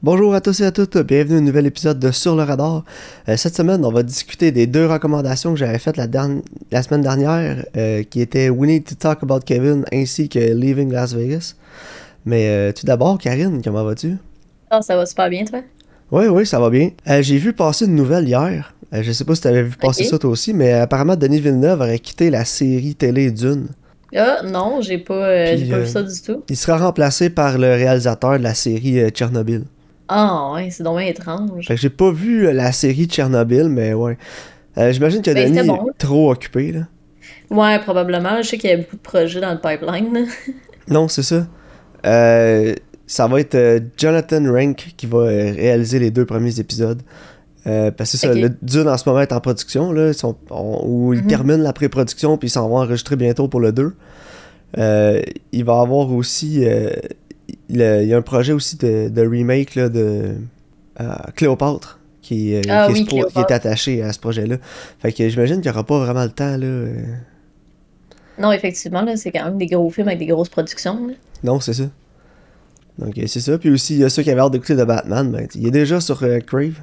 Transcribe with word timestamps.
Bonjour 0.00 0.32
à 0.32 0.40
tous 0.40 0.60
et 0.60 0.64
à 0.64 0.70
toutes, 0.70 0.96
bienvenue 0.98 1.34
à 1.34 1.38
un 1.38 1.42
nouvel 1.42 1.66
épisode 1.66 1.98
de 1.98 2.12
Sur 2.12 2.36
le 2.36 2.44
radar. 2.44 2.84
Euh, 3.28 3.36
cette 3.36 3.56
semaine, 3.56 3.84
on 3.84 3.90
va 3.90 4.04
discuter 4.04 4.52
des 4.52 4.68
deux 4.68 4.86
recommandations 4.86 5.52
que 5.54 5.58
j'avais 5.58 5.78
faites 5.80 5.96
la, 5.96 6.06
derni- 6.06 6.42
la 6.70 6.84
semaine 6.84 7.00
dernière, 7.02 7.64
euh, 7.76 8.04
qui 8.04 8.20
étaient 8.20 8.48
We 8.48 8.70
Need 8.70 8.84
to 8.84 8.94
Talk 8.94 9.24
About 9.24 9.40
Kevin 9.44 9.84
ainsi 9.92 10.28
que 10.28 10.38
Leaving 10.38 10.92
Las 10.92 11.14
Vegas. 11.14 11.56
Mais 12.24 12.46
euh, 12.48 12.72
tout 12.72 12.86
d'abord, 12.86 13.18
Karine, 13.18 13.60
comment 13.62 13.82
vas-tu? 13.82 14.14
Ah, 14.70 14.82
ça 14.82 14.94
va 14.94 15.04
super 15.04 15.28
bien, 15.30 15.44
toi? 15.44 15.62
Oui, 16.12 16.26
oui, 16.28 16.46
ça 16.46 16.60
va 16.60 16.70
bien. 16.70 16.90
J'ai 17.20 17.38
vu 17.38 17.52
passer 17.52 17.86
une 17.86 17.96
nouvelle 17.96 18.28
hier. 18.28 18.72
Je 18.92 19.10
sais 19.10 19.24
pas 19.24 19.34
si 19.34 19.40
tu 19.42 19.48
avais 19.48 19.64
vu 19.64 19.76
passer 19.76 20.04
ça 20.04 20.16
toi 20.16 20.30
aussi, 20.30 20.54
mais 20.54 20.72
apparemment 20.74 21.16
Denis 21.16 21.40
Villeneuve 21.40 21.80
aurait 21.80 21.98
quitté 21.98 22.30
la 22.30 22.44
série 22.44 22.94
télé 22.94 23.32
Dune. 23.32 23.66
Ah, 24.16 24.42
non, 24.44 24.80
j'ai 24.80 24.98
pas, 24.98 25.54
Puis, 25.56 25.68
pas 25.68 25.80
vu 25.80 25.86
ça 25.88 26.02
du 26.04 26.22
tout. 26.22 26.44
Il 26.48 26.56
sera 26.56 26.78
remplacé 26.78 27.28
par 27.30 27.58
le 27.58 27.66
réalisateur 27.66 28.38
de 28.38 28.44
la 28.44 28.54
série 28.54 29.10
Tchernobyl. 29.10 29.64
Ah, 30.08 30.52
ouais, 30.54 30.70
c'est 30.70 30.82
dommage 30.82 31.08
étrange. 31.10 31.66
Fait 31.66 31.74
que 31.74 31.80
j'ai 31.80 31.90
pas 31.90 32.10
vu 32.10 32.46
euh, 32.46 32.52
la 32.52 32.72
série 32.72 33.06
Tchernobyl, 33.06 33.68
mais 33.68 33.92
ouais. 33.94 34.16
Euh, 34.78 34.92
J'imagine 34.92 35.20
que 35.22 35.30
Ben, 35.32 35.52
Denis 35.54 35.68
est 35.68 35.98
trop 35.98 36.30
occupé, 36.32 36.72
là. 36.72 36.80
Ouais, 37.50 37.78
probablement. 37.80 38.40
Je 38.42 38.48
sais 38.48 38.58
qu'il 38.58 38.70
y 38.70 38.72
a 38.72 38.76
beaucoup 38.78 38.96
de 38.96 39.02
projets 39.02 39.40
dans 39.40 39.52
le 39.52 39.60
pipeline. 39.60 40.26
Non, 40.90 41.06
c'est 41.06 41.22
ça. 41.22 41.46
Euh, 42.06 42.74
ça 43.06 43.26
va 43.26 43.40
être 43.40 43.54
euh, 43.54 43.78
Jonathan 43.98 44.42
Rank 44.50 44.94
qui 44.96 45.04
va 45.04 45.24
réaliser 45.26 45.98
les 45.98 46.10
deux 46.10 46.24
premiers 46.24 46.58
épisodes. 46.60 47.02
Euh, 47.66 47.90
parce 47.90 48.12
que 48.12 48.16
ça, 48.16 48.32
le 48.32 48.48
Dune 48.62 48.88
en 48.88 48.96
ce 48.96 49.06
moment 49.06 49.20
est 49.20 49.32
en 49.32 49.40
production, 49.40 49.92
là, 49.92 50.08
ils 50.08 50.14
sont, 50.14 50.36
on- 50.48 50.80
où 50.86 51.12
ils 51.12 51.20
Mhm. 51.20 51.26
terminent 51.26 51.62
la 51.62 51.74
pré-production 51.74 52.38
puis 52.38 52.48
ils 52.48 52.50
s'en 52.52 52.66
vont 52.70 52.78
enregistrer 52.78 53.16
bientôt 53.16 53.48
pour 53.48 53.60
le 53.60 53.72
2. 53.72 53.92
Euh, 54.78 55.20
il 55.52 55.64
va 55.64 55.80
avoir 55.80 56.10
aussi. 56.12 56.64
Il 57.68 57.80
y 57.80 58.14
a 58.14 58.16
un 58.16 58.22
projet 58.22 58.52
aussi 58.52 58.76
de, 58.76 59.08
de 59.08 59.26
remake 59.26 59.74
là, 59.74 59.88
de 59.88 60.34
euh, 61.00 61.04
Cléopâtre 61.36 61.98
qui, 62.22 62.54
euh, 62.54 62.62
Ah 62.68 62.88
qui 62.92 63.02
est 63.02 63.32
qui 63.32 63.38
attaché 63.52 64.02
à 64.02 64.12
ce 64.12 64.18
projet-là. 64.18 64.56
Fait 65.00 65.12
que 65.12 65.28
j'imagine 65.28 65.56
qu'il 65.56 65.70
n'y 65.70 65.76
aura 65.76 65.84
pas 65.84 65.98
vraiment 65.98 66.24
le 66.24 66.30
temps. 66.30 66.56
Là, 66.56 66.66
euh. 66.66 66.94
Non, 68.38 68.52
effectivement, 68.52 69.02
là, 69.02 69.16
c'est 69.16 69.30
quand 69.32 69.44
même 69.44 69.58
des 69.58 69.66
gros 69.66 69.90
films 69.90 70.08
avec 70.08 70.18
des 70.20 70.26
grosses 70.26 70.48
productions. 70.48 71.06
là. 71.08 71.14
Non, 71.42 71.60
c'est 71.60 71.74
ça. 71.74 71.84
Donc 72.98 73.14
c'est 73.26 73.40
ça. 73.40 73.58
Puis 73.58 73.70
aussi, 73.70 73.94
il 73.94 74.00
y 74.00 74.04
a 74.04 74.08
ceux 74.08 74.22
qui 74.22 74.30
avaient 74.30 74.40
hâte 74.40 74.52
d'écouter 74.52 74.74
de 74.74 74.84
Batman. 74.84 75.30
Ben, 75.30 75.46
il 75.54 75.66
est 75.66 75.70
déjà 75.70 76.00
sur 76.00 76.18
Crave. 76.46 76.80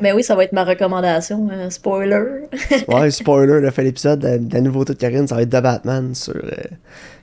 Mais 0.00 0.12
oui, 0.12 0.22
ça 0.22 0.34
va 0.34 0.44
être 0.44 0.52
ma 0.52 0.64
recommandation. 0.64 1.48
euh, 1.50 1.70
spoiler. 1.70 2.44
Ouais, 2.88 3.10
spoiler, 3.10 3.60
le 3.60 3.70
fait 3.70 3.84
l'épisode, 3.84 4.22
la, 4.22 4.38
la 4.38 4.60
nouveauté 4.60 4.94
de 4.94 4.98
Karine, 4.98 5.26
ça 5.26 5.34
va 5.34 5.42
être 5.42 5.50
de 5.52 5.60
Batman 5.60 6.14
sur 6.14 6.34
euh, 6.36 6.50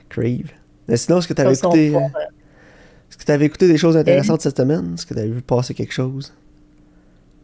Crave. 0.08 0.50
Mais 0.88 0.96
sinon, 0.96 1.18
est-ce 1.18 1.28
que 1.28 1.34
tu 1.34 1.40
avais 1.40 1.56
Comme 1.56 1.56
ça, 1.56 1.68
on 1.68 1.74
écouté, 1.74 1.96
euh, 1.96 2.00
est-ce 3.14 3.18
que 3.18 3.24
t'avais 3.24 3.44
écouté 3.46 3.68
des 3.68 3.76
choses 3.78 3.96
intéressantes 3.96 4.40
cette 4.42 4.56
semaine? 4.56 4.94
Est-ce 4.94 5.06
que 5.06 5.14
tu 5.14 5.20
avais 5.20 5.28
vu 5.28 5.40
passer 5.40 5.72
quelque 5.72 5.92
chose? 5.92 6.32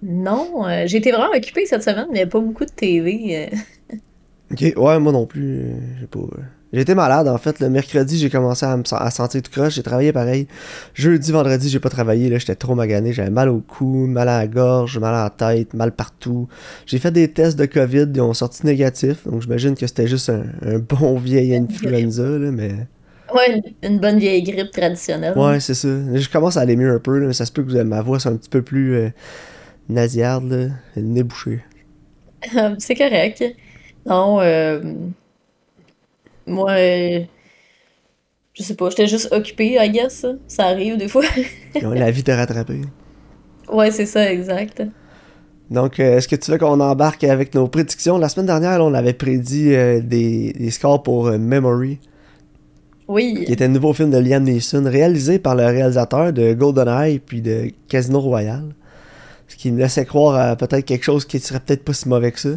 Non, 0.03 0.67
euh, 0.67 0.85
j'ai 0.87 0.97
été 0.99 1.13
vraiment 1.13 1.31
occupée 1.37 1.65
cette 1.67 1.83
semaine, 1.83 2.07
mais 2.11 2.19
il 2.19 2.23
n'y 2.23 2.25
a 2.25 2.27
pas 2.27 2.41
beaucoup 2.41 2.65
de 2.65 2.71
TV. 2.71 3.49
euh. 3.53 3.97
Ok, 4.53 4.63
ouais, 4.77 4.99
moi 4.99 5.13
non 5.13 5.27
plus. 5.27 5.61
euh, 5.61 5.75
j'ai 6.01 6.07
pas. 6.09 6.19
euh, 6.19 6.41
J'ai 6.73 6.81
été 6.81 6.97
malade 6.97 7.29
en 7.29 7.39
fait. 7.39 7.61
Le 7.61 7.71
mercredi, 7.71 8.19
j'ai 8.19 8.31
commencé 8.31 8.67
à 8.67 8.77
me 8.77 8.83
à 8.91 9.11
sentir 9.13 9.41
tout 9.43 9.51
croche. 9.53 9.75
J'ai 9.77 9.85
travaillé 9.85 10.13
pareil. 10.13 10.49
Jeudi, 10.93 11.31
vendredi, 11.31 11.69
j'ai 11.69 11.79
pas 11.79 11.89
travaillé. 11.89 12.29
Là, 12.29 12.39
j'étais 12.39 12.57
trop 12.57 12.75
magané. 12.75 13.13
J'avais 13.13 13.31
mal 13.31 13.49
au 13.49 13.61
cou, 13.61 14.07
mal 14.09 14.29
à 14.29 14.39
la 14.41 14.49
gorge, 14.49 14.99
mal 14.99 15.15
à 15.15 15.23
la 15.25 15.31
tête, 15.31 15.73
mal 15.75 15.93
partout. 15.93 16.49
J'ai 16.87 16.99
fait 16.99 17.13
des 17.13 17.29
tests 17.29 17.57
de 17.57 17.67
COVID. 17.67 18.09
Ils 18.13 18.21
ont 18.23 18.35
sorti 18.35 18.67
négatifs. 18.67 19.25
Donc 19.29 19.41
j'imagine 19.43 19.77
que 19.77 19.87
c'était 19.87 20.09
juste 20.09 20.31
un, 20.31 20.43
un 20.63 20.79
bon 20.81 21.17
vieil 21.17 21.55
influenza. 21.71 22.25
Là, 22.25 22.51
mais 22.51 22.73
Ouais, 23.35 23.63
une, 23.83 23.99
bonne 23.99 24.19
vieille 24.19 24.43
grippe 24.43 24.71
traditionnelle. 24.71 25.37
ouais, 25.37 25.61
c'est 25.61 25.75
ça. 25.75 25.89
Je 25.89 26.29
commence 26.29 26.57
à 26.57 26.61
aller 26.61 26.77
mieux 26.77 26.93
un 26.93 26.99
peu. 26.99 27.19
Là, 27.19 27.27
mais 27.29 27.33
ça 27.33 27.47
se 27.47 27.53
peut 27.53 27.63
que 27.63 27.83
ma 27.83 28.03
voix 28.03 28.19
soit 28.19 28.33
un 28.33 28.37
petit 28.37 28.49
peu 28.49 28.63
plus 28.63 28.95
euh, 28.95 29.11
nasillarde. 29.89 30.51
Là, 30.51 30.67
le 30.97 31.03
nez 31.03 31.23
bouché. 31.23 31.61
c'est 32.79 32.95
correct. 32.95 33.45
Non, 34.07 34.41
euh, 34.41 34.81
moi, 36.47 36.73
euh, 36.73 37.21
je 38.55 38.63
sais 38.63 38.75
pas, 38.75 38.91
j'étais 38.91 39.07
juste 39.07 39.33
occupée, 39.33 39.77
I 39.81 39.91
guess. 39.91 40.27
Ça 40.47 40.67
arrive 40.67 40.97
des 40.97 41.09
fois. 41.09 41.25
Ouais, 41.83 41.99
la 41.99 42.11
vie 42.11 42.25
t'a 42.25 42.35
rattrapé. 42.37 42.81
Ouais, 43.73 43.93
c'est 43.93 44.07
ça, 44.07 44.33
exact. 44.33 44.83
Donc, 45.71 46.01
euh, 46.01 46.17
est-ce 46.17 46.27
que 46.27 46.35
tu 46.35 46.51
veux 46.51 46.59
qu'on 46.59 46.81
embarque 46.81 47.23
avec 47.23 47.55
nos 47.55 47.69
prédictions? 47.69 48.19
La 48.19 48.29
semaine 48.29 48.47
dernière, 48.47 48.79
là, 48.79 48.85
on 48.85 48.93
avait 48.93 49.13
prédit 49.13 49.73
euh, 49.73 50.01
des, 50.01 50.53
des 50.53 50.71
scores 50.73 51.05
pour 51.05 51.31
Memory, 51.31 52.01
Oui. 53.11 53.43
qui 53.45 53.53
était 53.53 53.65
un 53.65 53.69
nouveau 53.69 53.93
film 53.93 54.13
de 54.13 54.19
Liam 54.19 54.45
Neeson, 54.45 54.85
réalisé 54.89 55.41
par 55.41 55.57
le 55.57 55.67
réalisateur 55.67 56.33
de 56.33 56.53
GoldenEye 56.55 57.19
puis 57.19 57.43
de 57.43 57.73
Casino 57.89 58.21
Royale. 58.21 58.73
Ce 59.49 59.57
qui 59.57 59.73
me 59.73 59.81
laissait 59.81 60.05
croire 60.05 60.37
à 60.37 60.55
peut-être 60.55 60.85
quelque 60.85 61.03
chose 61.03 61.25
qui 61.25 61.41
serait 61.41 61.59
peut-être 61.59 61.85
pas 61.85 61.93
si 61.93 62.09
mauvais 62.09 62.31
que 62.31 62.39
ça. 62.39 62.51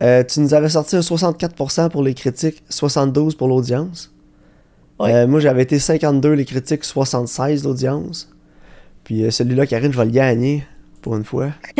Euh, 0.00 0.24
tu 0.24 0.40
nous 0.40 0.54
avais 0.54 0.70
sorti 0.70 0.96
un 0.96 1.00
64% 1.00 1.90
pour 1.90 2.02
les 2.02 2.14
critiques, 2.14 2.62
72% 2.70 3.36
pour 3.36 3.46
l'audience. 3.46 4.10
Euh, 5.02 5.26
moi, 5.26 5.38
j'avais 5.38 5.64
été 5.64 5.78
52 5.78 6.32
les 6.32 6.46
critiques, 6.46 6.84
76 6.84 7.64
l'audience. 7.64 8.30
Puis 9.04 9.22
euh, 9.22 9.30
celui-là, 9.30 9.66
Karine, 9.66 9.92
je 9.92 9.98
vais 9.98 10.06
le 10.06 10.12
gagner 10.12 10.64
pour 11.02 11.14
une 11.14 11.24
fois. 11.24 11.50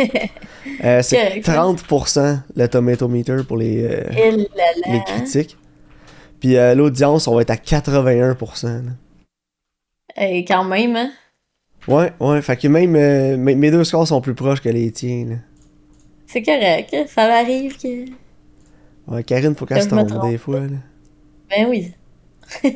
C'est 1.01 1.41
Correct, 1.43 1.49
hein. 1.49 1.75
30% 1.75 2.39
le 2.55 2.67
tomato 2.67 3.07
meter 3.07 3.37
pour 3.47 3.57
les, 3.57 4.05
les 4.85 5.03
critiques. 5.07 5.57
Puis 6.43 6.57
euh, 6.57 6.75
l'audience, 6.75 7.29
on 7.29 7.35
va 7.35 7.41
être 7.43 7.51
à 7.51 7.55
81%. 7.55 8.65
là. 8.67 8.91
Et 10.17 10.43
quand 10.43 10.65
même, 10.65 10.93
hein? 10.97 11.09
Ouais, 11.87 12.11
ouais, 12.19 12.41
fait 12.41 12.57
que 12.57 12.67
même 12.67 12.97
euh, 12.97 13.37
mes, 13.37 13.55
mes 13.55 13.71
deux 13.71 13.85
scores 13.85 14.05
sont 14.09 14.19
plus 14.19 14.35
proches 14.35 14.59
que 14.59 14.67
les 14.67 14.91
tiens. 14.91 15.25
là. 15.29 15.35
C'est 16.27 16.43
correct. 16.43 16.93
Ça 17.07 17.29
m'arrive 17.29 17.77
que. 17.81 18.09
Ouais, 19.07 19.23
Karine, 19.23 19.55
faut 19.55 19.65
qu'elle 19.65 19.77
Que 19.77 19.83
se 19.85 19.89
trompe 19.89 20.09
trompe. 20.09 20.29
des 20.29 20.37
fois. 20.37 20.59
Là. 20.59 20.77
Ben 21.49 21.67
oui. 21.69 21.93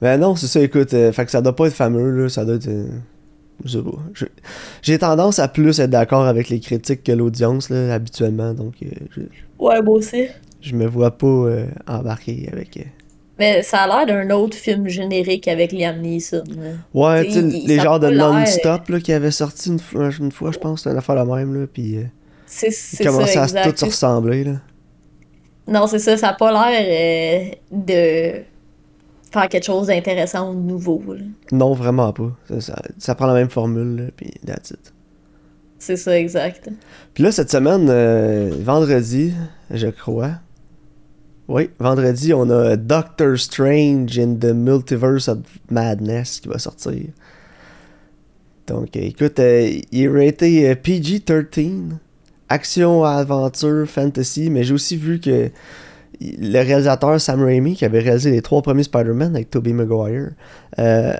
Ben 0.00 0.18
non, 0.18 0.36
c'est 0.36 0.46
ça, 0.46 0.60
écoute, 0.60 0.94
euh, 0.94 1.10
fait 1.12 1.24
que 1.24 1.30
ça 1.32 1.42
doit 1.42 1.54
pas 1.56 1.66
être 1.66 1.74
fameux, 1.74 2.10
là, 2.22 2.28
ça 2.30 2.44
doit 2.46 2.54
être... 2.54 2.68
euh, 2.68 2.86
je 3.64 3.76
sais 3.76 3.84
pas. 3.84 3.98
Je- 4.14 4.24
J'ai 4.82 4.98
tendance 4.98 5.38
à 5.40 5.48
plus 5.48 5.78
être 5.80 5.90
d'accord 5.90 6.24
avec 6.26 6.48
les 6.48 6.60
critiques 6.60 7.02
que 7.02 7.10
l'audience, 7.12 7.68
là, 7.70 7.92
habituellement, 7.92 8.54
donc 8.54 8.76
je, 8.80 9.20
Ouais, 9.58 9.82
moi 9.82 9.96
aussi. 9.96 10.28
je 10.62 10.74
me 10.76 10.86
vois 10.86 11.10
pas 11.18 11.48
embarquer 11.86 12.48
avec... 12.50 12.78
Mais 13.40 13.62
ça 13.62 13.78
a 13.78 14.04
l'air 14.04 14.06
d'un 14.06 14.32
autre 14.34 14.56
film 14.56 14.86
générique 14.86 15.48
avec 15.48 15.72
Liam 15.72 15.98
Neeson. 16.00 16.44
Ouais, 16.94 17.24
tu 17.24 17.32
sais, 17.32 17.40
les 17.42 17.80
genres 17.80 17.98
de 17.98 18.10
non-stop 18.10 18.98
qui 19.02 19.12
avaient 19.12 19.30
sorti 19.32 19.70
une, 19.70 19.78
fois- 19.80 20.10
une 20.20 20.30
fois, 20.30 20.52
je 20.52 20.58
pense, 20.58 20.86
une 20.86 20.96
affaire 20.96 21.14
la 21.16 21.24
même, 21.24 21.58
là, 21.58 21.66
puis 21.66 21.96
euh, 21.96 22.02
C'est 22.46 22.68
ils 22.68 22.72
c'est 22.72 23.04
commençaient 23.04 23.32
ça, 23.32 23.40
à 23.40 23.44
exact. 23.44 23.70
tous 23.72 23.78
se 23.80 23.84
ressembler, 23.86 24.44
là. 24.44 24.52
Non, 25.66 25.86
c'est 25.86 25.98
ça, 25.98 26.16
ça 26.16 26.28
a 26.28 26.32
pas 26.34 26.52
l'air 26.52 26.80
euh, 26.82 27.50
de 27.72 28.42
faire 29.32 29.48
quelque 29.48 29.64
chose 29.64 29.86
d'intéressant 29.86 30.50
ou 30.50 30.54
de 30.54 30.60
nouveau. 30.60 31.02
là. 31.08 31.20
Non, 31.50 31.72
vraiment 31.72 32.12
pas. 32.12 32.30
Ça, 32.48 32.60
ça- 32.60 32.82
ça 32.98 33.14
prend 33.14 33.26
la 33.26 33.34
même 33.34 33.48
formule, 33.50 33.96
là, 33.96 34.10
puis 34.14 34.32
that's 34.46 34.70
it. 34.72 34.92
C'est 35.78 35.96
ça, 35.96 36.18
exact. 36.18 36.68
Puis 37.14 37.24
là, 37.24 37.32
cette 37.32 37.50
semaine, 37.50 37.86
euh, 37.88 38.50
vendredi, 38.60 39.32
je 39.70 39.86
crois. 39.86 40.32
Oui, 41.50 41.68
vendredi, 41.80 42.32
on 42.32 42.48
a 42.48 42.76
Doctor 42.76 43.36
Strange 43.36 44.16
in 44.16 44.36
the 44.36 44.54
Multiverse 44.54 45.26
of 45.26 45.38
Madness 45.68 46.38
qui 46.38 46.48
va 46.48 46.60
sortir. 46.60 47.08
Donc, 48.68 48.94
euh, 48.94 49.00
écoute, 49.00 49.40
euh, 49.40 49.80
il 49.90 50.02
est 50.04 50.08
raté 50.08 50.70
euh, 50.70 50.76
PG-13, 50.76 51.96
action, 52.48 53.02
aventure, 53.02 53.84
fantasy, 53.88 54.48
mais 54.48 54.62
j'ai 54.62 54.72
aussi 54.72 54.96
vu 54.96 55.18
que 55.18 55.50
le 56.20 56.58
réalisateur 56.62 57.20
Sam 57.20 57.42
Raimi, 57.42 57.74
qui 57.74 57.84
avait 57.84 57.98
réalisé 57.98 58.30
les 58.30 58.42
trois 58.42 58.62
premiers 58.62 58.84
Spider-Man 58.84 59.34
avec 59.34 59.50
Tobey 59.50 59.72
Maguire, 59.72 60.30
euh, 60.78 61.16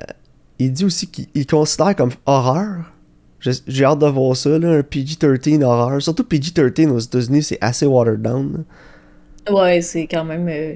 il 0.61 0.73
dit 0.73 0.85
aussi 0.85 1.09
qu'il 1.09 1.27
il 1.35 1.45
considère 1.45 1.97
comme 1.97 2.13
horreur. 2.27 2.93
J'ai 3.41 3.85
hâte 3.85 3.99
de 3.99 4.07
voir 4.07 4.37
ça, 4.37 4.61
là, 4.61 4.79
un 4.79 4.83
PG-13 4.83 5.65
horreur. 5.65 6.01
Surtout 6.01 6.23
PG-13 6.23 6.89
aux 6.91 7.01
États-Unis, 7.01 7.43
c'est 7.43 7.59
assez 7.61 7.87
watered 7.87 8.23
down. 8.23 8.65
Ouais, 9.49 9.81
c'est 9.81 10.07
quand 10.07 10.25
même. 10.25 10.47
euh, 10.49 10.75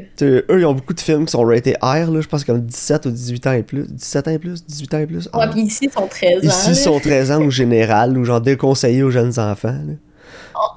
eux, 0.50 0.60
ils 0.60 0.64
ont 0.64 0.72
beaucoup 0.72 0.94
de 0.94 1.00
films 1.00 1.26
qui 1.26 1.32
sont 1.32 1.42
ratés 1.44 1.74
R, 1.82 2.10
là, 2.10 2.20
je 2.20 2.26
pense 2.28 2.44
comme 2.44 2.62
17 2.62 3.06
ou 3.06 3.10
18 3.10 3.46
ans 3.46 3.52
et 3.52 3.62
plus. 3.62 3.86
17 3.92 4.28
ans 4.28 4.30
et 4.30 4.38
plus, 4.38 4.64
18 4.64 4.94
ans 4.94 4.98
et 5.00 5.06
plus? 5.06 5.28
Ouais, 5.34 5.44
R. 5.46 5.50
puis 5.50 5.60
ici, 5.62 5.84
ils 5.84 5.90
sont 5.92 6.06
13 6.06 6.44
ans. 6.44 6.48
Ici, 6.48 6.66
là. 6.68 6.72
ils 6.72 6.76
sont 6.76 6.98
13 7.00 7.30
ans 7.32 7.42
au 7.42 7.50
général, 7.50 8.16
ou 8.16 8.24
genre 8.24 8.40
déconseillés 8.40 9.02
aux 9.02 9.10
jeunes 9.10 9.38
enfants. 9.38 9.68
là. 9.86 9.94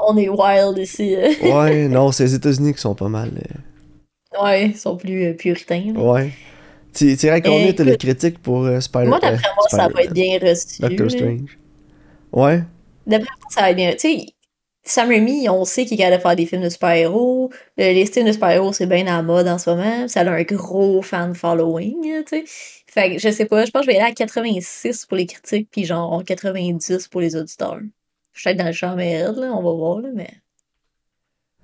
On- 0.07 0.17
est 0.17 0.27
wild 0.29 0.77
ici. 0.77 1.15
euh. 1.15 1.29
Ouais, 1.55 1.87
non, 1.89 2.11
c'est 2.11 2.25
les 2.25 2.35
États-Unis 2.35 2.73
qui 2.73 2.81
sont 2.81 2.95
pas 2.95 3.07
mal. 3.09 3.29
euh, 3.35 4.43
Ouais, 4.43 4.67
ils 4.69 4.75
sont 4.77 4.97
plus 4.97 5.25
euh, 5.27 5.33
puritains. 5.33 5.93
là. 5.95 5.99
Ouais. 5.99 6.31
Tu 6.93 7.15
dirais 7.15 7.41
combien 7.41 7.71
t'as 7.73 7.83
les 7.83 7.95
critiques 7.97 8.39
pour 8.39 8.65
euh, 8.65 8.79
Spider 8.79 9.07
Moi, 9.07 9.19
d'après 9.19 9.35
euh, 9.35 9.49
moi, 9.55 9.65
ça 9.69 9.77
va 9.77 10.01
être 10.01 10.09
Spider-Man, 10.09 10.39
bien 10.39 10.49
reçu. 10.49 10.81
Doctor 10.81 11.05
là. 11.05 11.09
Strange. 11.09 11.57
Ouais. 12.33 12.63
D'après 13.05 13.27
moi, 13.41 13.49
ça 13.49 13.61
va 13.61 13.69
être 13.71 13.75
bien. 13.75 13.91
Tu 13.93 13.99
sais, 13.99 14.25
Sam 14.87 15.09
Raimi, 15.09 15.49
on 15.49 15.65
sait 15.65 15.85
qu'il 15.85 15.95
est 15.95 16.03
capable 16.03 16.17
de 16.17 16.21
faire 16.21 16.35
des 16.35 16.45
films 16.45 16.61
de 16.63 16.69
super-héros. 16.69 17.49
Le- 17.77 17.93
Les 17.93 18.05
films 18.05 18.27
de 18.27 18.31
super-héros, 18.31 18.73
c'est 18.73 18.85
bien 18.87 19.01
à 19.07 19.17
la 19.17 19.21
mode 19.23 19.47
en 19.47 19.57
ce 19.57 19.69
moment. 19.69 20.07
Ça 20.07 20.21
a 20.21 20.29
un 20.29 20.43
gros 20.43 21.01
fan 21.01 21.35
following, 21.35 22.23
tu 22.25 22.29
sais. 22.29 22.43
Fait 22.87 23.13
que 23.15 23.19
je 23.19 23.29
sais 23.29 23.45
pas, 23.45 23.65
je 23.65 23.71
pense 23.71 23.85
que 23.85 23.91
je 23.91 23.95
vais 23.97 24.01
aller 24.01 24.11
à 24.11 24.13
86 24.15 25.05
pour 25.05 25.17
les 25.17 25.25
critiques, 25.25 25.67
puis 25.71 25.83
genre 25.85 26.23
90 26.23 27.07
pour 27.09 27.21
les 27.21 27.35
auditeurs. 27.35 27.79
Je 28.33 28.39
suis 28.41 28.45
peut-être 28.49 28.57
dans 28.59 28.65
le 28.67 28.71
champ 28.71 28.95
merde, 28.95 29.37
là, 29.37 29.51
on 29.53 29.61
va 29.63 29.71
voir, 29.71 29.99
là, 30.01 30.09
mais. 30.13 30.29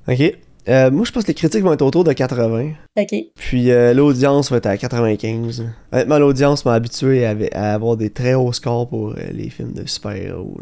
Ok. 0.07 0.37
Euh, 0.69 0.91
moi, 0.91 1.03
je 1.05 1.11
pense 1.11 1.23
que 1.23 1.27
les 1.27 1.33
critiques 1.33 1.61
vont 1.63 1.73
être 1.73 1.81
autour 1.81 2.03
de 2.03 2.13
80. 2.13 2.71
Ok. 2.97 3.15
Puis 3.35 3.69
euh, 3.71 3.93
l'audience 3.93 4.49
va 4.51 4.57
être 4.57 4.65
à 4.67 4.77
95. 4.77 5.65
Honnêtement, 5.91 6.19
l'audience 6.19 6.63
m'a 6.65 6.73
habitué 6.73 7.25
à, 7.25 7.35
à 7.53 7.73
avoir 7.73 7.97
des 7.97 8.09
très 8.09 8.33
hauts 8.33 8.53
scores 8.53 8.87
pour 8.87 9.09
euh, 9.11 9.15
les 9.31 9.49
films 9.49 9.73
de 9.73 9.85
super-héros. 9.85 10.57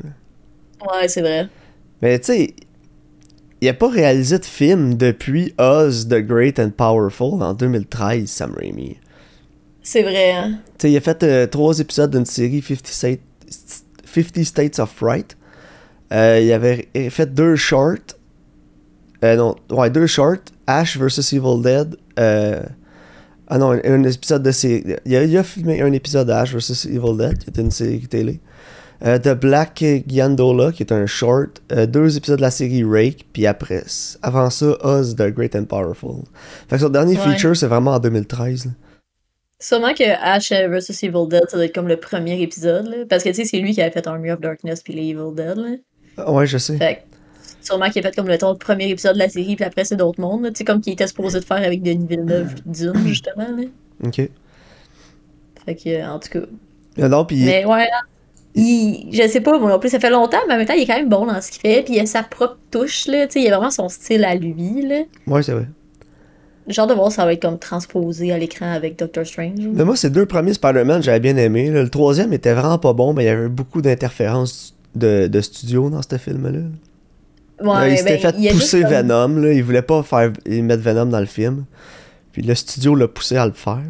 Ouais, 0.82 1.08
c'est 1.08 1.22
vrai. 1.22 1.48
Mais 2.02 2.20
tu 2.20 2.26
sais, 2.26 2.56
il 3.62 3.70
a 3.70 3.74
pas 3.74 3.90
réalisé 3.90 4.40
de 4.40 4.46
film 4.46 4.96
depuis 4.96 5.54
Oz 5.58 6.08
the 6.08 6.16
Great 6.16 6.60
and 6.60 6.72
Powerful 6.72 7.44
en 7.44 7.54
2013, 7.54 8.28
Sam 8.30 8.54
Raimi. 8.58 8.98
C'est 9.84 10.04
vrai, 10.04 10.32
hein? 10.32 10.60
Tu 10.78 10.88
sais, 10.88 10.92
il 10.92 10.98
a 10.98 11.02
fait 11.02 11.24
euh, 11.24 11.48
trois 11.48 11.80
épisodes 11.80 12.12
d'une 12.12 12.26
série 12.26 12.62
50 12.62 12.88
States, 12.88 13.22
50 14.06 14.44
States 14.44 14.80
of 14.80 14.92
Fright. 14.92 15.38
Euh, 16.12 16.40
il 16.42 16.52
avait 16.52 16.88
fait 17.10 17.34
deux 17.34 17.56
shorts. 17.56 18.16
Euh, 19.24 19.36
non, 19.36 19.56
ouais, 19.70 19.90
deux 19.90 20.08
shorts. 20.08 20.38
Ash 20.68 20.98
vs 20.98 21.34
Evil 21.34 21.62
Dead. 21.62 21.98
Ah 23.54 23.58
non, 23.58 23.72
un, 23.72 23.82
un 23.84 24.04
épisode 24.04 24.44
de 24.44 24.52
série. 24.52 24.84
Il 25.06 25.16
a, 25.16 25.24
il 25.24 25.38
a 25.38 25.44
filmé 25.44 25.82
un 25.82 25.92
épisode 25.92 26.28
d'Ash 26.28 26.56
vs 26.56 26.86
Evil 26.86 27.18
Dead, 27.18 27.38
qui 27.38 27.50
était 27.50 27.62
une 27.62 27.70
série 27.72 28.00
télé. 28.08 28.40
Euh, 29.04 29.18
The 29.18 29.30
Black 29.30 29.84
Gyandola, 30.08 30.72
qui 30.72 30.84
est 30.84 30.92
un 30.92 31.06
short. 31.08 31.62
Euh, 31.72 31.88
deux 31.88 32.18
épisodes 32.18 32.38
de 32.38 32.42
la 32.44 32.52
série 32.52 32.84
Rake. 32.84 33.26
Puis 33.34 33.48
après, 33.48 33.84
avant 34.22 34.50
ça, 34.50 34.78
Oz 34.84 35.16
the 35.16 35.30
Great 35.30 35.56
and 35.56 35.66
Powerful. 35.66 36.24
Fait 36.70 36.76
que 36.76 36.82
son 36.82 36.90
dernier 36.90 37.18
Ouais. 37.18 37.24
feature, 37.34 37.56
c'est 37.56 37.68
vraiment 37.68 37.92
en 37.92 38.00
2013. 38.00 38.66
là. 38.66 38.72
Sûrement 39.60 39.94
que 39.94 40.04
Ash 40.04 40.52
vs 40.52 41.04
Evil 41.04 41.28
Dead, 41.30 41.44
ça 41.50 41.58
doit 41.58 41.66
être 41.66 41.76
comme 41.76 41.88
le 41.88 41.98
premier 41.98 42.42
épisode, 42.42 42.88
là. 42.88 42.98
Parce 43.08 43.24
que, 43.24 43.30
tu 43.30 43.36
sais, 43.36 43.46
c'est 43.46 43.60
lui 43.60 43.74
qui 43.74 43.82
avait 43.82 43.92
fait 43.92 44.06
Army 44.08 44.32
of 44.32 44.40
Darkness 44.40 44.82
puis 44.82 44.94
les 44.94 45.10
Evil 45.10 45.36
Dead, 45.36 45.56
là. 45.58 45.76
Ah 46.18 46.32
Ouais, 46.32 46.48
je 46.48 46.58
sais. 46.58 46.78
Fait 46.78 46.96
que, 46.96 47.00
sûrement 47.66 47.90
qu'il 47.90 48.06
a 48.06 48.10
fait 48.10 48.16
comme 48.16 48.28
le, 48.28 48.38
ton, 48.40 48.56
premier 48.56 48.90
épisode 48.90 49.14
de 49.14 49.20
la 49.20 49.30
série, 49.30 49.56
puis 49.56 49.64
après, 49.66 49.86
c'est 49.86 49.96
d'autres 49.96 50.20
mondes. 50.20 50.46
Tu 50.48 50.58
sais, 50.58 50.64
comme 50.64 50.82
qu'il 50.82 50.94
était 50.94 51.06
supposé 51.08 51.40
de 51.40 51.46
faire 51.46 51.58
avec 51.58 51.82
Denis 51.84 52.08
Villeneuve 52.08 52.56
puis 52.56 52.64
Dune, 52.66 53.08
justement, 53.08 53.48
là. 53.56 53.64
Ok. 54.04 54.16
Fait 55.66 55.76
que, 55.76 55.90
euh, 55.90 56.08
en 56.08 56.20
tout 56.20 56.30
cas. 56.30 57.24
Puis 57.28 57.44
Mais 57.46 57.64
ouais, 57.66 57.88
il, 58.56 59.10
je 59.14 59.28
sais 59.28 59.42
pas, 59.42 59.58
moi 59.60 59.70
non 59.70 59.80
plus, 59.80 59.90
ça 59.90 60.00
fait 60.00 60.10
longtemps, 60.10 60.38
mais 60.48 60.56
en 60.56 60.58
même 60.58 60.66
temps, 60.68 60.74
il 60.74 60.82
est 60.84 60.86
quand 60.88 60.98
même 60.98 61.10
bon 61.10 61.26
dans 61.26 61.42
ce 61.42 61.52
qu'il 61.52 61.62
fait, 61.62 61.84
puis 61.84 61.96
il 61.96 62.00
a 62.00 62.06
sa 62.06 62.24
propre 62.24 62.58
touche, 62.70 63.08
là. 63.08 63.26
Tu 63.28 63.34
sais, 63.34 63.42
il 63.42 63.48
a 63.52 63.56
vraiment 63.58 63.72
son 63.72 63.88
style 63.90 64.24
à 64.26 64.36
lui, 64.36 64.82
là. 64.88 65.02
ouais, 65.28 65.44
c'est 65.44 65.54
vrai. 65.54 65.68
Hâte 66.78 66.90
de 66.90 66.94
voir 66.94 67.10
si 67.12 67.16
ça 67.18 67.26
va 67.26 67.34
être 67.34 67.42
comme 67.42 67.60
transposé 67.60 68.32
à 68.32 68.38
l'écran 68.38 68.72
avec 68.72 68.98
Doctor 68.98 69.26
Strange. 69.26 69.60
Mais 69.74 69.84
moi, 69.84 69.96
ces 69.98 70.10
deux 70.10 70.26
premiers 70.26 70.54
Spider-Man, 70.54 71.04
j'avais 71.04 71.20
bien 71.20 71.36
aimé. 71.36 71.70
là. 71.70 71.82
Le 71.84 71.90
troisième 71.90 72.32
était 72.34 72.54
vraiment 72.54 72.78
pas 72.78 72.94
bon, 72.94 73.14
mais 73.14 73.24
il 73.24 73.28
y 73.28 73.30
avait 73.30 73.50
beaucoup 73.50 73.82
d'interférences 73.82 74.78
de, 74.96 75.28
de 75.28 75.42
studio 75.42 75.90
dans 75.90 76.02
ce 76.02 76.18
film-là. 76.18 76.60
Là, 77.62 77.90
il 77.90 77.98
s'était 77.98 78.12
ben, 78.14 78.20
fait 78.22 78.36
il 78.38 78.44
y 78.44 78.48
a 78.48 78.52
juste 78.52 78.64
pousser 78.64 78.82
comme- 78.84 78.92
Venom. 78.92 79.28
Là. 79.42 79.54
Il 79.54 79.64
voulait 79.64 79.82
pas 79.82 80.02
faire 80.04 80.32
mettre 80.48 80.82
Venom 80.84 81.08
dans 81.08 81.20
le 81.20 81.26
film. 81.26 81.66
Puis 82.32 82.42
le 82.42 82.56
studio 82.56 82.96
l'a 82.96 83.08
poussé 83.08 83.36
à 83.38 83.46
le 83.46 83.52
faire. 83.54 83.82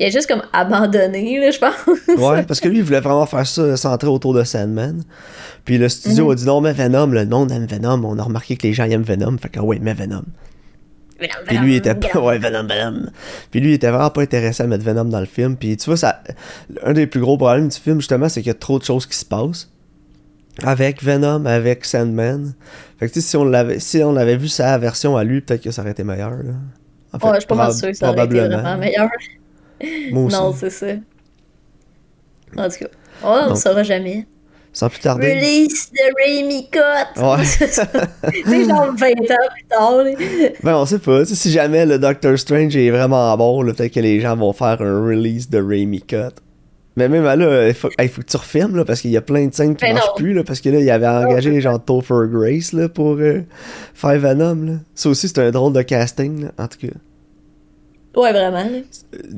Il 0.00 0.06
a 0.06 0.10
juste 0.10 0.28
comme 0.28 0.42
abandonné, 0.52 1.40
là, 1.40 1.50
je 1.50 1.58
pense. 1.58 1.74
Ouais, 2.18 2.42
parce 2.44 2.60
que 2.60 2.68
lui, 2.68 2.78
il 2.78 2.84
voulait 2.84 3.00
vraiment 3.00 3.26
faire 3.26 3.46
ça 3.46 3.76
centré 3.76 4.06
autour 4.08 4.32
de 4.32 4.44
Sandman. 4.44 5.02
Puis 5.64 5.76
le 5.76 5.88
studio 5.88 6.26
Mhm. 6.26 6.30
a 6.30 6.34
dit 6.36 6.46
non, 6.46 6.60
mais 6.60 6.72
Venom, 6.72 7.06
le 7.08 7.26
monde 7.26 7.50
aime 7.50 7.66
Venom. 7.66 8.04
On 8.04 8.18
a 8.18 8.22
remarqué 8.22 8.56
que 8.56 8.66
les 8.66 8.72
gens 8.72 8.84
aiment 8.84 9.02
Venom. 9.02 9.36
Fait 9.38 9.48
que 9.48 9.58
ouais, 9.60 9.78
mais 9.82 9.94
Venom. 9.94 10.22
Puis 11.48 11.58
lui, 11.58 11.72
il 11.72 11.76
était 11.78 11.96
pas. 11.96 12.16
Ouais, 12.20 12.38
Venom, 12.38 12.62
Venom. 12.68 13.06
Puis 13.50 13.58
lui, 13.60 13.70
il 13.70 13.74
était 13.74 13.90
vraiment 13.90 14.10
pas 14.10 14.22
intéressé 14.22 14.62
à 14.62 14.66
mettre 14.68 14.84
Venom 14.84 15.06
dans 15.06 15.18
le 15.18 15.26
film. 15.26 15.56
Puis 15.56 15.76
tu 15.76 15.86
vois, 15.90 15.96
ça, 15.96 16.22
un 16.84 16.92
des 16.92 17.08
plus 17.08 17.20
gros 17.20 17.36
problèmes 17.36 17.68
du 17.68 17.76
film, 17.76 17.98
justement, 17.98 18.28
c'est 18.28 18.40
qu'il 18.40 18.48
y 18.48 18.52
a 18.52 18.54
trop 18.54 18.78
de 18.78 18.84
choses 18.84 19.04
qui 19.04 19.16
se 19.16 19.24
passent. 19.24 19.68
Avec 20.62 21.02
Venom, 21.02 21.44
avec 21.46 21.84
Sandman. 21.84 22.54
Fait 23.00 23.08
que 23.08 23.12
tu 23.14 23.20
sais, 23.20 23.28
si 23.30 23.36
on 23.36 23.44
l'avait, 23.44 23.78
si 23.80 24.02
on 24.04 24.14
avait 24.16 24.36
vu 24.36 24.46
sa 24.48 24.76
version 24.78 25.16
à 25.16 25.24
lui, 25.24 25.40
peut-être 25.40 25.62
que 25.62 25.70
ça 25.72 25.82
aurait 25.82 25.90
été 25.92 26.04
meilleur. 26.04 26.30
Là. 26.30 26.52
En 27.12 27.18
fait, 27.18 27.26
Ouais, 27.26 27.34
je 27.34 27.40
suis 27.40 27.46
pas 27.48 27.54
mal 27.56 27.72
sûre 27.72 27.88
que 27.88 27.94
ça 27.94 28.10
aurait 28.10 28.24
été 28.24 28.38
vraiment 28.40 28.76
meilleur. 28.78 29.08
Moi 30.12 30.24
aussi. 30.24 30.36
Non, 30.36 30.54
c'est 30.58 30.70
ça. 30.70 30.86
En 32.56 32.68
tout 32.68 32.76
cas, 32.80 32.86
on 33.22 33.50
ne 33.50 33.54
saura 33.54 33.82
jamais. 33.82 34.26
Sans 34.72 34.88
plus 34.88 35.00
tarder. 35.00 35.34
Release 35.34 35.90
the 35.90 36.12
Raimi 36.16 36.68
Cut! 36.70 37.20
Ouais. 37.20 37.44
C'est 37.44 38.68
genre 38.68 38.92
20 38.96 39.08
ans 39.08 39.48
plus 39.54 39.64
tard. 39.68 40.04
Ben, 40.62 40.76
on 40.76 40.86
sait 40.86 40.98
pas. 40.98 41.24
Si 41.24 41.50
jamais 41.50 41.84
le 41.84 41.98
Doctor 41.98 42.38
Strange 42.38 42.76
est 42.76 42.90
vraiment 42.90 43.36
bon, 43.36 43.64
peut-être 43.64 43.92
que 43.92 44.00
les 44.00 44.20
gens 44.20 44.36
vont 44.36 44.52
faire 44.52 44.80
un 44.80 45.04
release 45.04 45.48
de 45.50 45.60
Raimi 45.60 46.02
Cut. 46.02 46.34
Mais 46.96 47.08
même 47.08 47.24
là, 47.24 47.68
il 47.68 47.74
faut, 47.74 47.88
faut 47.90 48.22
que 48.22 48.26
tu 48.26 48.36
refilmes, 48.36 48.76
là, 48.76 48.84
parce 48.84 49.00
qu'il 49.00 49.12
y 49.12 49.16
a 49.16 49.20
plein 49.20 49.46
de 49.46 49.54
scènes 49.54 49.76
qui 49.76 49.84
Ben 49.84 49.94
marchent 49.94 50.08
non. 50.08 50.14
plus, 50.16 50.32
là, 50.32 50.42
parce 50.42 50.60
que 50.60 50.68
là, 50.68 50.80
il 50.80 50.90
avait 50.90 51.06
engagé 51.06 51.60
genre 51.60 51.82
Topher 51.82 52.26
Grace, 52.28 52.72
là, 52.72 52.88
pour 52.88 53.14
euh, 53.18 53.42
faire 53.94 54.18
Venom, 54.18 54.64
là. 54.64 54.72
Ça 54.96 55.08
aussi, 55.08 55.28
c'est 55.28 55.38
un 55.38 55.52
drôle 55.52 55.72
de 55.72 55.82
casting, 55.82 56.46
là, 56.46 56.52
en 56.58 56.66
tout 56.66 56.86
cas. 56.86 56.94
Ouais, 58.18 58.32
vraiment. 58.32 58.64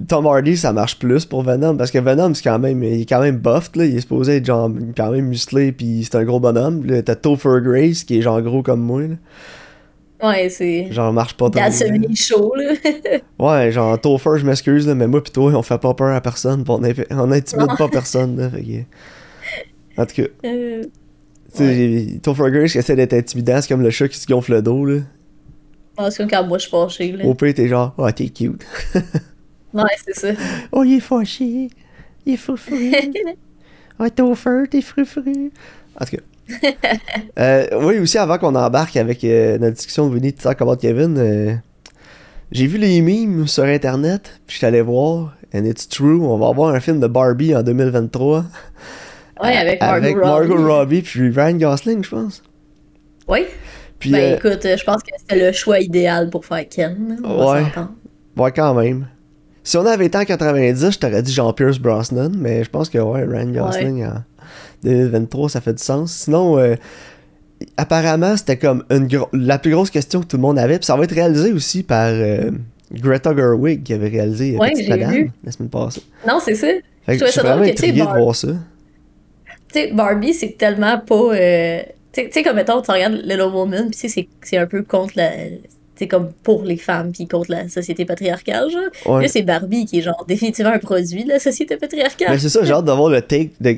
Tom 0.08 0.26
Hardy, 0.26 0.56
ça 0.56 0.72
marche 0.72 0.98
plus 0.98 1.24
pour 1.26 1.42
Venom, 1.42 1.76
parce 1.76 1.90
que 1.90 1.98
Venom, 1.98 2.32
c'est 2.34 2.42
quand 2.42 2.58
même, 2.58 2.82
il 2.82 3.02
est 3.02 3.06
quand 3.08 3.20
même 3.20 3.36
buffed, 3.36 3.76
là. 3.76 3.84
Il 3.84 3.96
est 3.96 4.00
supposé 4.00 4.36
être 4.36 4.46
genre, 4.46 4.70
quand 4.96 5.10
même 5.10 5.26
musclé, 5.26 5.70
puis 5.72 6.02
c'est 6.04 6.16
un 6.16 6.24
gros 6.24 6.40
bonhomme. 6.40 6.84
Là, 6.86 7.02
t'as 7.02 7.14
Topher 7.14 7.58
Grace, 7.62 8.04
qui 8.04 8.18
est 8.18 8.22
genre 8.22 8.40
gros 8.42 8.62
comme 8.62 8.80
moi, 8.80 9.02
là. 9.02 9.16
Ouais, 10.22 10.48
c'est. 10.50 10.92
Genre, 10.92 11.12
marche 11.12 11.34
pas 11.34 11.48
bien. 11.50 11.70
semi 11.70 12.14
chaud, 12.16 12.54
là. 12.56 12.72
Ouais, 13.38 13.72
genre, 13.72 13.98
Topher, 14.00 14.38
je 14.38 14.44
m'excuse, 14.46 14.86
là, 14.86 14.94
mais 14.94 15.06
moi 15.06 15.22
pis 15.22 15.30
toi, 15.30 15.52
on 15.54 15.62
fait 15.62 15.78
pas 15.78 15.94
peur 15.94 16.14
à 16.14 16.20
personne, 16.20 16.62
pis 16.64 16.70
on, 16.70 16.82
imp- 16.82 17.06
on 17.10 17.30
intimide 17.32 17.76
pas 17.78 17.88
personne, 17.88 18.36
là, 18.38 18.50
fait 18.50 18.62
que... 18.62 20.00
En 20.00 20.06
tout 20.06 20.14
cas, 20.16 20.28
Euh, 20.44 20.82
tu 21.54 21.58
sais, 21.64 22.20
Topher 22.22 22.50
Grace 22.50 22.72
qui 22.72 22.78
essaie 22.78 22.96
d'être 22.96 23.14
intimidant, 23.14 23.60
c'est 23.60 23.68
comme 23.68 23.82
le 23.82 23.90
chat 23.90 24.08
qui 24.08 24.18
se 24.18 24.26
gonfle 24.26 24.52
le 24.52 24.62
dos, 24.62 24.84
là. 24.84 25.00
Quand 26.28 26.46
moi 26.46 26.58
je 26.58 26.62
suis 26.62 26.70
fâchée, 26.70 27.12
là. 27.12 27.24
Au 27.24 27.34
pire, 27.34 27.54
t'es 27.54 27.68
genre, 27.68 27.94
oh, 27.96 28.10
t'es 28.10 28.28
cute. 28.28 28.64
Ouais, 29.72 29.84
c'est 30.04 30.16
ça. 30.16 30.28
oh, 30.72 30.82
il 30.82 30.96
est 30.96 31.00
fâché. 31.00 31.70
Il 32.26 32.34
est 32.34 32.36
frufru. 32.36 32.92
oh, 34.00 34.08
Topher, 34.08 34.64
t'es 34.68 34.82
frufru. 34.82 35.52
En 35.98 36.04
tout 36.04 36.16
cas. 36.16 36.22
Euh, 37.38 37.66
oui, 37.80 37.98
aussi, 38.00 38.18
avant 38.18 38.36
qu'on 38.38 38.54
embarque 38.54 38.96
avec 38.96 39.22
euh, 39.24 39.56
notre 39.58 39.76
discussion 39.76 40.08
de 40.08 40.14
Winnie 40.14 40.32
Talk 40.32 40.60
About 40.60 40.76
Kevin, 40.76 41.16
euh, 41.16 41.54
j'ai 42.50 42.66
vu 42.66 42.76
les 42.76 43.00
memes 43.00 43.46
sur 43.46 43.64
Internet, 43.64 44.40
puis 44.46 44.54
je 44.54 44.56
suis 44.58 44.66
allé 44.66 44.80
voir, 44.82 45.36
and 45.54 45.64
it's 45.64 45.88
true, 45.88 46.20
on 46.22 46.36
va 46.38 46.48
avoir 46.48 46.74
un 46.74 46.80
film 46.80 46.98
de 46.98 47.06
Barbie 47.06 47.54
en 47.54 47.62
2023. 47.62 48.44
Ouais, 49.42 49.56
avec 49.56 49.80
Margot 49.80 49.96
avec 49.96 50.16
Robbie. 50.16 50.48
Margot 50.48 50.66
Robbie 50.66 51.02
puis 51.02 51.30
Ryan 51.30 51.56
Gosling, 51.56 52.04
je 52.04 52.10
pense. 52.10 52.42
Oui. 53.28 53.44
Puis, 54.00 54.10
Ben 54.10 54.32
euh, 54.32 54.36
écoute, 54.36 54.66
je 54.76 54.84
pense 54.84 55.02
que 55.02 55.10
c'était 55.18 55.46
le 55.46 55.52
choix 55.52 55.78
idéal 55.78 56.30
pour 56.30 56.44
faire 56.44 56.66
Ken. 56.68 57.18
On 57.22 57.52
Ouais. 57.52 57.62
ouais, 58.36 58.52
quand 58.52 58.74
même. 58.74 59.06
Si 59.62 59.76
on 59.76 59.84
avait 59.86 60.06
été 60.06 60.16
en 60.18 60.24
90, 60.24 60.90
je 60.90 60.98
t'aurais 60.98 61.22
dit 61.22 61.32
Jean-Pierre 61.32 61.78
Brosnan, 61.80 62.32
mais 62.36 62.64
je 62.64 62.70
pense 62.70 62.88
que 62.88 62.98
ouais, 62.98 63.24
Ryan 63.24 63.50
Gosling 63.52 64.04
en 64.06 64.24
2023, 64.82 65.50
ça 65.50 65.60
fait 65.60 65.74
du 65.74 65.82
sens. 65.82 66.10
Sinon, 66.12 66.58
euh, 66.58 66.74
apparemment, 67.76 68.36
c'était 68.36 68.56
comme 68.56 68.84
une 68.90 69.08
la 69.34 69.58
plus 69.58 69.70
grosse 69.72 69.90
question 69.90 70.20
que 70.20 70.26
tout 70.26 70.36
le 70.36 70.42
monde 70.42 70.58
avait, 70.58 70.78
puis 70.78 70.86
ça 70.86 70.96
va 70.96 71.04
être 71.04 71.14
réalisé 71.14 71.52
aussi 71.52 71.82
par 71.82 72.08
euh, 72.08 72.50
Greta 72.90 73.36
Gerwig, 73.36 73.82
qui 73.82 73.92
avait 73.92 74.08
réalisé 74.08 74.56
Ouais, 74.56 74.70
Petite 74.70 74.84
j'ai 74.86 74.90
Madame 74.90 75.12
vu. 75.12 75.30
la 75.44 75.52
semaine 75.52 75.68
passée. 75.68 76.02
Non, 76.26 76.38
c'est 76.42 76.54
ça. 76.54 76.66
Fait 76.66 77.12
je 77.14 77.18
trouvais 77.18 77.30
suis 77.30 77.40
ça 77.40 77.42
vraiment 77.42 77.64
que, 77.70 77.90
de 77.92 78.18
voir 78.18 78.34
ça. 78.34 78.48
Tu 78.48 78.54
sais, 79.80 79.92
Barbie, 79.92 80.34
c'est 80.34 80.56
tellement 80.58 80.98
pas. 80.98 81.34
euh, 81.34 81.82
Tu 82.12 82.28
sais- 82.30 82.42
comme 82.42 82.56
mettons, 82.56 82.82
tu 82.82 82.90
regardes 82.90 83.20
Little 83.22 83.50
Woman, 83.52 83.90
puis 83.90 84.08
c'est- 84.08 84.28
c'est 84.42 84.56
un 84.56 84.66
peu 84.66 84.82
contre 84.82 85.12
la. 85.16 85.30
C'est 85.96 86.08
comme 86.08 86.30
pour 86.42 86.62
les 86.64 86.78
femmes, 86.78 87.12
puis 87.12 87.28
contre 87.28 87.50
la 87.50 87.68
société 87.68 88.06
patriarcale, 88.06 88.70
genre. 88.70 89.14
Ouais. 89.16 89.22
Là, 89.22 89.28
c'est 89.28 89.42
Barbie 89.42 89.84
qui 89.84 89.98
est, 89.98 90.02
genre, 90.02 90.24
définitivement 90.26 90.72
un 90.72 90.78
produit 90.78 91.24
de 91.24 91.28
la 91.28 91.38
société 91.38 91.76
patriarcale. 91.76 92.28
Mais 92.30 92.38
c'est 92.38 92.48
ça, 92.48 92.64
j'ai 92.64 92.72
hâte 92.72 92.86
d'avoir 92.86 93.10
le 93.10 93.20
take. 93.20 93.50
De... 93.60 93.76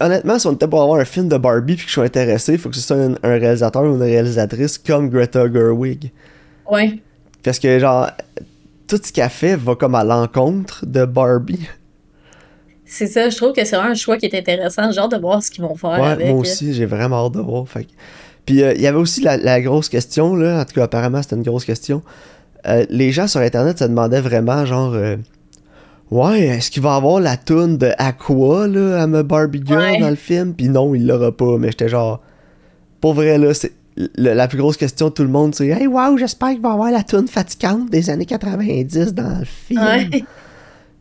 Honnêtement, 0.00 0.38
si 0.38 0.46
on 0.46 0.52
était 0.54 0.66
pour 0.66 0.80
avoir 0.82 1.00
un 1.00 1.04
film 1.04 1.28
de 1.28 1.36
Barbie 1.36 1.74
puis 1.76 1.84
que 1.84 1.90
je 1.90 1.98
suis 1.98 2.06
intéressé, 2.06 2.52
il 2.54 2.58
faut 2.58 2.70
que 2.70 2.76
ce 2.76 2.80
soit 2.80 2.96
un, 2.96 3.12
un 3.22 3.38
réalisateur 3.38 3.82
ou 3.82 3.94
une 3.94 4.02
réalisatrice 4.02 4.78
comme 4.78 5.10
Greta 5.10 5.52
Gerwig. 5.52 6.10
Ouais. 6.70 6.98
Parce 7.42 7.58
que, 7.58 7.78
genre, 7.78 8.08
tout 8.88 8.98
ce 9.04 9.12
qu'elle 9.12 9.28
fait 9.28 9.54
va 9.56 9.74
comme 9.74 9.94
à 9.96 10.02
l'encontre 10.02 10.86
de 10.86 11.04
Barbie. 11.04 11.68
C'est 12.86 13.06
ça, 13.06 13.28
je 13.30 13.36
trouve 13.36 13.52
que 13.52 13.64
c'est 13.64 13.76
vraiment 13.76 13.92
un 13.92 13.94
choix 13.94 14.16
qui 14.18 14.26
est 14.26 14.34
intéressant. 14.38 14.82
Hâte 14.82 15.10
de 15.12 15.16
voir 15.16 15.42
ce 15.42 15.50
qu'ils 15.50 15.64
vont 15.64 15.74
faire 15.74 15.90
Ouais, 16.00 16.06
avec. 16.08 16.26
moi 16.26 16.34
là. 16.36 16.40
aussi, 16.40 16.74
j'ai 16.74 16.86
vraiment 16.86 17.26
hâte 17.26 17.32
de 17.32 17.40
voir. 17.40 17.66
Fait 17.68 17.86
Puis 18.44 18.62
euh, 18.62 18.74
il 18.74 18.80
y 18.82 18.86
avait 18.86 18.98
aussi 18.98 19.20
la, 19.22 19.36
la 19.36 19.60
grosse 19.60 19.88
question, 19.88 20.36
là. 20.36 20.60
En 20.60 20.64
tout 20.64 20.74
cas, 20.74 20.84
apparemment, 20.84 21.22
c'était 21.22 21.36
une 21.36 21.42
grosse 21.42 21.64
question. 21.64 22.02
Euh, 22.66 22.84
les 22.90 23.10
gens 23.12 23.26
sur 23.26 23.40
Internet 23.40 23.78
se 23.78 23.84
demandaient 23.84 24.20
vraiment, 24.20 24.64
genre. 24.66 24.92
euh, 24.94 25.16
Ouais, 26.10 26.40
est-ce 26.42 26.70
qu'il 26.70 26.82
va 26.82 26.94
avoir 26.96 27.18
la 27.20 27.36
toune 27.38 27.78
de 27.78 27.90
Aqua, 27.98 28.68
là, 28.68 29.02
à 29.02 29.06
me 29.06 29.22
Barbie 29.22 29.62
Girl 29.66 29.80
Ouais. 29.80 29.98
dans 29.98 30.10
le 30.10 30.14
film? 30.16 30.52
Puis 30.54 30.68
non, 30.68 30.94
il 30.94 31.06
l'aura 31.06 31.32
pas. 31.32 31.56
Mais 31.58 31.68
j'étais 31.68 31.88
genre. 31.88 32.20
Pour 33.00 33.14
vrai, 33.14 33.38
là, 33.38 33.54
c'est. 33.54 33.72
la 34.16 34.46
plus 34.46 34.58
grosse 34.58 34.76
question 34.76 35.08
de 35.08 35.12
tout 35.14 35.22
le 35.22 35.28
monde, 35.30 35.54
c'est 35.54 35.68
Hey, 35.68 35.86
wow, 35.86 36.16
j'espère 36.18 36.50
qu'il 36.50 36.60
va 36.60 36.72
avoir 36.72 36.90
la 36.90 37.02
toune 37.02 37.28
fatigante 37.28 37.90
des 37.90 38.10
années 38.10 38.26
90 38.26 39.14
dans 39.14 39.38
le 39.38 39.44
film. 39.46 39.80
Ouais. 39.82 40.24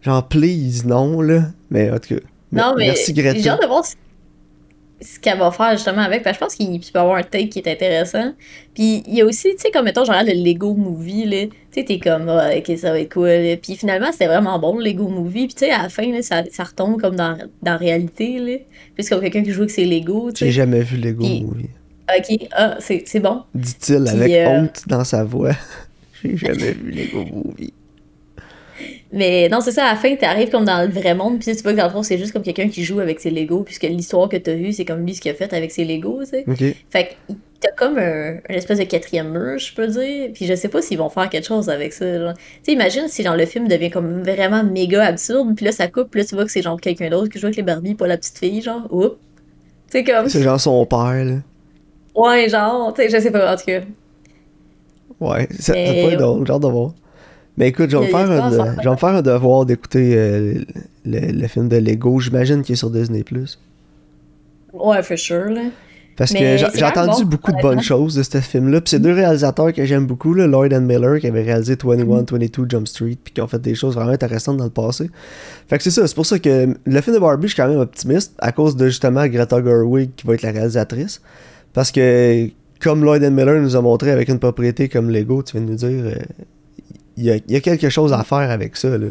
Genre, 0.02 0.28
please, 0.28 0.86
non, 0.86 1.22
là. 1.22 1.44
Mais 1.74 1.92
en 1.92 2.00
tout 2.00 2.16
cas. 2.16 2.22
Non, 2.54 2.74
mais 2.78 2.86
Merci, 2.86 3.14
j'ai 3.16 3.22
Greta. 3.22 3.50
hâte 3.54 3.62
de 3.64 3.68
voir 3.68 3.84
ce, 3.86 5.20
qu'elle 5.20 5.40
va 5.40 5.52
faire 5.52 5.72
justement 5.72 6.04
avec. 6.04 6.24
Parce 6.24 6.38
que 6.38 6.46
je 6.46 6.46
pense 6.46 6.56
qu'il 6.56 6.80
peut 6.80 6.86
y 6.94 6.98
avoir 6.98 7.18
un 7.18 7.24
take 7.24 7.50
qui 7.50 7.60
est 7.60 7.68
intéressant. 7.70 8.34
Puis 8.74 9.04
il 9.08 9.16
y 9.16 9.22
a 9.22 9.26
aussi, 9.26 9.50
tu 9.56 9.58
sais, 9.64 9.72
comme 9.72 9.86
mettons, 9.86 10.06
genre 10.06 10.22
le 10.24 10.32
Lego 10.34 10.74
Movie, 10.76 11.26
là. 11.26 11.48
Tu 11.48 11.52
sais, 11.72 11.84
t'es 11.84 12.00
comme, 12.00 12.28
ouais, 12.28 12.64
ok, 12.66 12.78
ça 12.78 12.92
va 12.92 13.00
être 13.00 13.12
cool. 13.14 13.28
là. 13.28 13.58
Puis 13.58 13.76
finalement, 13.76 14.12
c'était 14.12 14.28
vraiment 14.28 14.60
bon, 14.60 14.78
le 14.78 14.86
Lego 14.86 15.08
Movie. 15.10 15.48
Puis 15.48 15.56
tu 15.56 15.66
sais, 15.66 15.72
à 15.72 15.82
la 15.84 15.90
fin, 15.90 16.10
là, 16.12 16.22
ça, 16.22 16.44
ça 16.52 16.64
retombe 16.64 17.02
comme 17.02 17.16
dans, 17.16 17.36
dans 17.38 17.72
la 17.72 17.78
réalité, 17.78 18.38
là. 18.40 18.58
Puis 18.96 19.04
c'est 19.04 19.10
comme 19.10 19.22
quelqu'un 19.22 19.44
qui 19.44 19.52
joue 19.52 19.62
avec 19.62 19.72
ses 19.72 19.86
Lego, 19.86 20.32
tu 20.32 20.46
J'ai 20.46 20.52
jamais 20.52 20.82
vu 20.82 20.98
Lego 20.98 21.24
Puis- 21.26 21.42
Movie. 21.44 21.70
Ok, 22.16 22.48
ah, 22.52 22.76
c'est 22.80 23.04
c'est 23.08 23.20
bon. 23.22 23.44
Dit-il 23.56 24.08
avec 24.08 24.32
euh, 24.32 24.46
honte 24.62 24.84
dans 24.88 25.04
sa 25.06 25.24
voix. 25.24 25.54
J'ai 26.24 26.38
jamais 26.38 26.72
vu 26.84 26.92
Lego 26.92 27.26
Movie. 27.26 27.74
Mais 29.16 29.48
non, 29.48 29.62
c'est 29.62 29.72
ça, 29.72 29.86
à 29.86 29.94
la 29.94 29.96
fin, 29.96 30.16
t'arrives 30.16 30.50
comme 30.50 30.66
dans 30.66 30.82
le 30.82 30.92
vrai 30.92 31.14
monde, 31.14 31.40
puis 31.40 31.56
tu 31.56 31.62
vois 31.62 31.74
que 31.74 31.78
dans 31.78 31.86
le 31.86 31.92
fond, 31.92 32.02
c'est 32.02 32.18
juste 32.18 32.34
comme 32.34 32.42
quelqu'un 32.42 32.68
qui 32.68 32.84
joue 32.84 33.00
avec 33.00 33.20
ses 33.20 33.30
Legos, 33.30 33.62
puisque 33.64 33.84
l'histoire 33.84 34.28
que 34.28 34.38
t'as 34.38 34.56
vue, 34.56 34.74
c'est 34.74 34.86
comme 34.86 35.06
lui 35.06 35.14
ce 35.14 35.22
qu'il 35.22 35.30
a 35.30 35.36
fait 35.36 35.54
avec 35.54 35.72
ses 35.72 35.86
Legos, 35.86 36.24
tu 36.24 36.30
sais. 36.32 36.76
Fait 36.90 37.10
que 37.28 37.34
t'as 37.60 37.72
comme 37.78 38.00
un, 38.00 38.40
espèce 38.50 38.80
de 38.80 38.86
quatrième 38.86 39.30
mur, 39.30 39.60
je 39.60 39.72
peux 39.76 39.86
dire, 39.86 40.32
puis 40.34 40.48
je 40.48 40.56
sais 40.56 40.68
pas 40.68 40.82
s'ils 40.82 40.98
vont 40.98 41.10
faire 41.10 41.30
quelque 41.30 41.46
chose 41.46 41.70
avec 41.70 41.94
ça, 41.94 42.18
genre. 42.20 42.34
Tu 42.34 42.42
sais, 42.64 42.72
imagine 42.74 43.08
si 43.08 43.22
genre 43.22 43.38
le 43.38 43.46
film 43.46 43.68
devient 43.68 43.92
comme 43.92 44.24
vraiment 44.24 44.64
méga 44.64 45.04
absurde, 45.06 45.56
puis 45.56 45.66
là 45.66 45.72
ça 45.72 45.88
coupe, 45.88 46.10
puis 46.10 46.22
là 46.22 46.26
tu 46.28 46.34
vois 46.34 46.46
que 46.46 46.52
c'est 46.52 46.64
genre 46.64 46.82
quelqu'un 46.82 47.10
d'autre 47.12 47.30
qui 47.30 47.38
joue 47.38 47.46
avec 47.46 47.58
les 47.58 47.64
Barbie, 47.64 47.94
pas 47.94 48.08
la 48.08 48.18
petite 48.18 48.40
fille, 48.40 48.64
genre, 48.64 48.88
oups. 48.92 49.16
Sais, 49.90 50.04
comme, 50.04 50.28
C'est 50.28 50.42
genre 50.42 50.60
son 50.60 50.84
père, 50.88 51.24
là. 51.24 51.36
ouais, 52.16 52.50
genre, 52.50 52.92
tu 52.96 53.04
sais, 53.04 53.10
je 53.10 53.22
sais 53.22 53.30
pas, 53.32 53.54
en 53.54 53.56
tout 53.56 53.66
cas. 53.66 53.82
Ouais, 55.20 55.48
ça, 55.52 55.58
ça 55.60 55.74
Mais- 55.74 56.04
peut 56.04 56.14
être 56.14 56.20
drôle, 56.20 56.50
hâte 56.50 56.62
de 56.64 56.68
voir. 56.68 56.94
Mais 57.58 57.68
écoute, 57.68 57.90
je 57.92 57.98
vais, 57.98 58.06
me 58.06 58.10
faire 58.10 58.32
un, 58.32 58.38
pas 58.40 58.46
à 58.46 58.50
de- 58.50 58.56
faire. 58.56 58.76
je 58.80 58.84
vais 58.90 58.92
me 58.96 58.98
faire 59.00 59.10
un 59.10 59.22
devoir 59.22 59.66
d'écouter 59.66 60.14
euh, 60.16 60.56
le, 61.06 61.20
le 61.32 61.48
film 61.48 61.68
de 61.70 61.78
Lego. 61.78 62.20
J'imagine 62.20 62.62
qu'il 62.64 62.74
est 62.74 62.78
sur 62.78 62.90
Disney+. 62.90 63.24
Ouais, 64.74 65.04
for 65.04 65.18
sure, 65.18 65.50
là. 65.50 65.62
Parce 66.16 66.32
que 66.32 66.38
Mais 66.38 66.58
j'ai 66.60 66.86
entendu 66.86 67.24
bon, 67.24 67.30
beaucoup 67.32 67.52
de 67.52 67.62
bonnes 67.62 67.82
choses 67.82 68.14
de 68.16 68.22
ce 68.22 68.40
film-là. 68.40 68.82
Puis 68.82 68.92
c'est 68.92 69.00
deux 69.00 69.14
réalisateurs 69.14 69.74
que 69.74 69.84
j'aime 69.84 70.06
beaucoup, 70.06 70.36
là, 70.36 70.46
Lloyd 70.46 70.72
and 70.74 70.82
Miller, 70.82 71.20
qui 71.20 71.26
avaient 71.28 71.42
réalisé 71.42 71.76
21, 71.84 72.06
Mm. 72.06 72.26
22 72.32 72.66
Jump 72.70 72.88
Street, 72.88 73.18
puis 73.24 73.34
qui 73.34 73.42
ont 73.42 73.48
fait 73.48 73.60
des 73.60 73.74
choses 73.74 73.96
vraiment 73.96 74.12
intéressantes 74.12 74.58
dans 74.58 74.64
le 74.66 74.70
passé. 74.70 75.10
Fait 75.68 75.78
que 75.78 75.84
c'est 75.84 75.90
ça, 75.92 76.06
c'est 76.08 76.14
pour 76.16 76.26
ça 76.28 76.38
que 76.38 76.76
le 76.86 77.02
film 77.02 77.16
de 77.16 77.20
Barbie, 77.20 77.48
je 77.48 77.54
suis 77.54 77.62
quand 77.62 77.68
même 77.68 77.80
optimiste, 77.80 78.36
à 78.38 78.52
cause 78.52 78.76
de 78.76 78.86
justement 78.88 79.26
Greta 79.28 79.64
Gerwig, 79.64 80.12
qui 80.16 80.28
va 80.28 80.36
être 80.36 80.44
la 80.44 80.52
réalisatrice. 80.52 81.20
Parce 81.74 81.92
que, 81.92 82.48
comme 82.80 83.04
Lloyd 83.04 83.24
and 83.24 83.32
Miller 83.32 83.60
nous 83.60 83.76
a 83.76 83.82
montré 83.82 84.12
avec 84.12 84.30
une 84.30 84.38
propriété 84.40 84.90
comme 84.90 85.10
Lego, 85.10 85.42
tu 85.42 85.58
viens 85.58 85.66
de 85.66 85.72
nous 85.72 85.78
dire, 85.78 85.90
euh, 86.06 86.16
y, 87.18 87.32
a, 87.32 87.36
il 87.36 87.52
y 87.52 87.56
a 87.56 87.62
quelque 87.62 87.90
chose 87.90 88.14
à 88.14 88.24
faire 88.24 88.50
avec 88.50 88.76
ça. 88.76 88.98
Là. 88.98 89.08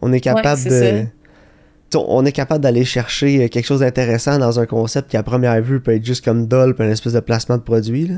On 0.00 0.12
est 0.12 0.20
capable 0.20 0.58
c'est 0.60 0.68
de. 0.68 0.98
ça. 1.00 1.04
T'sais, 1.90 2.04
on 2.08 2.24
est 2.24 2.32
capable 2.32 2.62
d'aller 2.62 2.84
chercher 2.84 3.44
euh, 3.44 3.48
quelque 3.48 3.66
chose 3.66 3.80
d'intéressant 3.80 4.38
dans 4.38 4.58
un 4.58 4.66
concept 4.66 5.10
qui 5.10 5.16
à 5.16 5.22
première 5.22 5.60
vue 5.60 5.80
peut 5.80 5.94
être 5.94 6.04
juste 6.04 6.24
comme 6.24 6.46
dull 6.46 6.74
puis 6.74 6.86
une 6.86 6.92
espèce 6.92 7.12
de 7.12 7.20
placement 7.20 7.58
de 7.58 7.62
produit 7.62 8.06
là. 8.06 8.14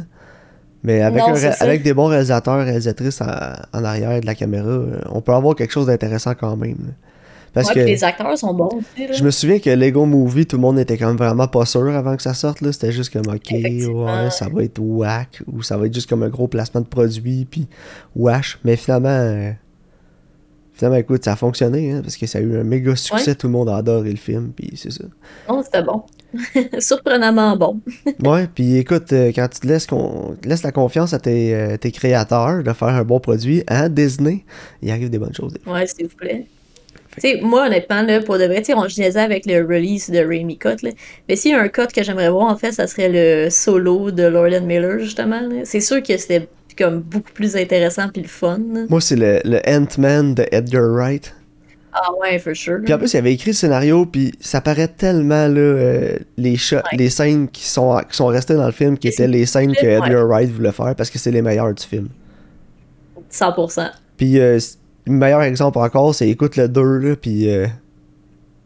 mais 0.85 1.03
avec, 1.03 1.23
Non, 1.23 1.35
un 1.35 1.77
des 1.77 1.95
bons 1.95 2.07
réalisateurs 2.07 2.65
réalisatrices 2.65 3.21
en, 3.21 3.27
en 3.73 3.85
arrière 3.85 4.21
de 4.21 4.27
la 4.27 4.35
caméra 4.37 4.69
euh, 4.69 5.01
on 5.11 5.21
peut 5.21 5.33
avoir 5.33 5.57
quelque 5.57 5.73
chose 5.73 5.87
d'intéressant 5.87 6.35
quand 6.39 6.57
même 6.57 6.77
là. 6.87 6.93
Parce 7.55 7.69
ouais, 7.69 7.75
que 7.75 7.81
les 7.81 8.05
acteurs 8.05 8.37
sont 8.37 8.53
bons 8.53 8.67
aussi, 8.69 9.07
là. 9.07 9.13
je 9.15 9.25
me 9.25 9.31
souviens 9.31 9.59
que 9.61 9.71
Lego 9.71 10.05
Movie 10.05 10.45
tout 10.47 10.57
le 10.57 10.63
monde 10.63 10.79
était 10.79 10.99
comme 10.99 11.17
vraiment 11.17 11.47
pas 11.49 11.65
sûr 11.65 11.89
avant 11.89 12.17
que 12.17 12.23
ça 12.23 12.35
sorte 12.35 12.61
là 12.61 12.73
c'était 12.73 12.93
juste 12.93 13.13
comme 13.13 13.33
ok 13.35 13.51
ouais 13.53 14.31
ça 14.31 14.49
va 14.53 14.63
être 14.65 14.79
whack 14.81 15.41
ou 15.51 15.63
ça 15.63 15.77
va 15.79 15.87
être 15.87 15.95
juste 15.95 16.09
comme 16.11 16.23
un 16.25 16.29
gros 16.29 16.49
placement 16.49 16.81
de 16.83 16.87
produit 16.87 17.47
puis 17.51 17.67
wash 18.17 18.59
mais 18.65 18.77
finalement 18.77 19.09
euh, 19.09 19.53
finalement 20.73 20.99
écoute 20.99 21.25
ça 21.25 21.33
a 21.33 21.37
fonctionné 21.37 21.93
hein, 21.93 22.01
parce 22.03 22.17
que 22.17 22.27
ça 22.27 22.39
a 22.39 22.43
eu 22.43 22.59
un 22.59 22.65
méga 22.65 22.97
succès 22.97 23.35
tout 23.35 23.47
le 23.47 23.53
monde 23.53 23.69
a 23.69 23.77
adoré 23.77 24.11
le 24.11 24.17
film 24.17 24.53
puis 24.55 24.73
c'est 24.77 24.93
ça 24.93 25.05
Non, 25.49 25.63
c'était 25.63 25.83
bon. 25.83 26.03
Surprenamment 26.81 27.57
bon. 27.57 27.81
Ouais, 28.29 28.49
puis 28.53 28.77
écoute, 28.79 29.13
euh, 29.13 29.31
quand 29.33 29.47
tu 29.47 29.61
te 29.61 29.69
laisses, 29.69 29.87
con- 29.87 30.35
laisses 30.45 30.65
la 30.65 30.73
confiance 30.73 31.15
à 31.15 31.21
tes, 31.21 31.55
euh, 31.55 31.77
tes 31.77 31.93
créateurs 31.93 32.65
de 32.65 32.73
faire 32.73 32.89
un 32.89 33.05
bon 33.05 33.21
produit, 33.21 33.63
hein, 33.69 33.89
Disney, 33.89 34.45
il 34.83 34.91
arrive 34.91 35.11
des 35.11 35.19
bonnes 35.21 35.33
choses. 35.33 35.53
des. 35.53 35.71
Ouais, 35.71 35.87
s'il 35.87 36.09
vous 36.09 36.17
plaît. 36.17 36.47
Tu 37.15 37.21
sais, 37.21 37.41
moi, 37.43 37.67
honnêtement, 37.67 38.03
là, 38.03 38.21
pour 38.21 38.39
de 38.39 38.45
vrai, 38.45 38.63
on 38.75 38.87
disais 38.87 39.17
avec 39.17 39.47
le 39.47 39.63
release 39.65 40.11
de 40.11 40.19
Raimi 40.19 40.59
Cut, 40.59 40.83
là. 40.83 40.91
Mais 41.29 41.37
s'il 41.37 41.53
y 41.53 41.55
a 41.55 41.61
un 41.61 41.69
cut 41.69 41.87
que 41.95 42.03
j'aimerais 42.03 42.31
voir, 42.31 42.51
en 42.51 42.57
fait, 42.57 42.73
ça 42.73 42.87
serait 42.87 43.09
le 43.09 43.51
solo 43.51 44.11
de 44.11 44.25
and 44.25 44.67
Miller, 44.67 44.99
justement. 44.99 45.41
C'est 45.65 45.81
sûr 45.81 46.03
que 46.03 46.17
c'était 46.17 46.49
comme 46.77 47.01
beaucoup 47.01 47.31
plus 47.33 47.57
intéressant 47.57 48.09
puis 48.09 48.23
le 48.23 48.29
fun. 48.29 48.59
là. 48.73 48.81
Moi, 48.89 49.01
c'est 49.01 49.15
le, 49.17 49.41
le 49.45 49.61
Ant-Man 49.69 50.35
de 50.35 50.45
Edgar 50.51 50.83
Wright. 50.91 51.33
Ah 51.93 52.09
ouais, 52.21 52.41
for 52.41 52.57
sure. 52.57 52.81
Puis 52.85 52.93
en 52.93 52.99
plus, 52.99 53.13
il 53.15 53.19
avait 53.19 53.33
écrit 53.33 53.51
le 53.51 53.55
scénario, 53.55 54.05
puis 54.05 54.33
ça 54.41 54.61
paraît 54.61 54.89
tellement, 54.89 55.47
là, 55.47 55.61
euh, 55.61 56.17
les, 56.37 56.57
shots, 56.57 56.77
Ouais. 56.79 56.83
les 56.99 57.09
scènes 57.11 57.47
qui 57.49 57.63
sont, 57.69 57.97
qui 58.11 58.17
sont 58.17 58.27
restées 58.27 58.55
dans 58.55 58.67
le 58.67 58.73
film, 58.73 58.99
qui 58.99 59.07
étaient 59.07 59.29
les 59.29 59.47
scènes 59.47 59.73
que 59.77 59.87
Ouais. 59.87 60.05
Edgar 60.05 60.27
Wright 60.27 60.51
voulait 60.51 60.73
faire, 60.73 60.97
parce 60.97 61.09
que 61.11 61.21
c'est 61.21 61.31
les 61.31 61.43
meilleures 61.43 61.73
du 61.73 61.85
film. 61.85 62.09
100%. 63.31 63.91
Puis, 64.17 64.39
euh, 64.41 64.59
le 65.07 65.13
meilleur 65.13 65.43
exemple 65.43 65.79
encore, 65.79 66.15
c'est 66.15 66.29
écoute 66.29 66.57
le 66.57 66.69
2, 66.69 66.99
là, 66.99 67.17
puis 67.17 67.51
euh, 67.51 67.67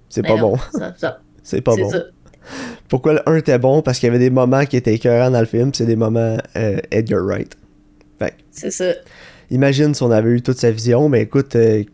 c'est 0.09 0.23
Mais 0.23 0.29
pas 0.29 0.37
bon. 0.37 0.57
ça- 0.97 1.21
C'est 1.43 1.61
pas 1.61 1.75
c'est 1.75 1.83
bon. 1.83 1.91
ça. 1.91 1.99
Pourquoi 2.89 3.15
le 3.15 3.29
1 3.29 3.37
était 3.37 3.59
bon? 3.59 3.83
Parce 3.83 3.99
qu'il 3.99 4.07
y 4.07 4.11
avait 4.11 4.19
des 4.19 4.31
moments 4.31 4.65
qui 4.65 4.77
étaient 4.77 4.95
écœurants 4.95 5.31
dans 5.31 5.41
le 5.41 5.47
film, 5.47 5.71
puis 5.71 5.79
c'est 5.79 5.87
des 5.87 5.97
moments 5.97 6.37
euh, 6.57 6.79
Edgar 6.91 7.23
Wright. 7.25 7.57
C'est 8.51 8.71
ça. 8.73 8.87
imagine 9.51 9.95
si 9.95 10.03
on 10.03 10.11
avait 10.11 10.31
eu 10.31 10.43
toute 10.43 10.59
sa 10.59 10.71
vision, 10.73 11.09
mais 11.09 11.23
écoute, 11.23 11.55
euh, 11.55 11.85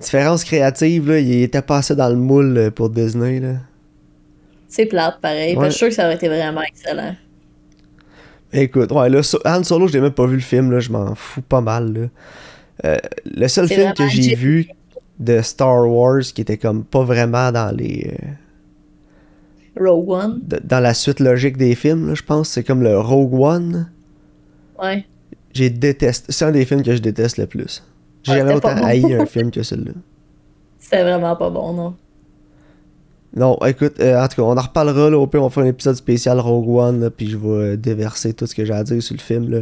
différence 0.00 0.44
créative, 0.44 1.08
là, 1.10 1.18
il 1.18 1.42
était 1.42 1.60
passé 1.60 1.94
dans 1.94 2.08
le 2.08 2.16
moule 2.16 2.70
pour 2.74 2.88
Disney. 2.88 3.38
Là. 3.40 3.54
C'est 4.66 4.86
plate, 4.86 5.20
pareil. 5.20 5.56
Ouais. 5.56 5.66
Je 5.66 5.70
suis 5.70 5.78
sûr 5.78 5.88
que 5.88 5.94
ça 5.94 6.04
aurait 6.06 6.14
été 6.14 6.28
vraiment 6.28 6.62
excellent. 6.62 7.14
Écoute, 8.52 8.90
ouais, 8.92 9.10
là, 9.10 9.20
Han 9.44 9.62
Solo, 9.62 9.88
j'ai 9.88 10.00
même 10.00 10.12
pas 10.12 10.26
vu 10.26 10.36
le 10.36 10.40
film, 10.42 10.70
là, 10.72 10.80
je 10.80 10.90
m'en 10.90 11.14
fous 11.14 11.42
pas 11.42 11.60
mal. 11.60 11.92
Là. 11.92 12.06
Euh, 12.84 12.96
le 13.24 13.48
seul 13.48 13.68
film 13.68 13.92
que 13.94 14.08
j'ai 14.08 14.34
vu 14.34 14.68
de 15.18 15.40
Star 15.42 15.86
Wars 15.88 16.22
qui 16.22 16.40
était 16.40 16.56
comme 16.56 16.84
pas 16.84 17.02
vraiment 17.04 17.52
dans 17.52 17.74
les 17.76 18.10
euh, 19.78 19.84
Rogue 19.84 20.10
One. 20.10 20.40
de- 20.42 20.60
dans 20.64 20.80
la 20.80 20.94
suite 20.94 21.20
logique 21.20 21.56
des 21.56 21.74
films, 21.74 22.08
là, 22.08 22.14
je 22.14 22.22
pense, 22.22 22.48
c'est 22.48 22.64
comme 22.64 22.82
le 22.82 22.98
Rogue 22.98 23.34
One. 23.34 23.90
Ouais. 24.82 25.04
J'ai 25.52 25.68
détesté. 25.70 26.32
C'est 26.32 26.44
un 26.44 26.52
des 26.52 26.64
films 26.64 26.82
que 26.82 26.94
je 26.94 27.00
déteste 27.02 27.36
le 27.36 27.46
plus. 27.46 27.82
J'ai 28.22 28.32
Ouais, 28.32 28.38
jamais 28.38 28.54
autant 28.54 28.74
bon. 28.74 28.84
haï 28.84 29.14
un 29.14 29.26
film 29.34 29.50
que 29.50 29.62
celui-là. 29.62 29.92
C'était 30.78 31.02
vraiment 31.02 31.36
pas 31.36 31.50
bon, 31.50 31.72
non. 31.74 31.94
Non, 33.36 33.56
écoute, 33.64 33.94
euh, 34.00 34.20
en 34.20 34.26
tout 34.26 34.36
cas, 34.36 34.42
on 34.42 34.56
en 34.56 34.60
reparlera 34.60 35.08
là, 35.10 35.16
au 35.18 35.26
pire, 35.26 35.42
on 35.44 35.50
fera 35.50 35.64
un 35.64 35.68
épisode 35.68 35.94
spécial 35.94 36.40
Rogue 36.40 36.68
One, 36.68 37.00
là, 37.00 37.10
puis 37.10 37.28
je 37.30 37.36
vais 37.36 37.76
déverser 37.76 38.32
tout 38.34 38.44
ce 38.46 38.54
que 38.56 38.64
j'ai 38.64 38.72
à 38.72 38.82
dire 38.82 39.00
sur 39.02 39.14
le 39.14 39.20
film. 39.20 39.48
Là. 39.50 39.58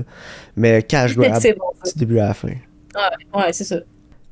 Mais 0.57 0.83
cash 0.83 1.15
grab, 1.17 1.39
c'est 1.41 1.53
bon, 1.55 1.67
du 1.85 1.99
début 1.99 2.19
à 2.19 2.29
la 2.29 2.35
fin. 2.35 2.49
Ouais, 2.99 3.41
ouais 3.41 3.53
c'est 3.53 3.65
ça. 3.65 3.77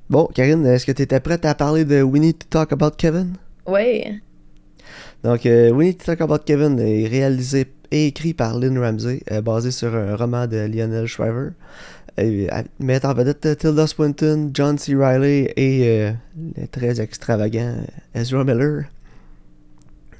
Bon, 0.08 0.28
Karine, 0.32 0.64
est-ce 0.66 0.86
que 0.86 0.92
tu 0.92 1.02
étais 1.02 1.20
prête 1.20 1.44
à 1.44 1.54
parler 1.54 1.84
de 1.84 2.02
We 2.02 2.20
Need 2.20 2.38
to 2.38 2.46
Talk 2.48 2.72
About 2.72 2.92
Kevin? 2.96 3.34
Ouais. 3.66 4.20
Donc, 5.24 5.46
euh, 5.46 5.70
We 5.70 5.88
Need 5.88 5.98
to 5.98 6.04
Talk 6.04 6.20
About 6.20 6.44
Kevin 6.44 6.78
est 6.78 7.08
réalisé 7.08 7.66
et 7.90 8.06
écrit 8.06 8.34
par 8.34 8.58
Lynn 8.58 8.78
Ramsey, 8.78 9.22
euh, 9.30 9.40
basé 9.40 9.70
sur 9.70 9.94
un 9.94 10.14
roman 10.16 10.46
de 10.46 10.58
Lionel 10.66 11.06
Shriver. 11.06 11.50
Euh, 12.18 12.46
mettant 12.78 13.10
en 13.10 13.14
vedette 13.14 13.58
Tilda 13.58 13.86
Swinton, 13.86 14.50
John 14.54 14.78
C. 14.78 14.94
Reilly 14.94 15.48
et 15.56 16.12
le 16.56 16.66
très 16.68 17.00
extravagant 17.00 17.76
Ezra 18.14 18.42
Miller. 18.44 18.84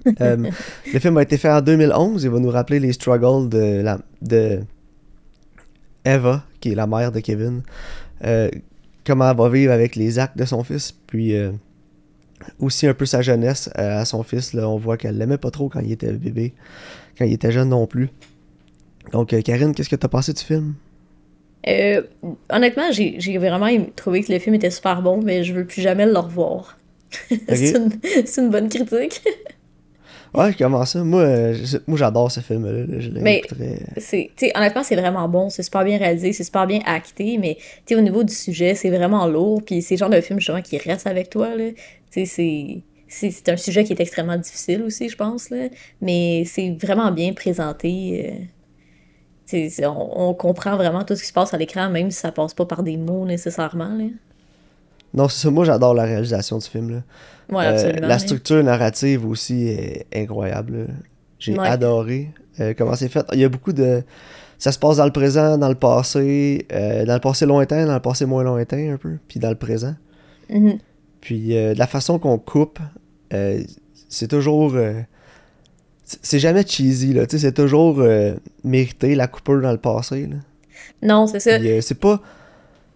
Le 0.21 1.01
film 1.01 1.17
a 1.17 1.23
été 1.23 1.37
fait 1.37 1.51
en 1.51 1.61
2011 1.61 2.25
et 2.25 2.29
va 2.29 2.39
nous 2.39 2.51
rappeler 2.51 2.79
les 2.79 2.93
struggles 2.93 3.49
de, 3.49 3.81
la, 3.83 3.99
de 4.23 4.61
Eva, 6.05 6.45
qui 6.61 6.73
est 6.73 6.75
la 6.77 6.87
mère 6.87 7.11
de 7.11 7.19
Kevin. 7.21 7.63
Euh, 8.25 8.51
comment 9.05 9.31
elle 9.31 9.37
va 9.37 9.49
vivre 9.49 9.73
avec 9.73 9.97
les 9.97 10.19
actes 10.19 10.37
de 10.37 10.45
son 10.45 10.65
fils, 10.65 10.93
puis 11.07 11.35
euh, 11.35 11.53
aussi 12.59 12.87
un 12.87 12.95
peu 12.95 13.07
sa 13.07 13.23
jeunesse 13.23 13.71
euh, 13.79 14.01
à 14.01 14.05
son 14.05 14.23
fils. 14.23 14.53
Là, 14.53 14.69
on 14.69 14.77
voit 14.77 14.97
qu'elle 14.97 15.17
l'aimait 15.17 15.39
pas 15.39 15.51
trop 15.51 15.69
quand 15.69 15.81
il 15.81 15.93
était 15.93 16.13
bébé, 16.13 16.55
quand 17.17 17.25
il 17.25 17.33
était 17.33 17.53
jeune 17.53 17.71
non 17.71 17.87
plus. 17.87 18.11
Donc, 19.13 19.41
Karine, 19.43 19.75
qu'est-ce 19.75 19.89
que 19.89 19.97
t'as 19.97 20.09
pensé 20.09 20.33
du 20.33 20.43
film? 20.43 20.75
Euh, 21.69 22.03
honnêtement, 22.51 22.91
j'ai 22.91 23.39
vraiment 23.39 23.69
trouvé 23.95 24.23
que 24.23 24.33
le 24.33 24.39
film 24.39 24.55
était 24.55 24.71
super 24.71 25.03
bon, 25.03 25.21
mais 25.23 25.45
je 25.45 25.53
veux 25.53 25.65
plus 25.65 25.83
jamais 25.83 26.07
le 26.07 26.19
revoir. 26.19 26.79
c'est 27.49 27.77
une, 27.77 27.91
c'est 28.25 28.41
une 28.41 28.51
bonne 28.51 28.69
critique. 28.69 29.23
Ouais, 30.37 30.55
comment 30.59 30.85
ça? 30.85 31.03
Moi, 31.03 31.21
euh, 31.23 31.55
je- 31.55 31.79
moi 31.87 31.97
j'adore 31.99 32.31
ce 32.31 32.41
film-là. 32.41 32.73
là, 32.87 33.01
Je 33.01 33.11
Mais-. 33.11 33.41
C'est, 33.99 34.31
honnêtement, 34.57 34.83
c'est 34.83 34.97
vraiment 34.97 35.29
bon, 35.29 35.49
c'est 35.51 35.63
super 35.63 35.85
bien 35.85 35.99
réalisé, 35.99 36.33
c'est 36.33 36.45
super 36.45 36.67
bien 36.67 36.81
acté, 36.85 37.39
mais 37.39 37.57
au 37.93 38.01
niveau 38.01 38.23
du 38.25 38.35
sujet, 38.35 38.75
c'est 38.75 38.91
vraiment 38.91 39.27
lourd, 39.27 39.63
puis 39.65 39.83
c'est 39.83 39.95
le 39.95 39.99
genre 39.99 40.11
de 40.11 40.21
film 40.21 40.39
justement 40.39 40.63
qui 40.63 40.77
reste 40.79 41.07
avec 41.07 41.31
toi, 41.31 41.55
là. 41.55 41.71
C'est, 42.11 42.27
c'est, 42.27 42.83
c'est 43.09 43.49
un 43.49 43.57
sujet 43.57 43.85
qui 43.85 43.93
est 43.93 44.01
extrêmement 44.01 44.37
difficile 44.37 44.83
aussi, 44.83 45.09
je 45.09 45.17
pense, 45.17 45.51
là, 45.51 45.69
mais 46.01 46.45
c'est 46.47 46.77
vraiment 46.81 47.11
bien 47.13 47.33
présenté. 47.33 48.37
euh, 49.53 49.87
on, 49.87 50.29
on 50.31 50.35
comprend 50.35 50.77
vraiment 50.77 51.05
tout 51.05 51.15
ce 51.15 51.23
qui 51.23 51.29
se 51.29 51.33
passe 51.33 51.55
à 51.55 51.59
l'écran, 51.59 51.89
même 51.91 52.11
si 52.11 52.19
ça 52.19 52.33
passe 52.33 52.55
pas 52.55 52.67
par 52.67 52.83
des 52.83 52.97
mots 52.97 53.25
nécessairement, 53.25 53.95
là. 53.97 54.05
Non, 55.17 55.29
c'est 55.29 55.43
ça. 55.43 55.51
Moi, 55.51 55.65
j'adore 55.65 55.95
la 55.95 56.05
réalisation 56.05 56.59
du 56.59 56.67
film. 56.67 56.91
Là. 56.91 57.03
Ouais, 57.57 57.67
Euh, 57.67 57.93
la 58.01 58.19
structure 58.19 58.63
narrative 58.63 59.27
aussi 59.27 59.69
est 59.69 60.07
incroyable. 60.15 60.89
J'ai 61.39 61.59
Ouais. 61.59 61.67
adoré 61.67 62.31
euh, 62.61 62.75
comment 62.77 62.95
c'est 62.95 63.09
fait. 63.09 63.25
Il 63.33 63.41
y 63.41 63.45
a 63.45 63.49
beaucoup 63.49 63.73
de. 63.73 64.03
Ça 64.59 64.73
se 64.73 64.79
passe 64.79 64.97
dans 64.97 65.05
le 65.05 65.13
présent, 65.13 65.59
dans 65.59 65.69
le 65.69 65.75
passé, 65.75 66.67
euh, 66.73 67.05
dans 67.05 67.15
le 67.15 67.21
passé 67.21 67.45
lointain, 67.47 67.85
dans 67.87 67.95
le 67.95 68.01
passé 68.01 68.25
moins 68.25 68.43
lointain 68.43 68.93
un 68.95 68.97
peu, 68.97 69.19
puis 69.29 69.39
dans 69.41 69.51
le 69.51 69.55
présent. 69.57 69.95
Mhm. 70.49 70.79
Puis 71.21 71.49
de 71.49 71.75
la 71.77 71.87
façon 71.87 72.19
qu'on 72.19 72.39
coupe, 72.39 72.79
c'est 74.09 74.29
toujours. 74.29 74.75
c'est 76.05 76.39
jamais 76.39 76.65
cheesy, 76.67 77.13
là. 77.13 77.27
Tu 77.27 77.37
sais, 77.39 77.47
c'est 77.47 77.53
toujours 77.53 78.03
mérité 78.65 79.15
la 79.15 79.27
coupure 79.27 79.61
dans 79.61 79.73
le 79.73 79.79
passé, 79.79 80.27
là. 80.27 80.37
Non, 81.03 81.27
c'est 81.27 81.41
ça. 81.41 81.59
C'est 81.83 81.99
pas. 82.01 82.21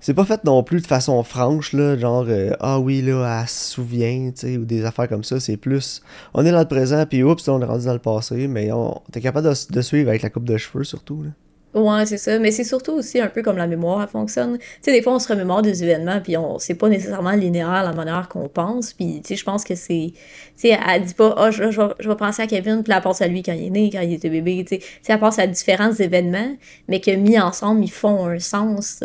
C'est 0.01 0.15
pas 0.15 0.25
fait 0.25 0.45
non 0.45 0.63
plus 0.63 0.81
de 0.81 0.87
façon 0.87 1.23
franche, 1.23 1.75
là, 1.75 1.97
genre 1.99 2.25
euh, 2.27 2.53
Ah 2.61 2.81
oui, 2.81 3.03
là, 3.03 3.41
elle 3.43 3.49
se 3.49 3.73
souvient, 3.73 4.31
tu 4.35 4.41
sais, 4.41 4.57
ou 4.57 4.65
des 4.65 4.87
affaires 4.87 5.09
comme 5.09 5.25
ça. 5.25 5.39
C'est 5.41 5.59
plus. 5.59 6.01
On 6.33 6.45
est 6.47 6.53
dans 6.53 6.59
le 6.59 6.69
présent, 6.69 7.05
puis 7.05 7.23
oups, 7.23 7.47
on 7.49 7.61
est 7.61 7.67
rendu 7.67 7.85
dans 7.85 7.93
le 7.93 7.99
passé, 7.99 8.49
mais 8.49 8.73
on 8.73 9.03
t'es 9.13 9.21
capable 9.21 9.49
de, 9.71 9.83
suivre 9.83 10.09
avec 10.09 10.23
la 10.23 10.31
coupe 10.31 10.45
de 10.45 10.57
cheveux, 10.57 10.85
surtout. 10.85 11.23
Là. 11.23 11.31
Ouais, 11.79 12.07
c'est 12.07 12.17
ça. 12.17 12.39
Mais 12.39 12.51
c'est 12.51 12.65
surtout 12.65 12.93
aussi 12.93 13.21
un 13.21 13.29
peu 13.29 13.43
comme 13.43 13.59
la 13.59 13.67
mémoire, 13.67 14.09
fonctionne. 14.09 14.57
Tu 14.59 14.65
sais, 14.81 14.93
des 14.93 15.03
fois, 15.03 15.15
on 15.15 15.19
se 15.19 15.29
remémore 15.29 15.61
des 15.61 15.85
événements, 15.85 16.21
puis 16.21 16.35
on 16.39 16.59
c'est 16.59 16.75
pas 16.75 16.89
nécessairement 16.89 17.33
linéaire 17.33 17.85
la 17.85 17.93
manière 17.93 18.29
qu'on 18.31 18.49
pense. 18.49 18.95
Puis, 18.95 19.21
tu 19.21 19.29
sais, 19.29 19.37
je 19.37 19.45
pense 19.45 19.65
que 19.65 19.75
c'est. 19.75 20.13
Tu 20.15 20.23
sais, 20.57 20.79
elle 20.89 21.05
dit 21.05 21.15
pas, 21.15 21.35
ah, 21.37 21.51
je, 21.51 21.71
je, 21.71 21.83
je 22.01 22.09
vais 22.09 22.17
penser 22.17 22.41
à 22.41 22.47
Kevin, 22.47 22.83
puis 22.83 22.93
elle 22.95 23.03
pense 23.03 23.21
à 23.21 23.29
lui 23.29 23.43
quand 23.43 23.53
il 23.53 23.67
est 23.67 23.71
né, 23.71 23.91
quand 23.93 24.01
il 24.01 24.15
était 24.15 24.31
bébé. 24.31 24.65
Tu 24.67 24.81
sais, 24.81 25.13
elle 25.13 25.21
pense 25.21 25.39
à 25.39 25.47
différents 25.47 25.93
événements, 25.93 26.57
mais 26.89 27.01
que 27.01 27.11
mis 27.11 27.39
ensemble, 27.39 27.85
ils 27.85 27.93
font 27.93 28.27
un 28.27 28.39
sens 28.39 29.05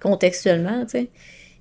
contextuellement, 0.00 0.84
tu 0.86 0.90
sais. 0.92 1.10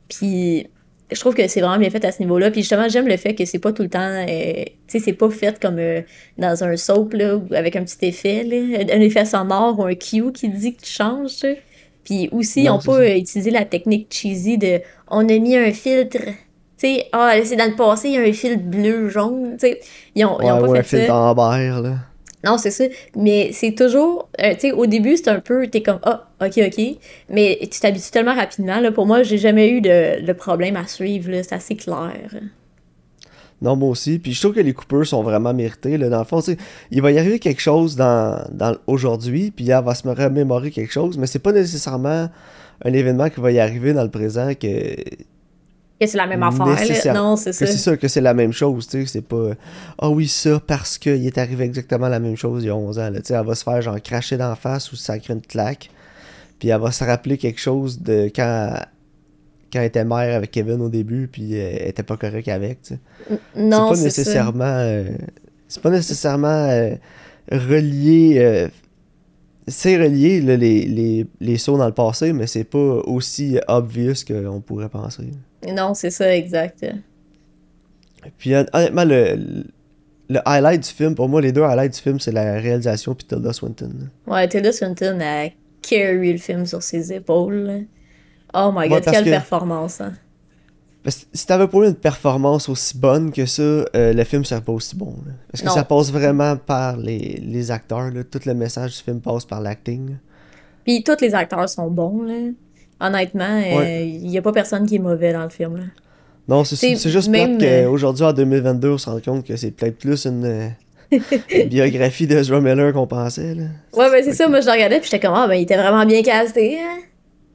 Puis, 0.09 0.67
je 1.11 1.19
trouve 1.19 1.35
que 1.35 1.47
c'est 1.47 1.61
vraiment 1.61 1.77
bien 1.79 1.89
fait 1.89 2.03
à 2.05 2.11
ce 2.11 2.19
niveau-là. 2.21 2.51
Puis 2.51 2.61
justement, 2.61 2.87
j'aime 2.89 3.07
le 3.07 3.17
fait 3.17 3.35
que 3.35 3.45
c'est 3.45 3.59
pas 3.59 3.73
tout 3.73 3.83
le 3.83 3.89
temps. 3.89 3.99
euh, 4.01 4.63
tu 4.65 4.73
sais, 4.87 4.99
c'est 4.99 5.13
pas 5.13 5.29
fait 5.31 5.59
comme 5.59 5.79
euh, 5.79 6.01
dans 6.37 6.63
un 6.63 6.77
soap, 6.77 7.13
là, 7.13 7.39
avec 7.51 7.75
un 7.75 7.83
petit 7.83 8.05
effet, 8.07 8.43
là, 8.43 8.57
un 8.95 9.01
effet 9.01 9.25
sonore 9.25 9.79
ou 9.79 9.85
un 9.85 9.95
cue 9.95 10.31
qui 10.33 10.49
dit 10.49 10.75
que 10.75 10.81
tu 10.83 10.91
changes, 10.91 11.31
tu 11.33 11.37
sais. 11.39 11.63
Puis 12.03 12.29
aussi, 12.31 12.63
Non, 12.63 12.69
on 12.69 12.79
peut 12.81 12.91
ça. 12.93 13.03
euh, 13.03 13.17
utiliser 13.17 13.51
la 13.51 13.65
technique 13.65 14.13
cheesy 14.13 14.57
de 14.57 14.81
on 15.07 15.27
a 15.29 15.39
mis 15.39 15.57
un 15.57 15.71
filtre. 15.73 16.17
Tu 16.77 16.87
sais, 16.87 17.09
ah, 17.11 17.35
c'est 17.43 17.55
dans 17.57 17.69
le 17.69 17.75
passé, 17.75 18.09
il 18.09 18.13
y 18.15 18.17
a 18.17 18.21
un 18.21 18.33
filtre 18.33 18.63
bleu, 18.63 19.09
jaune, 19.09 19.53
tu 19.59 19.67
sais. 19.67 19.79
Ils 20.15 20.25
ont, 20.25 20.39
ils 20.41 20.51
Ouais, 20.51 20.51
ont 20.51 20.59
ou 20.59 20.63
pas 20.63 20.73
un 20.75 20.75
fait 20.75 20.83
film 20.83 21.05
ça. 21.05 21.07
d'Ambert, 21.07 21.81
là. 21.81 22.08
Non, 22.45 22.57
c'est 22.57 22.71
ça. 22.71 22.85
Mais 23.15 23.51
c'est 23.53 23.73
toujours. 23.75 24.29
euh, 24.41 24.53
tu 24.53 24.61
sais, 24.61 24.71
au 24.71 24.85
début, 24.85 25.17
c'est 25.17 25.27
un 25.29 25.39
peu. 25.39 25.67
T'es 25.67 25.81
comme, 25.81 25.99
ah, 26.03 26.29
ok, 26.41 26.59
ok. 26.67 26.97
Mais 27.29 27.59
tu 27.61 27.79
t'habitues 27.79 28.11
tellement 28.11 28.35
rapidement. 28.35 28.79
Là, 28.79 28.91
pour 28.91 29.05
moi, 29.05 29.23
j'ai 29.23 29.37
jamais 29.37 29.69
eu 29.69 29.81
de, 29.81 30.25
de 30.25 30.33
problème 30.33 30.75
à 30.77 30.87
suivre. 30.87 31.29
C'est 31.43 31.53
assez 31.53 31.75
clair. 31.75 32.29
Non, 33.61 33.75
moi 33.75 33.89
aussi. 33.89 34.19
Puis 34.19 34.33
je 34.33 34.39
trouve 34.41 34.53
que 34.55 34.61
les 34.61 34.73
coupures 34.73 35.05
sont 35.05 35.21
vraiment 35.21 35.53
méritées. 35.53 35.97
Là. 35.97 36.09
Dans 36.09 36.19
le 36.19 36.25
fond, 36.25 36.41
il 36.91 37.01
va 37.01 37.11
y 37.11 37.19
arriver 37.19 37.39
quelque 37.39 37.61
chose 37.61 37.95
dans, 37.95 38.47
dans 38.51 38.77
aujourd'hui, 38.87 39.51
puis 39.51 39.69
elle 39.69 39.83
va 39.83 39.95
se 39.95 40.07
remémorer 40.07 40.71
quelque 40.71 40.93
chose, 40.93 41.17
mais 41.17 41.27
c'est 41.27 41.39
pas 41.39 41.51
nécessairement 41.51 42.29
un 42.85 42.93
événement 42.93 43.29
qui 43.29 43.41
va 43.41 43.51
y 43.51 43.59
arriver 43.59 43.91
dans 43.91 44.03
le 44.03 44.09
présent 44.09 44.53
que, 44.53 44.95
Que 45.99 46.07
c'est 46.07 46.17
la 46.17 46.27
même 46.27 46.43
affaire. 46.43 46.65
Non, 47.13 47.35
c'est 47.35 47.49
que 47.49 47.53
ça. 47.53 47.65
c'est 47.65 47.77
sûr 47.77 47.99
que 47.99 48.07
c'est 48.07 48.21
la 48.21 48.33
même 48.33 48.53
chose, 48.53 48.87
tu 48.87 49.01
sais, 49.01 49.05
c'est 49.05 49.21
pas 49.21 49.51
ah 49.97 50.09
oui 50.09 50.27
ça 50.29 50.61
parce 50.65 50.97
qu'il 50.97 51.25
est 51.25 51.37
arrivé 51.37 51.65
exactement 51.65 52.07
la 52.07 52.19
même 52.19 52.37
chose 52.37 52.63
il 52.63 52.67
y 52.67 52.69
a 52.69 52.75
11 52.75 52.99
ans, 52.99 53.09
là, 53.09 53.19
tu 53.19 53.27
sais, 53.27 53.33
elle 53.33 53.45
va 53.45 53.53
se 53.53 53.63
faire 53.63 53.81
genre 53.81 54.01
cracher 54.01 54.37
d'en 54.37 54.55
face 54.55 54.91
ou 54.93 54.95
sacrer 54.95 55.33
une 55.33 55.41
claque, 55.41 55.89
puis 56.57 56.69
elle 56.69 56.79
va 56.79 56.91
se 56.91 57.03
rappeler 57.03 57.37
quelque 57.37 57.59
chose 57.59 58.01
de 58.01 58.31
quand 58.33 58.75
quand 59.71 59.79
elle 59.79 59.85
était 59.85 60.05
mère 60.05 60.35
avec 60.35 60.51
Kevin 60.51 60.81
au 60.81 60.89
début, 60.89 61.27
puis 61.27 61.53
elle 61.53 61.89
était 61.89 62.01
pas 62.01 62.17
correcte 62.17 62.47
avec, 62.47 62.81
tu 62.81 62.95
sais. 62.95 63.39
Non, 63.55 63.93
c'est 63.93 63.99
pas 63.99 64.05
nécessairement 64.05 64.63
euh, 64.63 65.09
c'est 65.67 65.81
pas 65.81 65.91
nécessairement 65.91 66.47
euh, 66.47 66.95
relié 67.51 68.35
euh, 68.37 68.67
c'est 69.67 70.01
relié 70.01 70.41
là, 70.41 70.55
les, 70.55 70.85
les, 70.85 71.27
les 71.39 71.57
sauts 71.57 71.77
dans 71.77 71.85
le 71.85 71.93
passé 71.93 72.33
mais 72.33 72.47
c'est 72.47 72.63
pas 72.63 72.77
aussi 73.05 73.59
obvious 73.67 74.15
qu'on 74.27 74.61
pourrait 74.61 74.89
penser 74.89 75.29
Non, 75.67 75.93
c'est 75.93 76.11
ça, 76.11 76.35
exact. 76.35 76.85
puis 78.37 78.55
hon- 78.55 78.65
honnêtement 78.73 79.05
le, 79.05 79.63
le 80.29 80.39
highlight 80.45 80.83
du 80.83 80.89
film 80.89 81.15
pour 81.15 81.29
moi 81.29 81.41
les 81.41 81.51
deux 81.51 81.63
highlights 81.63 81.93
du 81.93 81.99
film 81.99 82.19
c'est 82.19 82.31
la 82.31 82.53
réalisation 82.59 83.15
puis 83.15 83.25
Tilda 83.25 83.53
Swinton 83.53 84.09
Ouais, 84.27 84.47
Tilda 84.47 84.71
Swinton 84.71 85.19
a 85.21 85.49
carry 85.81 86.33
le 86.33 86.37
film 86.37 86.65
sur 86.65 86.83
ses 86.83 87.13
épaules. 87.13 87.85
Oh 88.53 88.71
my 88.75 88.89
god, 88.89 89.03
quelle 89.05 89.23
que- 89.25 89.29
performance. 89.29 90.01
Hein. 90.01 90.13
Parce 91.03 91.17
que 91.19 91.25
si 91.33 91.47
t'avais 91.47 91.67
pas 91.67 91.77
eu 91.77 91.87
une 91.87 91.95
performance 91.95 92.67
aussi 92.67 92.97
bonne 92.97 93.31
que 93.31 93.45
ça, 93.45 93.61
euh, 93.63 93.85
le 94.13 94.23
film 94.25 94.43
serait 94.43 94.59
pas 94.61 94.73
aussi 94.73 94.97
bon. 94.97 95.15
là. 95.25 95.31
Parce 95.49 95.61
que 95.61 95.67
Non. 95.67 95.73
ça 95.73 95.83
passe 95.85 96.11
vraiment 96.11 96.57
par 96.57 96.97
les, 96.97 97.39
les 97.41 97.71
acteurs. 97.71 98.11
Là. 98.11 98.23
Tout 98.25 98.41
le 98.45 98.53
message 98.53 98.97
du 98.97 99.03
film 99.03 99.21
passe 99.21 99.45
par 99.45 99.61
l'acting. 99.61 100.17
Puis 100.83 101.01
tous 101.03 101.15
les 101.21 101.33
acteurs 101.33 101.69
sont 101.69 101.89
bons. 101.89 102.23
Là. 102.23 102.49
Honnêtement, 102.99 103.59
il 103.59 103.77
Ouais. 103.77 104.05
n'y 104.23 104.37
a 104.37 104.41
pas 104.41 104.51
personne 104.51 104.85
qui 104.85 104.95
est 104.95 104.99
mauvais 104.99 105.31
dans 105.33 105.43
le 105.43 105.49
film. 105.49 105.77
Là. 105.77 105.83
Non, 106.47 106.63
c'est 106.63 106.97
juste 107.09 107.29
même, 107.29 107.57
euh, 107.61 107.85
qu'aujourd'hui, 107.85 108.23
en 108.25 108.33
2022, 108.33 108.89
on 108.89 108.97
se 108.97 109.09
rend 109.09 109.19
compte 109.23 109.45
que 109.45 109.55
c'est 109.55 109.71
peut-être 109.71 109.97
plus 109.99 110.25
une, 110.25 110.45
euh, 110.45 110.67
une 111.11 111.19
biographie 111.69 112.25
d'Ezra 112.27 112.59
Miller 112.59 112.91
qu'on 112.93 113.07
pensait. 113.07 113.53
Là. 113.55 113.63
Ouais, 113.93 114.09
ben 114.11 114.23
c'est 114.23 114.33
ça, 114.33 114.47
moi 114.47 114.59
je 114.61 114.65
le 114.65 114.71
regardais, 114.71 114.99
puis 114.99 115.09
j'étais 115.11 115.25
comme, 115.25 115.35
ah, 115.37 115.47
ben 115.47 115.55
il 115.55 115.61
était 115.63 115.77
vraiment 115.77 116.05
bien 116.05 116.21
casté. 116.23 116.77
Hein? 116.79 116.97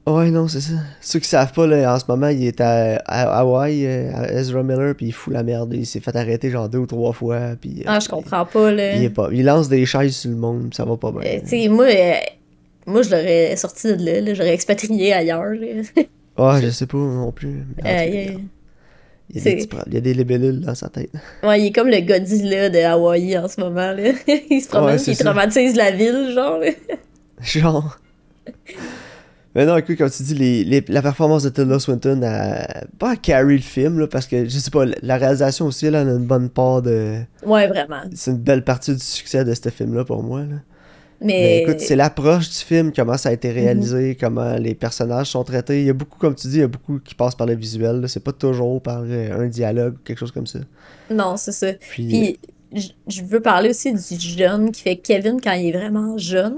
Ouais, 0.07 0.29
non, 0.29 0.47
c'est 0.47 0.61
ça. 0.61 0.73
Ceux 1.01 1.17
qui 1.19 1.27
savent 1.27 1.51
pas, 1.51 1.65
là, 1.65 1.93
en 1.95 1.97
ce 1.99 2.05
moment, 2.07 2.27
il 2.27 2.45
est 2.45 2.61
à, 2.61 2.97
à 3.07 3.39
Hawaï, 3.39 3.85
euh, 3.87 4.11
à 4.13 4.31
Ezra 4.33 4.61
Miller, 4.61 4.93
puis 4.95 5.07
il 5.07 5.11
fout 5.11 5.33
la 5.33 5.41
merde. 5.41 5.73
Il 5.73 5.85
s'est 5.87 5.99
fait 5.99 6.15
arrêter 6.15 6.51
genre 6.51 6.69
deux 6.69 6.77
ou 6.77 6.85
trois 6.85 7.11
fois. 7.11 7.39
Puis, 7.59 7.79
euh, 7.81 7.83
Ah, 7.87 7.99
je 7.99 8.07
comprends 8.07 8.45
pas, 8.45 8.71
là. 8.71 8.95
Il, 8.95 9.03
est 9.03 9.09
pas, 9.09 9.29
il 9.31 9.43
lance 9.43 9.67
des 9.67 9.83
chaises 9.87 10.15
sur 10.15 10.29
le 10.29 10.37
monde, 10.37 10.67
puis 10.69 10.75
ça 10.75 10.85
va 10.85 10.95
pas 10.95 11.11
bien. 11.11 11.21
Euh, 11.25 11.39
tu 11.41 11.47
sais, 11.49 11.67
moi, 11.69 11.85
euh, 11.87 12.13
moi 12.85 13.01
je 13.01 13.09
l'aurais 13.11 13.55
sorti 13.55 13.95
de 13.95 14.03
là, 14.05 14.21
là, 14.21 14.33
j'aurais 14.33 14.53
expatrié 14.53 15.13
ailleurs. 15.13 15.51
Ouais, 16.37 16.61
je 16.61 16.69
sais 16.69 16.85
pas 16.85 16.97
non 16.97 17.31
plus. 17.31 17.63
Euh, 17.85 18.03
il, 19.29 19.35
y 19.37 19.39
a, 19.39 19.41
des 19.41 19.55
petits 19.55 19.67
pro- 19.67 19.79
il 19.87 19.93
y 19.93 19.97
a 19.97 20.01
des 20.01 20.13
libellules 20.13 20.59
dans 20.59 20.75
sa 20.75 20.89
tête. 20.89 21.11
Ouais, 21.43 21.61
il 21.61 21.67
est 21.67 21.71
comme 21.71 21.87
le 21.87 22.01
Godzilla 22.01 22.69
de 22.69 22.79
Hawaï 22.79 23.37
en 23.37 23.47
ce 23.47 23.61
moment. 23.61 23.93
Là. 23.93 24.11
il 24.49 24.61
se 24.61 24.67
promène, 24.67 24.95
Ouais, 24.97 25.01
il 25.01 25.15
ça. 25.15 25.23
traumatise 25.23 25.75
la 25.77 25.91
ville, 25.91 26.31
genre. 26.35 26.57
là. 26.59 26.71
Genre. 27.41 27.97
Mais 29.55 29.65
non, 29.65 29.77
écoute, 29.77 29.97
comme 29.97 30.09
tu 30.09 30.23
dis, 30.23 30.33
les, 30.33 30.63
les- 30.65 30.83
la 30.89 31.01
performance 31.01 31.43
de 31.43 31.49
Tilda 31.49 31.79
Swinton 31.79 32.21
a 32.23 32.67
pas 32.99 33.15
carry 33.15 33.55
le 33.55 33.61
film, 33.61 33.99
là, 33.99 34.07
parce 34.07 34.27
que 34.27 34.43
je 34.43 34.49
sais 34.59 34.71
pas, 34.71 34.83
la 35.01 35.15
réalisation 35.17 35.67
aussi, 35.67 35.89
là, 35.89 36.01
elle 36.01 36.09
a 36.09 36.11
une 36.11 36.25
bonne 36.25 36.49
part 36.49 36.81
de. 36.81 37.19
Ouais, 37.45 37.67
vraiment. 37.67 38.01
C'est 38.13 38.31
une 38.31 38.37
belle 38.37 38.65
partie 38.65 38.93
du 38.93 38.99
succès 38.99 39.45
de 39.45 39.53
ce 39.53 39.69
film-là 39.69 40.03
pour 40.03 40.21
moi. 40.23 40.41
Là. 40.41 40.55
Mais 41.21 41.27
Mais, 41.27 41.61
écoute, 41.63 41.79
c'est 41.79 41.95
l'approche 41.95 42.49
du 42.49 42.55
film, 42.57 42.91
comment 42.93 43.17
ça 43.17 43.29
a 43.29 43.31
été 43.31 43.51
réalisé, 43.51 44.17
comment 44.19 44.55
les 44.55 44.75
personnages 44.75 45.27
sont 45.31 45.43
traités. 45.43 45.79
Il 45.81 45.85
y 45.87 45.89
a 45.89 45.93
beaucoup, 45.93 46.19
comme 46.19 46.35
tu 46.35 46.47
dis, 46.47 46.57
il 46.57 46.61
y 46.61 46.63
a 46.63 46.67
beaucoup 46.67 46.99
qui 46.99 47.15
passent 47.15 47.35
par 47.35 47.47
le 47.47 47.55
visuel. 47.55 48.03
C'est 48.09 48.23
pas 48.23 48.33
toujours 48.33 48.81
par 48.81 49.01
euh, 49.05 49.39
un 49.43 49.47
dialogue 49.47 49.95
ou 49.95 50.03
quelque 50.03 50.19
chose 50.19 50.31
comme 50.31 50.47
ça. 50.47 50.59
non, 51.09 51.37
c'est 51.37 51.51
ça. 51.53 51.73
Puis, 51.73 52.37
Puis, 52.73 52.89
je- 53.07 53.23
veux 53.23 53.39
parler 53.39 53.69
aussi 53.69 53.93
du 53.93 54.19
jeune 54.19 54.71
qui 54.71 54.81
fait 54.81 54.97
Kevin 54.97 55.39
quand 55.41 55.53
il 55.53 55.69
est 55.69 55.77
vraiment 55.77 56.17
jeune. 56.17 56.55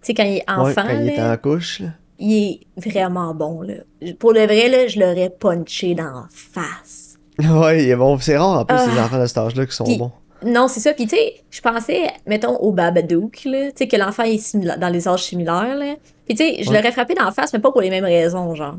Tu 0.00 0.06
sais, 0.06 0.14
quand 0.14 0.24
il 0.24 0.36
est 0.38 0.50
ouais, 0.50 0.56
enfant, 0.56 0.84
quand 0.86 0.98
il 1.00 1.08
est 1.10 1.20
en 1.22 1.36
couche, 1.36 1.80
là. 1.80 1.88
il 2.18 2.32
est 2.76 2.90
vraiment 2.90 3.34
bon. 3.34 3.60
Là. 3.62 3.74
Pour 4.18 4.32
le 4.32 4.40
vrai, 4.44 4.68
là, 4.68 4.88
je 4.88 4.98
l'aurais 4.98 5.30
punché 5.30 5.94
dans 5.94 6.04
la 6.04 6.26
face. 6.30 7.18
Ouais, 7.38 7.84
il 7.84 7.90
est 7.90 7.96
bon. 7.96 8.18
C'est 8.18 8.36
rare 8.36 8.60
en 8.60 8.64
plus, 8.64 8.76
Ah. 8.78 8.86
les 8.92 9.00
enfants 9.00 9.20
de 9.20 9.26
cet 9.26 9.38
âge-là 9.38 9.66
qui 9.66 9.74
sont 9.76 9.84
bons. 9.96 10.12
Non, 10.44 10.68
c'est 10.68 10.80
ça. 10.80 10.92
Puis, 10.92 11.04
tu 11.06 11.16
sais, 11.16 11.34
je 11.50 11.60
pensais, 11.60 12.06
mettons, 12.26 12.56
au 12.58 12.72
Babadook, 12.72 13.44
là, 13.44 13.66
tu 13.70 13.72
sais, 13.78 13.88
que 13.88 13.96
l'enfant 13.96 14.24
est 14.24 14.36
simila- 14.38 14.78
dans 14.78 14.88
les 14.88 15.06
âges 15.08 15.24
similaires, 15.24 15.76
là. 15.76 15.94
Puis, 16.26 16.34
tu 16.36 16.44
sais, 16.44 16.62
je 16.62 16.70
Ouais. 16.70 16.76
l'aurais 16.76 16.92
frappé 16.92 17.14
dans 17.14 17.24
la 17.24 17.30
face, 17.32 17.52
mais 17.52 17.58
pas 17.58 17.70
pour 17.72 17.80
les 17.80 17.90
mêmes 17.90 18.04
raisons, 18.04 18.54
genre. 18.54 18.76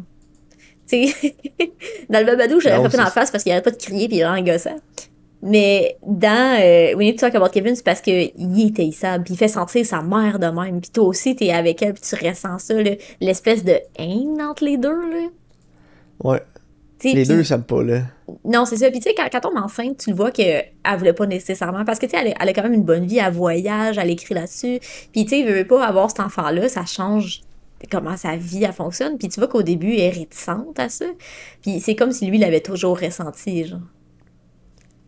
Tu 0.88 1.08
sais, 1.08 1.36
dans 2.10 2.20
le 2.20 2.26
Babadook, 2.26 2.62
je 2.62 2.68
l'aurais 2.70 2.80
frappé 2.82 2.98
dans 2.98 3.04
la 3.04 3.10
face 3.12 3.32
parce 3.32 3.44
qu'il 3.44 3.52
arrête 3.54 3.64
pas 3.64 3.72
de 3.72 3.78
crier 3.78 4.08
puis 4.08 4.18
il 4.18 4.22
est 4.22 4.26
vraiment 4.26 4.44
gossant. 4.46 4.76
Mais 5.46 5.98
dans 6.06 6.58
euh, 6.62 6.96
We 6.96 7.00
Need 7.08 7.16
to 7.16 7.22
Talk 7.22 7.36
About 7.36 7.50
Kevin, 7.50 7.76
c'est 7.76 7.84
parce 7.84 8.00
qu'il 8.00 8.14
est 8.14 8.80
haïssable, 8.80 9.26
puis 9.26 9.34
il 9.34 9.38
fait 9.38 9.50
sentir 9.50 9.86
sa 9.86 10.02
mère 10.02 10.40
de 10.40 10.48
même. 10.48 10.80
Puis 10.80 10.90
toi 10.92 11.04
aussi, 11.06 11.36
t'es 11.36 11.52
avec 11.52 11.82
elle, 11.82 11.94
puis 11.94 12.02
tu 12.02 12.16
ressens 12.16 12.60
ça, 12.60 12.74
là, 12.82 12.92
l'espèce 13.20 13.64
de 13.66 13.78
haine 13.98 14.42
entre 14.42 14.64
les 14.64 14.78
deux, 14.78 14.90
là. 15.10 15.28
Ouais. 16.24 16.42
Les 17.04 17.26
deux 17.26 17.44
s'aiment 17.44 17.64
pas, 17.64 17.84
là. 17.84 18.04
Non, 18.46 18.66
c'est 18.66 18.78
ça. 18.78 18.90
Puis 18.90 19.00
tu 19.00 19.10
sais, 19.10 19.16
quand, 19.16 19.28
quand 19.32 19.50
on 19.52 19.56
est 19.56 19.60
enceinte, 19.60 19.98
tu 19.98 20.10
le 20.12 20.16
vois 20.16 20.32
qu'elle 20.32 20.72
voulait 20.98 21.14
pas 21.14 21.26
nécessairement. 21.26 21.86
Parce 21.86 22.00
que 22.00 22.06
tu 22.06 22.12
sais, 22.12 22.18
elle, 22.22 22.34
a- 22.34 22.36
elle 22.42 22.50
a 22.50 22.54
quand 22.54 22.64
même 22.64 22.74
une 22.74 22.84
bonne 22.84 23.06
vie, 23.06 23.18
elle 23.18 23.34
voyage, 23.34 23.98
elle 23.98 24.10
écrit 24.10 24.34
là-dessus. 24.34 24.80
Puis 25.12 25.24
tu 25.26 25.30
sais, 25.30 25.40
il 25.40 25.46
veut 25.48 25.66
pas 25.66 25.86
avoir 25.86 26.10
cet 26.10 26.20
enfant-là, 26.22 26.70
ça 26.70 26.86
change 26.86 27.42
comment 27.92 28.16
sa 28.16 28.38
vie 28.38 28.64
elle 28.64 28.72
fonctionne. 28.74 29.18
Puis 29.18 29.28
tu 29.28 29.40
vois 29.42 29.50
qu'au 29.50 29.62
début, 29.64 29.94
elle 29.94 30.00
est 30.02 30.10
réticente 30.12 30.80
à 30.80 30.88
ça. 30.90 31.06
Puis 31.62 31.80
c'est 31.82 31.96
comme 31.96 32.12
si 32.12 32.26
lui 32.28 32.38
l'avait 32.38 32.62
toujours 32.62 33.00
ressenti, 33.00 33.66
genre. 33.66 33.80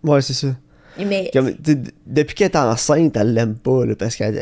Ouais, 0.03 0.21
c'est 0.21 0.33
ça. 0.33 0.47
Mais 0.97 1.29
Comme, 1.33 1.53
depuis 2.05 2.35
qu'elle 2.35 2.51
est 2.51 2.55
enceinte, 2.57 3.17
elle 3.17 3.33
l'aime 3.33 3.57
pas, 3.57 3.85
là, 3.85 3.95
parce 3.95 4.15
qu'elle 4.15 4.37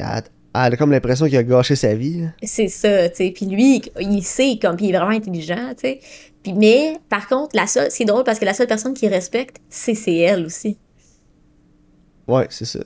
elle- 0.55 0.61
elle 0.67 0.73
a 0.73 0.77
comme 0.77 0.91
l'impression 0.91 1.25
qu'il 1.27 1.37
a 1.37 1.43
gâché 1.43 1.75
sa 1.75 1.93
vie. 1.95 2.25
c'est 2.43 2.67
ça, 2.67 3.09
tu 3.09 3.15
sais. 3.17 3.31
Puis 3.31 3.45
lui, 3.45 3.81
il 3.99 4.23
sait, 4.23 4.57
comme, 4.61 4.75
puis 4.75 4.87
il 4.87 4.95
est 4.95 4.97
vraiment 4.97 5.11
intelligent, 5.15 5.69
tu 5.75 5.81
sais. 5.87 5.99
Puis, 6.41 6.53
mais, 6.53 6.97
par 7.09 7.27
contre, 7.27 7.55
la 7.55 7.67
seule, 7.67 7.89
c'est 7.89 8.05
drôle 8.05 8.23
parce 8.25 8.37
que 8.39 8.45
la 8.45 8.53
seule 8.53 8.67
personne 8.67 8.93
qui 8.93 9.07
respecte, 9.07 9.57
c'est 9.69 9.95
c'est 9.95 10.15
elle 10.17 10.45
aussi. 10.45 10.77
Ouais, 12.27 12.47
c'est 12.49 12.65
ça. 12.65 12.79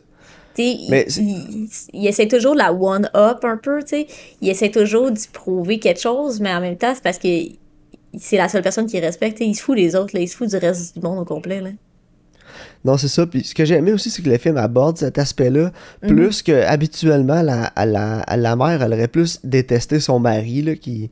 Tu 0.55 0.63
sais, 0.63 0.77
Mais 0.89 1.05
il, 1.07 1.11
c'est- 1.11 1.21
il- 1.21 1.69
il 1.93 2.07
essaie 2.07 2.27
toujours 2.27 2.53
de 2.53 2.59
la 2.59 2.73
one-up 2.73 3.43
un 3.43 3.57
peu, 3.57 3.81
tu 3.83 3.89
sais. 3.89 4.07
Il 4.41 4.49
essaie 4.49 4.69
toujours 4.71 5.11
d'y 5.11 5.27
prouver 5.27 5.79
quelque 5.79 5.99
chose, 5.99 6.39
mais 6.39 6.53
en 6.53 6.61
même 6.61 6.77
temps, 6.77 6.93
c'est 6.95 7.03
parce 7.03 7.17
que 7.19 7.27
c'est 8.19 8.37
la 8.37 8.49
seule 8.49 8.63
personne 8.63 8.87
qui 8.87 8.99
respecte. 8.99 9.39
Il 9.41 9.53
se 9.55 9.61
fout 9.61 9.75
des 9.75 9.95
autres, 9.95 10.15
là. 10.15 10.21
Il 10.21 10.27
se 10.27 10.35
fout 10.35 10.49
du 10.49 10.55
reste 10.57 10.95
du 10.97 11.01
monde 11.03 11.19
au 11.19 11.25
complet, 11.25 11.61
là. 11.61 11.69
Non, 12.85 12.97
c'est 12.97 13.07
ça. 13.07 13.25
Puis 13.25 13.43
ce 13.43 13.53
que 13.55 13.65
j'ai 13.65 13.75
aimé 13.75 13.91
aussi, 13.91 14.09
c'est 14.09 14.21
que 14.21 14.29
le 14.29 14.37
film 14.37 14.57
aborde 14.57 14.97
cet 14.97 15.17
aspect-là, 15.17 15.71
Mhm. 16.03 16.09
plus 16.15 16.41
que 16.43 16.63
habituellement, 16.65 17.41
la, 17.41 17.71
la, 17.85 18.23
la 18.35 18.55
mère, 18.55 18.81
elle 18.81 18.93
aurait 18.93 19.07
plus 19.07 19.39
détesté 19.43 19.99
son 19.99 20.19
mari, 20.19 20.61
là, 20.61 20.75
qui, 20.75 21.09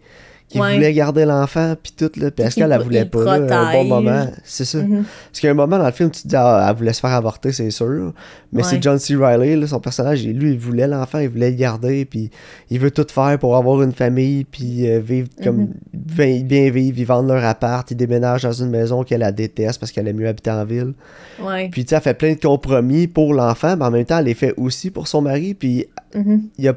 qui 0.48 0.60
Ouais. 0.60 0.76
voulait 0.76 0.94
garder 0.94 1.26
l'enfant, 1.26 1.74
puis 1.82 1.92
tout, 1.98 2.06
là. 2.06 2.30
Puis 2.30 2.32
Puis 2.32 2.44
Pascal, 2.44 2.72
elle 2.72 2.78
qu'il 2.78 2.86
voulait 2.86 3.06
pas, 3.06 3.38
là, 3.40 3.70
un 3.70 3.74
bon 3.74 3.84
moment. 3.86 4.28
C'est 4.44 4.64
ça. 4.64 4.78
Mhm. 4.78 5.04
Parce 5.04 5.40
qu'il 5.40 5.48
y 5.48 5.50
a 5.50 5.52
un 5.52 5.56
moment 5.56 5.80
dans 5.80 5.86
le 5.86 5.92
film, 5.92 6.12
tu 6.12 6.22
te 6.22 6.28
dis, 6.28 6.36
ah, 6.38 6.68
elle 6.70 6.76
voulait 6.78 6.94
se 6.94 7.00
faire 7.00 7.14
avorter, 7.14 7.52
c'est 7.52 7.72
sûr. 7.72 8.14
Mais 8.54 8.62
Ouais. 8.64 8.70
c'est 8.70 8.82
John 8.82 9.00
C. 9.00 9.16
Reilly, 9.16 9.60
là, 9.60 9.66
son 9.68 9.80
personnage, 9.80 10.24
lui, 10.26 10.52
il 10.52 10.60
voulait 10.60 10.88
l'enfant, 10.88 11.18
il 11.18 11.30
voulait 11.30 11.50
le 11.50 11.56
garder, 11.58 12.06
puis 12.06 12.30
il 12.70 12.80
veut 12.80 12.92
tout 12.92 13.08
faire 13.10 13.38
pour 13.40 13.58
avoir 13.58 13.82
une 13.82 13.92
famille, 13.92 14.44
puis 14.46 14.88
euh, 14.88 15.00
vivre 15.00 15.30
comme 15.44 15.58
Mhm. 15.62 15.70
bien, 15.94 16.42
bien 16.44 16.70
vivre, 16.70 17.00
ils 17.00 17.06
vendent 17.06 17.28
leur 17.28 17.44
appart, 17.44 17.90
ils 17.90 17.98
déménagent 17.98 18.44
dans 18.44 18.52
une 18.54 18.70
maison 18.70 19.04
qu'elle 19.04 19.22
la 19.22 19.32
déteste 19.32 19.80
parce 19.80 19.92
qu'elle 19.92 20.08
aime 20.08 20.18
mieux 20.18 20.28
habiter 20.28 20.52
en 20.52 20.64
ville. 20.64 20.94
Ouais. 21.44 21.70
Puis 21.72 21.84
tu 21.86 21.90
sais, 21.90 21.96
elle 21.96 22.02
fait 22.04 22.14
plein 22.14 22.34
de 22.34 22.40
compromis 22.40 23.08
pour 23.08 23.34
l'enfant, 23.34 23.76
mais 23.78 23.86
en 23.86 23.92
même 23.92 24.06
temps, 24.06 24.20
elle 24.20 24.26
les 24.26 24.34
fait 24.36 24.54
aussi 24.58 24.92
pour 24.92 25.08
son 25.08 25.22
mari, 25.22 25.54
puis 25.56 25.88
Mhm. 26.14 26.44
il 26.60 26.66
y 26.66 26.68
a 26.68 26.76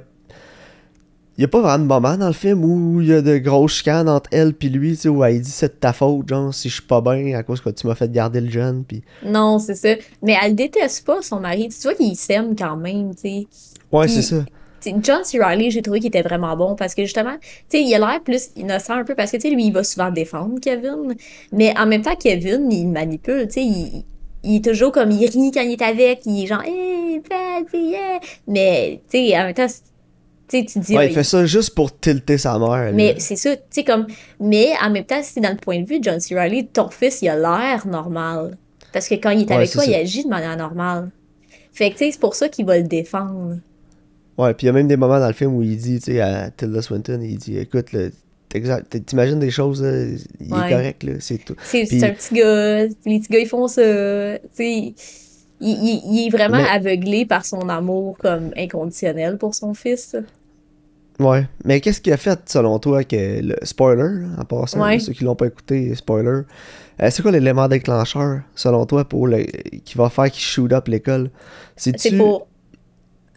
il 1.38 1.42
y 1.42 1.44
a 1.44 1.48
pas 1.48 1.60
vraiment 1.60 1.84
de 1.84 1.88
moment 1.88 2.16
dans 2.16 2.26
le 2.26 2.32
film 2.32 2.64
où 2.64 3.00
il 3.00 3.08
y 3.08 3.14
a 3.14 3.22
de 3.22 3.38
grosses 3.38 3.74
chicanes 3.74 4.08
entre 4.08 4.28
elle 4.32 4.52
puis 4.52 4.70
lui, 4.70 4.90
tu 4.90 5.02
sais, 5.02 5.08
où 5.08 5.22
elle 5.22 5.40
dit 5.40 5.48
c'est 5.48 5.68
de 5.68 5.78
ta 5.78 5.92
faute, 5.92 6.28
genre, 6.28 6.52
si 6.52 6.68
je 6.68 6.74
suis 6.74 6.82
pas 6.82 7.00
bien 7.00 7.38
à 7.38 7.44
cause 7.44 7.60
que 7.60 7.70
tu 7.70 7.86
m'as 7.86 7.94
fait 7.94 8.10
garder 8.10 8.40
le 8.40 8.50
jeune, 8.50 8.82
puis... 8.82 9.02
Non, 9.24 9.60
c'est 9.60 9.76
ça. 9.76 9.90
Mais 10.20 10.34
elle 10.42 10.56
déteste 10.56 11.06
pas 11.06 11.22
son 11.22 11.38
mari. 11.38 11.68
Tu 11.68 11.80
vois 11.80 11.94
qu'il 11.94 12.16
s'aime 12.16 12.56
quand 12.56 12.76
même, 12.76 13.14
tu 13.14 13.20
sais. 13.20 13.46
Ouais, 13.92 14.08
c'est 14.08 14.22
ça. 14.22 14.44
T'sais, 14.80 14.94
John 15.00 15.22
C. 15.22 15.38
Reilly, 15.40 15.70
j'ai 15.70 15.80
trouvé 15.80 16.00
qu'il 16.00 16.08
était 16.08 16.22
vraiment 16.22 16.56
bon 16.56 16.74
parce 16.74 16.96
que 16.96 17.02
justement, 17.02 17.36
tu 17.40 17.78
sais, 17.78 17.82
il 17.84 17.94
a 17.94 17.98
l'air 17.98 18.20
plus 18.20 18.50
innocent 18.56 18.94
un 18.94 19.04
peu 19.04 19.14
parce 19.14 19.30
que, 19.30 19.36
tu 19.36 19.42
sais, 19.42 19.54
lui, 19.54 19.66
il 19.66 19.72
va 19.72 19.84
souvent 19.84 20.10
défendre 20.10 20.58
Kevin. 20.60 21.14
Mais 21.52 21.72
en 21.78 21.86
même 21.86 22.02
temps, 22.02 22.16
Kevin, 22.16 22.68
il 22.72 22.86
le 22.86 22.90
manipule, 22.90 23.46
tu 23.46 23.54
sais, 23.54 23.64
il, 23.64 24.04
il 24.42 24.56
est 24.56 24.64
toujours 24.64 24.90
comme, 24.90 25.12
il 25.12 25.24
rit 25.24 25.52
quand 25.52 25.60
il 25.60 25.72
est 25.72 25.82
avec, 25.82 26.22
il 26.26 26.42
est 26.42 26.46
genre, 26.46 26.62
hey, 26.64 27.20
bad, 27.20 27.66
yeah. 27.72 28.18
Mais, 28.48 29.00
tu 29.08 29.18
sais, 29.18 29.38
en 29.38 29.44
même 29.44 29.54
temps, 29.54 29.66
tu 30.48 30.78
dis, 30.80 30.96
Ouais, 30.96 31.08
il 31.08 31.14
fait 31.14 31.24
ça 31.24 31.44
juste 31.46 31.74
pour 31.74 31.98
tilter 31.98 32.38
sa 32.38 32.58
mère. 32.58 32.92
mais 32.94 33.14
c'est 33.18 33.36
ça, 33.36 33.54
tu 33.56 33.62
sais, 33.70 33.84
comme, 33.84 34.06
mais 34.40 34.68
en 34.82 34.90
même 34.90 35.04
temps, 35.04 35.20
si 35.22 35.40
dans 35.40 35.50
le 35.50 35.56
point 35.56 35.80
de 35.80 35.86
vue 35.86 35.98
de 36.00 36.04
John 36.04 36.18
C. 36.20 36.34
Reilly, 36.34 36.66
ton 36.66 36.88
fils, 36.90 37.22
il 37.22 37.28
a 37.28 37.36
l'air 37.36 37.86
normal. 37.86 38.56
Parce 38.92 39.08
que 39.08 39.14
quand 39.16 39.30
il 39.30 39.42
est 39.42 39.48
Ouais, 39.50 39.56
avec 39.56 39.70
toi, 39.70 39.82
ça. 39.84 39.90
il 39.90 39.94
agit 39.94 40.24
de 40.24 40.28
manière 40.28 40.56
normale. 40.56 41.10
Fait 41.72 41.90
que, 41.90 41.98
tu 41.98 42.04
sais, 42.06 42.12
c'est 42.12 42.20
pour 42.20 42.34
ça 42.34 42.48
qu'il 42.48 42.64
va 42.66 42.76
le 42.78 42.84
défendre. 42.84 43.58
Ouais, 44.38 44.54
puis 44.54 44.64
il 44.64 44.68
y 44.68 44.70
a 44.70 44.72
même 44.72 44.88
des 44.88 44.96
moments 44.96 45.20
dans 45.20 45.26
le 45.26 45.32
film 45.34 45.54
où 45.54 45.62
il 45.62 45.76
dit, 45.76 45.98
tu 45.98 46.12
sais, 46.12 46.20
à 46.20 46.50
Tilda 46.50 46.80
Swinton, 46.80 47.20
il 47.22 47.36
dit, 47.36 47.58
écoute, 47.58 47.86
t'imagines 49.06 49.38
des 49.38 49.50
choses, 49.50 49.82
là, 49.82 50.04
il 50.40 50.52
Ouais. 50.52 50.66
est 50.66 50.70
correct, 50.70 51.02
là, 51.02 51.12
c'est 51.20 51.38
tout. 51.44 51.54
C'est 51.62 51.82
un 52.02 52.10
petit 52.12 52.34
gars, 52.34 52.84
les 52.84 53.18
petits 53.18 53.28
gars, 53.30 53.38
ils 53.40 53.46
font 53.48 53.68
ça. 53.68 53.82
Il, 53.82 54.94
il- 55.60 56.02
il 56.12 56.26
est 56.26 56.30
vraiment 56.30 56.58
Mais- 56.58 56.68
aveuglé 56.68 57.26
par 57.26 57.44
son 57.44 57.68
amour 57.68 58.16
comme 58.18 58.50
inconditionnel 58.56 59.38
pour 59.38 59.54
son 59.56 59.74
fils. 59.74 60.14
Ouais, 61.18 61.46
mais 61.64 61.80
qu'est-ce 61.80 62.00
qui 62.00 62.12
a 62.12 62.16
fait, 62.16 62.38
selon 62.46 62.78
toi, 62.78 63.02
que 63.02 63.40
le 63.42 63.56
spoiler, 63.64 64.24
en 64.38 64.44
passant, 64.44 64.80
Ouais. 64.80 64.98
ceux 65.00 65.12
qui 65.12 65.24
l'ont 65.24 65.34
pas 65.34 65.46
écouté, 65.46 65.92
spoiler, 65.96 66.42
euh, 67.02 67.08
c'est 67.10 67.22
quoi 67.22 67.32
l'élément 67.32 67.66
déclencheur, 67.66 68.42
selon 68.54 68.86
toi, 68.86 69.04
pour 69.04 69.26
le, 69.26 69.42
qui 69.84 69.96
va 69.98 70.10
faire 70.10 70.30
qu'il 70.30 70.42
shoot 70.42 70.72
up 70.72 70.86
l'école? 70.88 71.30
C'est 71.76 71.98
C'est-tu... 71.98 72.16
pour. 72.18 72.46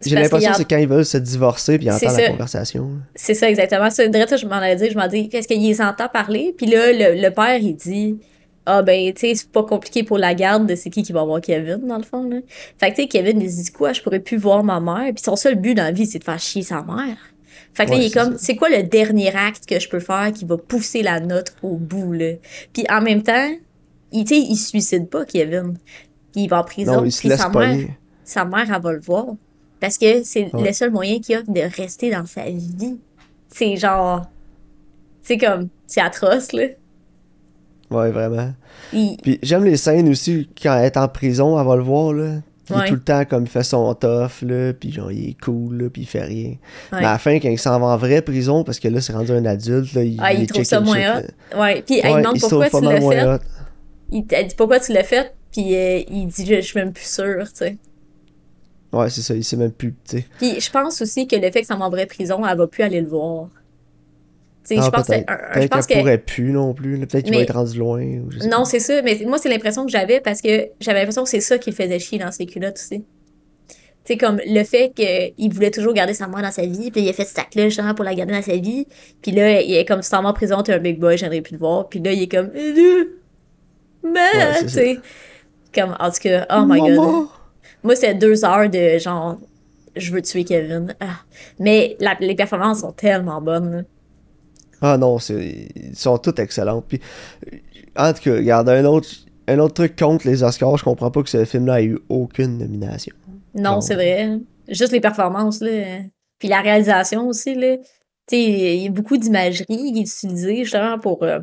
J'ai 0.04 0.16
l'impression 0.16 0.50
que 0.50 0.56
a- 0.56 0.58
c'est 0.58 0.66
quand 0.68 0.78
ils 0.78 0.88
veulent 0.88 1.06
se 1.06 1.18
divorcer 1.20 1.78
puis 1.78 1.86
ils 1.88 1.92
entendent 1.92 2.18
la 2.18 2.30
conversation. 2.32 2.90
C'est 3.14 3.36
ça, 3.36 3.48
exactement. 3.50 3.90
Ça, 3.92 4.04
je 4.06 4.46
m'en 4.48 4.56
allais 4.56 4.76
dire, 4.76 4.90
je 4.92 4.98
m'en 4.98 5.08
dis, 5.08 5.30
qu'est-ce 5.30 5.48
qu'il 5.48 5.62
les 5.62 5.80
entend 5.80 6.08
parler? 6.08 6.56
Puis 6.58 6.66
là, 6.66 6.92
le, 6.92 7.22
le 7.22 7.30
père, 7.30 7.58
il 7.58 7.76
dit, 7.76 8.18
ah 8.66 8.82
ben, 8.82 9.14
tu 9.14 9.22
sais, 9.28 9.36
c'est 9.36 9.52
pas 9.52 9.64
compliqué 9.64 10.02
pour 10.04 10.18
la 10.18 10.34
garde 10.34 10.66
de 10.68 10.74
c'est 10.74 10.90
qui 10.90 11.04
qui 11.04 11.12
va 11.14 11.24
voir 11.24 11.40
Kevin, 11.40 11.86
dans 11.88 11.98
le 11.98 12.04
fond, 12.04 12.28
là. 12.28 12.38
Fait 12.80 12.90
que, 12.92 12.96
tu 12.96 13.02
sais, 13.04 13.08
Kevin, 13.08 13.42
il 13.42 13.52
se 13.52 13.62
dit, 13.64 13.72
quoi, 13.72 13.94
je 13.94 14.02
pourrais 14.02 14.20
plus 14.20 14.38
voir 14.38 14.64
ma 14.64 14.80
mère. 14.80 15.14
Puis 15.14 15.24
son 15.24 15.36
seul 15.36 15.54
but 15.56 15.76
dans 15.76 15.84
la 15.84 15.92
vie, 15.92 16.08
c'est 16.08 16.18
de 16.20 16.24
faire 16.24 16.40
chier 16.40 16.64
sa 16.64 16.82
mère. 16.82 17.18
Fait 17.74 17.86
que 17.86 17.92
là, 17.92 17.98
il 17.98 18.04
est 18.06 18.14
comme, 18.14 18.38
c'est 18.38 18.56
quoi 18.56 18.70
le 18.70 18.84
dernier 18.84 19.34
acte 19.36 19.66
que 19.66 19.80
je 19.80 19.88
peux 19.88 20.00
faire 20.02 20.32
qui 20.34 20.44
va 20.46 20.58
pousser 20.58 21.04
la 21.04 21.20
note 21.22 21.56
au 21.64 21.76
bout, 21.78 22.12
là? 22.14 22.34
Puis 22.74 22.84
en 22.90 23.02
même 23.02 23.24
temps, 23.24 23.50
il, 24.12 24.26
tu 24.26 24.36
sais, 24.36 24.42
il 24.42 24.56
se 24.58 24.70
suicide 24.70 25.08
pas, 25.10 25.24
Kevin. 25.26 25.78
Il 26.36 26.50
va 26.50 26.60
en 26.62 26.64
prison. 26.64 26.98
Non, 26.98 27.06
il 27.06 27.12
se 27.12 27.20
puis 27.20 27.30
laisse 27.30 27.40
sa 27.40 27.50
mère, 27.50 27.88
sa 28.26 28.46
mère, 28.46 28.72
elle 28.74 28.82
va 28.82 28.92
le 28.94 29.00
voir. 29.00 29.26
Parce 29.80 29.98
que 29.98 30.24
c'est 30.24 30.54
Ouais. 30.54 30.68
le 30.68 30.74
seul 30.74 30.92
moyen 30.92 31.20
qu'il 31.20 31.36
a 31.36 31.42
de 31.44 31.76
rester 31.76 32.12
dans 32.12 32.26
sa 32.26 32.44
vie. 32.44 32.98
C'est 33.48 33.78
genre. 33.78 34.26
C'est 35.22 35.38
comme. 35.38 35.70
C'est 35.88 36.02
atroce, 36.02 36.52
là. 36.54 36.64
Ouais, 37.90 38.12
vraiment. 38.12 38.54
Il- 38.94 39.18
Puis 39.22 39.40
j'aime 39.44 39.66
les 39.66 39.76
scènes 39.78 40.08
aussi, 40.10 40.50
quand 40.62 40.78
elle 40.78 40.86
est 40.86 40.98
en 40.98 41.08
prison, 41.08 41.60
elle 41.60 41.66
va 41.68 41.76
le 41.76 41.84
voir, 41.84 42.14
là. 42.14 42.36
Il 42.72 42.78
Ouais. 42.80 42.86
est 42.86 42.90
tout 42.90 42.96
le 42.96 43.02
temps 43.02 43.26
comme 43.26 43.44
il 43.44 43.50
fait 43.50 43.64
son 43.64 43.94
tough, 43.96 44.42
là, 44.44 44.74
puis 44.74 44.92
genre, 44.92 45.12
il 45.12 45.30
est 45.30 45.42
cool, 45.42 45.84
là, 45.84 45.90
puis 45.90 46.04
il 46.04 46.06
fait 46.08 46.24
rien. 46.24 46.50
Ouais. 46.50 46.58
Mais 46.94 46.98
à 47.06 47.12
la 47.14 47.18
fin, 47.18 47.40
quand 47.40 47.50
il 47.50 47.60
s'en 47.60 47.80
va 47.80 47.88
en 47.88 47.98
vraie 47.98 48.22
prison, 48.22 48.64
parce 48.64 48.80
que 48.80 48.88
là, 48.88 49.02
c'est 49.02 49.14
rendu 49.14 49.32
un 49.32 49.46
adulte, 49.46 49.94
là, 49.94 50.04
il, 50.04 50.18
Ah, 50.22 50.34
il 50.34 50.44
est 50.44 50.48
trouve 50.48 50.64
ça 50.64 50.80
moins 50.80 51.20
hot. 51.20 51.58
Ouais. 51.60 51.82
Puis 51.86 52.00
elle 52.04 52.18
demande 52.18 52.38
il 52.38 52.42
pourquoi 52.42 52.70
tu 52.70 52.82
l'as 52.82 53.00
fait. 53.02 53.24
hot. 53.28 53.38
Il, 54.12 54.26
elle 54.32 54.48
dit 54.48 54.56
pourquoi 54.56 54.80
tu 54.80 54.92
l'as 54.94 55.04
fait? 55.04 55.34
Puis 55.52 55.76
euh, 55.76 56.00
il 56.10 56.28
dit 56.28 56.46
je, 56.46 56.56
je 56.56 56.62
suis 56.62 56.80
même 56.80 56.94
plus 56.94 57.06
sûr, 57.10 57.44
tu 57.44 57.50
sais. 57.56 57.78
Ouais, 58.94 59.10
c'est 59.10 59.22
ça, 59.22 59.34
il 59.34 59.44
sait 59.44 59.56
même 59.56 59.72
plus, 59.72 59.94
tu 60.08 60.18
sais. 60.18 60.26
Puis 60.38 60.60
je 60.60 60.70
pense 60.70 61.02
aussi 61.02 61.26
que 61.28 61.36
le 61.38 61.50
fait 61.50 61.62
que 61.62 61.68
ça 61.68 61.78
m'en 61.78 61.90
vraie 61.90 62.06
prison, 62.06 62.46
elle 62.46 62.58
va 62.58 62.68
plus 62.68 62.84
aller 62.84 63.00
le 63.02 63.08
voir. 63.08 63.48
Ah, 64.70 64.82
je 64.86 64.90
pense 64.90 65.02
que. 65.08 65.12
peut-être. 65.14 65.30
un- 65.30 65.34
un- 65.34 65.38
je 65.50 65.54
Peut-être 65.54 65.72
pense 65.72 65.86
qu'elle 65.88 65.98
que. 65.98 66.02
pourrait 66.02 66.18
plus 66.20 66.52
non 66.52 66.74
plus. 66.74 67.00
Peut-être 67.00 67.26
qu'il 67.26 67.36
va 67.36 67.42
être 67.42 67.54
rendu 67.54 67.78
loin. 67.80 68.02
ou 68.02 68.32
je 68.32 68.40
sais 68.40 68.48
Non, 68.48 68.64
c'est 68.66 68.80
ça, 68.80 69.02
mais 69.02 69.20
moi, 69.26 69.38
c'est 69.38 69.50
l'impression 69.50 69.86
que 69.86 69.92
j'avais 69.92 70.20
parce 70.22 70.42
que 70.42 70.68
j'avais 70.80 71.00
l'impression 71.00 71.24
que 71.24 71.30
c'est 71.30 71.40
ça 71.42 71.58
qui 71.58 71.72
le 71.72 71.76
faisait 71.76 72.00
chier 72.00 72.20
dans 72.20 72.32
ses 72.32 72.46
culottes 72.46 72.78
aussi. 72.78 73.04
Tu 74.04 74.14
sais, 74.14 74.18
comme 74.18 74.40
le 74.46 74.64
fait 74.64 74.92
qu'il 74.96 75.54
voulait 75.54 75.70
toujours 75.72 75.94
garder 75.94 76.14
sa 76.16 76.28
mère 76.28 76.42
dans 76.42 76.52
sa 76.52 76.66
vie, 76.66 76.90
puis 76.90 77.02
il 77.02 77.10
a 77.10 77.14
fait 77.14 77.24
cet 77.26 77.38
acte-là 77.38 77.66
justement 77.70 77.94
pour 77.94 78.04
la 78.04 78.16
garder 78.16 78.34
dans 78.34 78.42
sa 78.42 78.56
vie, 78.56 78.88
puis 79.22 79.32
là, 79.32 79.62
il 79.62 79.74
est 79.76 79.86
comme 79.86 80.02
si 80.02 80.14
en 80.16 80.34
prison, 80.34 80.64
t'es 80.64 80.74
un 80.74 80.80
big 80.80 81.00
boy, 81.00 81.18
j'aimerais 81.20 81.42
plus 81.42 81.54
te 81.54 81.60
voir, 81.60 81.88
puis 81.88 82.00
là, 82.00 82.12
il 82.12 82.24
est 82.24 82.28
comme, 82.28 82.50
mais, 84.04 84.62
tu 84.62 84.70
sais. 84.70 84.98
Comme, 85.74 85.96
en 86.00 86.10
tout 86.10 86.18
cas, 86.22 86.46
oh 86.52 86.64
my 86.66 86.80
god. 86.80 87.28
Moi, 87.84 87.96
c'était 87.96 88.14
deux 88.16 88.44
heures 88.44 88.70
de 88.70 88.98
genre, 88.98 89.38
je 89.96 90.12
veux 90.12 90.22
tuer 90.22 90.44
Kevin. 90.44 90.96
Ah. 91.00 91.22
Mais 91.60 91.96
la- 92.00 92.18
les 92.20 92.36
performances 92.36 92.82
sont 92.82 92.92
tellement 92.92 93.42
bonnes. 93.42 93.86
Ah 94.82 94.98
non, 94.98 95.20
c'est... 95.20 95.68
ils 95.76 95.96
sont 95.96 96.18
toutes 96.18 96.40
excellentes. 96.40 96.86
Puis, 96.88 97.00
euh, 97.54 97.58
en 97.96 98.14
tout 98.14 98.24
cas, 98.24 98.34
regarde, 98.34 98.70
un 98.70 98.86
autre, 98.86 99.10
un 99.48 99.60
autre 99.60 99.76
truc 99.76 99.96
contre 99.98 100.28
les 100.28 100.44
Oscars, 100.44 100.78
je 100.78 100.84
comprends 100.84 101.12
pas 101.12 101.22
que 101.22 101.30
ce 101.30 101.46
film-là 101.46 101.82
ait 101.82 101.86
eu 101.86 102.00
aucune 102.10 102.58
nomination. 102.58 103.16
Non, 103.54 103.82
c'est 103.82 103.96
vrai. 103.96 104.40
Juste 104.68 104.92
les 104.92 105.02
performances, 105.02 105.62
là. 105.62 106.00
Puis 106.40 106.48
la 106.48 106.62
réalisation 106.62 107.28
aussi, 107.28 107.54
là. 107.54 107.78
Tu 107.78 108.36
sais, 108.36 108.42
il 108.42 108.84
y 108.84 108.88
a 108.88 108.92
beaucoup 108.92 109.18
d'imagerie 109.18 109.66
qui 109.66 110.00
est 110.00 110.02
utilisée 110.02 110.64
justement 110.64 110.98
pour 110.98 111.24
euh, 111.24 111.40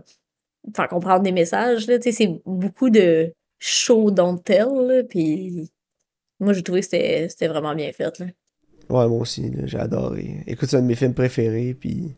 faire 0.75 0.89
comprendre 0.89 1.23
des 1.23 1.33
messages, 1.33 1.87
là. 1.87 1.99
Tu 1.99 2.11
sais, 2.11 2.13
c'est 2.13 2.41
beaucoup 2.45 2.91
de 2.91 3.33
show 3.59 4.11
don't 4.11 4.43
tell, 4.43 4.69
là. 4.87 5.03
Puis 5.09 5.71
moi, 6.41 6.53
j'ai 6.55 6.63
trouvé 6.63 6.81
que 6.81 6.87
c'était 6.87 7.49
vraiment 7.49 7.75
bien 7.75 7.93
fait, 7.93 8.19
là. 8.19 8.27
Ouais, 8.89 9.07
moi 9.07 9.21
aussi, 9.21 9.53
j'ai 9.65 9.79
adoré. 9.79 10.43
Écoute, 10.47 10.71
c'est 10.71 10.79
un 10.79 10.83
de 10.83 10.87
mes 10.87 10.97
films 10.97 11.15
préférés, 11.15 11.77
puis... 11.79 12.17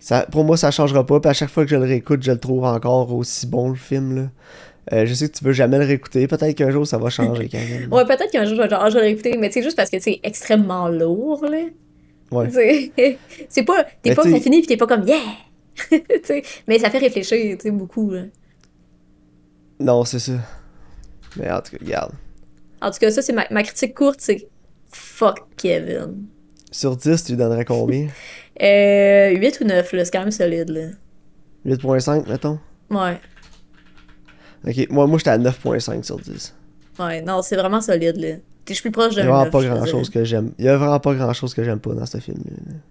Ça, 0.00 0.26
pour 0.30 0.44
moi, 0.44 0.56
ça 0.56 0.70
changera 0.70 1.04
pas, 1.04 1.20
puis 1.20 1.30
à 1.30 1.32
chaque 1.32 1.50
fois 1.50 1.64
que 1.64 1.70
je 1.70 1.76
le 1.76 1.82
réécoute, 1.82 2.22
je 2.22 2.30
le 2.30 2.38
trouve 2.38 2.64
encore 2.64 3.12
aussi 3.14 3.46
bon, 3.46 3.70
le 3.70 3.76
film, 3.76 4.14
là. 4.14 4.30
Euh, 4.92 5.04
je 5.04 5.12
sais 5.12 5.28
que 5.28 5.36
tu 5.36 5.44
veux 5.44 5.52
jamais 5.52 5.78
le 5.78 5.84
réécouter, 5.84 6.26
peut-être 6.26 6.56
qu'un 6.56 6.70
jour, 6.70 6.86
ça 6.86 6.96
va 6.96 7.10
changer 7.10 7.48
quand 7.52 7.58
même. 7.58 7.92
Ouais, 7.92 8.06
peut-être 8.06 8.30
qu'un 8.30 8.44
jour, 8.44 8.56
je 8.56 8.62
vais 8.62 8.70
genre, 8.70 8.88
je 8.88 8.98
vais 8.98 9.08
l'écouter, 9.08 9.36
mais 9.36 9.50
c'est 9.50 9.62
juste 9.62 9.76
parce 9.76 9.90
que 9.90 9.98
c'est 9.98 10.20
extrêmement 10.22 10.88
lourd, 10.88 11.44
là. 11.44 11.64
Ouais. 12.30 12.48
C'est 13.48 13.62
pas. 13.62 13.86
T'es 14.02 14.14
pas 14.14 14.22
finit, 14.22 14.58
puis 14.58 14.66
t'es 14.66 14.76
pas 14.76 14.86
comme 14.86 15.04
yeah! 15.04 15.16
Mais 16.68 16.78
ça 16.78 16.90
fait 16.90 16.98
réfléchir, 16.98 17.56
tu 17.56 17.62
sais, 17.62 17.70
beaucoup, 17.70 18.10
là. 18.10 18.24
Non, 19.80 20.04
c'est 20.04 20.18
ça. 20.18 20.32
Mais 21.36 21.50
en 21.50 21.60
tout 21.60 21.76
cas, 21.76 21.78
regarde. 21.80 22.12
En 22.82 22.90
tout 22.90 22.98
cas, 22.98 23.10
ça, 23.10 23.22
c'est 23.22 23.32
ma, 23.32 23.46
ma 23.50 23.62
critique 23.62 23.94
courte, 23.94 24.20
c'est 24.20 24.48
fuck 24.92 25.38
Kevin. 25.56 26.26
Sur 26.70 26.96
10, 26.96 27.24
tu 27.24 27.32
lui 27.32 27.38
donnerais 27.38 27.64
combien? 27.64 28.08
Euh, 28.62 29.30
8 29.36 29.60
ou 29.60 29.64
9, 29.64 29.92
là, 29.92 30.04
c'est 30.04 30.10
quand 30.10 30.20
même 30.20 30.30
solide, 30.30 30.68
là. 30.70 30.88
8.5, 31.66 32.28
mettons? 32.28 32.58
Ouais. 32.90 33.18
Ok, 34.66 34.86
moi, 34.90 35.06
moi 35.06 35.18
j'étais 35.18 35.30
à 35.30 35.38
9.5 35.38 36.02
sur 36.02 36.18
10. 36.18 36.54
Ouais, 36.98 37.22
non, 37.22 37.42
c'est 37.42 37.56
vraiment 37.56 37.80
solide, 37.80 38.16
là. 38.16 38.36
je 38.68 38.74
suis 38.74 38.82
plus 38.82 38.90
proche 38.90 39.12
Il 39.12 39.16
d'un 39.16 39.22
y 39.22 39.26
a 39.26 39.28
vraiment 39.28 39.44
9, 39.44 39.52
pas 39.52 39.62
grand 39.62 39.86
chose 39.86 40.10
que 40.10 40.24
j'aime. 40.24 40.52
Il 40.58 40.64
y 40.64 40.68
a 40.68 40.76
vraiment 40.76 40.98
pas 40.98 41.14
grand 41.14 41.32
chose 41.32 41.54
que 41.54 41.62
j'aime 41.62 41.78
pas 41.78 41.94
dans 41.94 42.06
ce 42.06 42.18
film. 42.18 42.38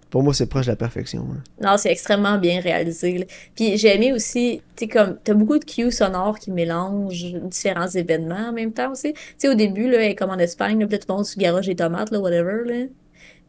Pour 0.09 0.23
moi, 0.23 0.33
c'est 0.33 0.45
proche 0.45 0.65
de 0.67 0.71
la 0.71 0.75
perfection. 0.77 1.27
là. 1.27 1.69
Non, 1.71 1.77
c'est 1.77 1.91
extrêmement 1.91 2.37
bien 2.37 2.61
réalisé. 2.61 3.17
là. 3.17 3.25
Puis 3.55 3.77
j'ai 3.77 3.93
aimé 3.95 4.13
aussi, 4.13 4.61
tu 4.77 4.85
sais, 4.85 4.87
comme, 4.87 5.17
t'as 5.23 5.33
beaucoup 5.33 5.59
de 5.59 5.65
cues 5.65 5.91
sonores 5.91 6.39
qui 6.39 6.51
mélangent 6.51 7.33
différents 7.43 7.89
événements 7.89 8.49
en 8.49 8.53
même 8.53 8.71
temps 8.71 8.91
aussi. 8.91 9.13
Tu 9.13 9.19
sais, 9.39 9.49
au 9.49 9.55
début, 9.55 9.89
là, 9.89 10.13
comme 10.13 10.29
en 10.29 10.37
Espagne, 10.37 10.79
là, 10.79 10.87
peut-être 10.87 11.05
tout 11.05 11.11
le 11.11 11.17
monde 11.17 11.25
se 11.25 11.37
garoche 11.37 11.65
des 11.65 11.75
tomates, 11.75 12.11
là, 12.11 12.19
whatever, 12.21 12.63
là. 12.65 12.85
Tu 12.85 12.91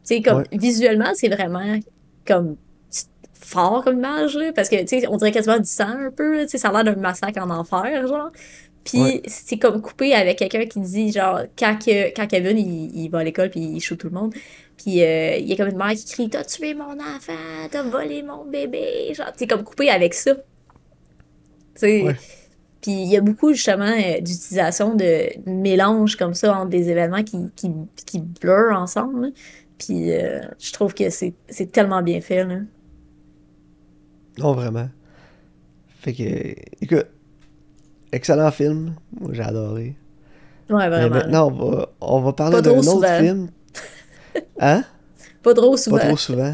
sais, 0.03 0.21
comme, 0.21 0.39
Ouais. 0.39 0.45
visuellement, 0.51 1.11
c'est 1.15 1.29
vraiment, 1.29 1.79
comme, 2.25 2.57
fort 3.33 3.83
comme 3.83 3.97
image, 3.97 4.35
là, 4.35 4.51
parce 4.53 4.69
que, 4.69 4.75
tu 4.81 4.99
sais, 5.01 5.07
on 5.07 5.17
dirait 5.17 5.31
quasiment 5.31 5.57
du 5.57 5.65
sang 5.69 5.87
un 5.87 6.11
peu, 6.11 6.41
tu 6.43 6.49
sais, 6.49 6.57
ça 6.57 6.69
a 6.69 6.83
l'air 6.83 6.93
d'un 6.93 6.99
massacre 6.99 7.41
en 7.41 7.49
enfer, 7.49 8.07
genre. 8.07 8.31
Puis 8.83 9.01
Ouais. 9.01 9.21
c'est 9.27 9.57
comme 9.57 9.81
coupé 9.81 10.13
avec 10.13 10.37
quelqu'un 10.39 10.65
qui 10.65 10.79
dit, 10.81 11.11
genre, 11.11 11.41
quand, 11.57 11.77
que- 11.83 12.13
quand 12.15 12.27
Kevin, 12.27 12.57
il, 12.57 12.95
il 12.95 13.09
va 13.09 13.19
à 13.19 13.23
l'école 13.23 13.49
puis 13.49 13.59
il 13.59 13.79
shoot 13.81 13.97
tout 13.99 14.07
le 14.09 14.13
monde, 14.13 14.33
puis 14.77 15.03
euh, 15.03 15.35
il 15.37 15.47
y 15.47 15.53
a 15.53 15.57
comme 15.57 15.69
une 15.69 15.77
mère 15.77 15.91
qui 15.93 16.05
crie 16.05 16.29
«T'as 16.31 16.43
tué 16.45 16.73
mon 16.73 16.93
enfant! 16.99 17.33
T'as 17.71 17.83
volé 17.83 18.23
mon 18.23 18.45
bébé!» 18.45 19.13
Genre, 19.15 19.31
c'est 19.35 19.47
comme 19.47 19.63
coupé 19.63 19.89
avec 19.89 20.13
ça. 20.13 20.35
Tu 20.35 20.41
sais. 21.75 22.01
Ouais. 22.01 22.15
Puis 22.81 22.91
il 22.91 23.07
y 23.09 23.17
a 23.17 23.21
beaucoup, 23.21 23.51
justement, 23.53 23.85
euh, 23.85 24.19
d'utilisation 24.21 24.95
de 24.95 25.27
mélange 25.45 26.15
comme 26.15 26.33
ça 26.33 26.57
entre 26.57 26.69
des 26.69 26.89
événements 26.89 27.23
qui, 27.23 27.37
qui, 27.55 27.71
qui 28.05 28.19
blurrent 28.19 28.79
ensemble. 28.79 29.31
Puis 29.77 30.11
euh, 30.13 30.41
je 30.59 30.71
trouve 30.71 30.93
que 30.93 31.09
c'est 31.09 31.33
tellement 31.71 32.01
bien 32.01 32.21
fait, 32.21 32.45
là. 32.45 32.59
Non, 34.37 34.53
vraiment. 34.53 34.89
Fait 35.99 36.13
que, 36.13 36.55
écoute, 36.81 37.07
excellent 38.11 38.51
film. 38.51 38.95
Moi, 39.19 39.31
j'ai 39.33 39.43
adoré. 39.43 39.95
Ouais, 40.69 40.87
vraiment. 40.87 41.15
maintenant, 41.15 41.47
on 41.47 41.51
va, 41.51 41.89
on 41.99 42.21
va 42.21 42.33
parler 42.33 42.61
d'un 42.61 42.77
autre 42.77 43.17
film. 43.19 43.49
Hein? 44.59 44.83
Pas 45.43 45.53
trop 45.53 45.75
souvent. 45.75 45.97
Pas 45.97 46.05
trop 46.05 46.17
souvent. 46.17 46.53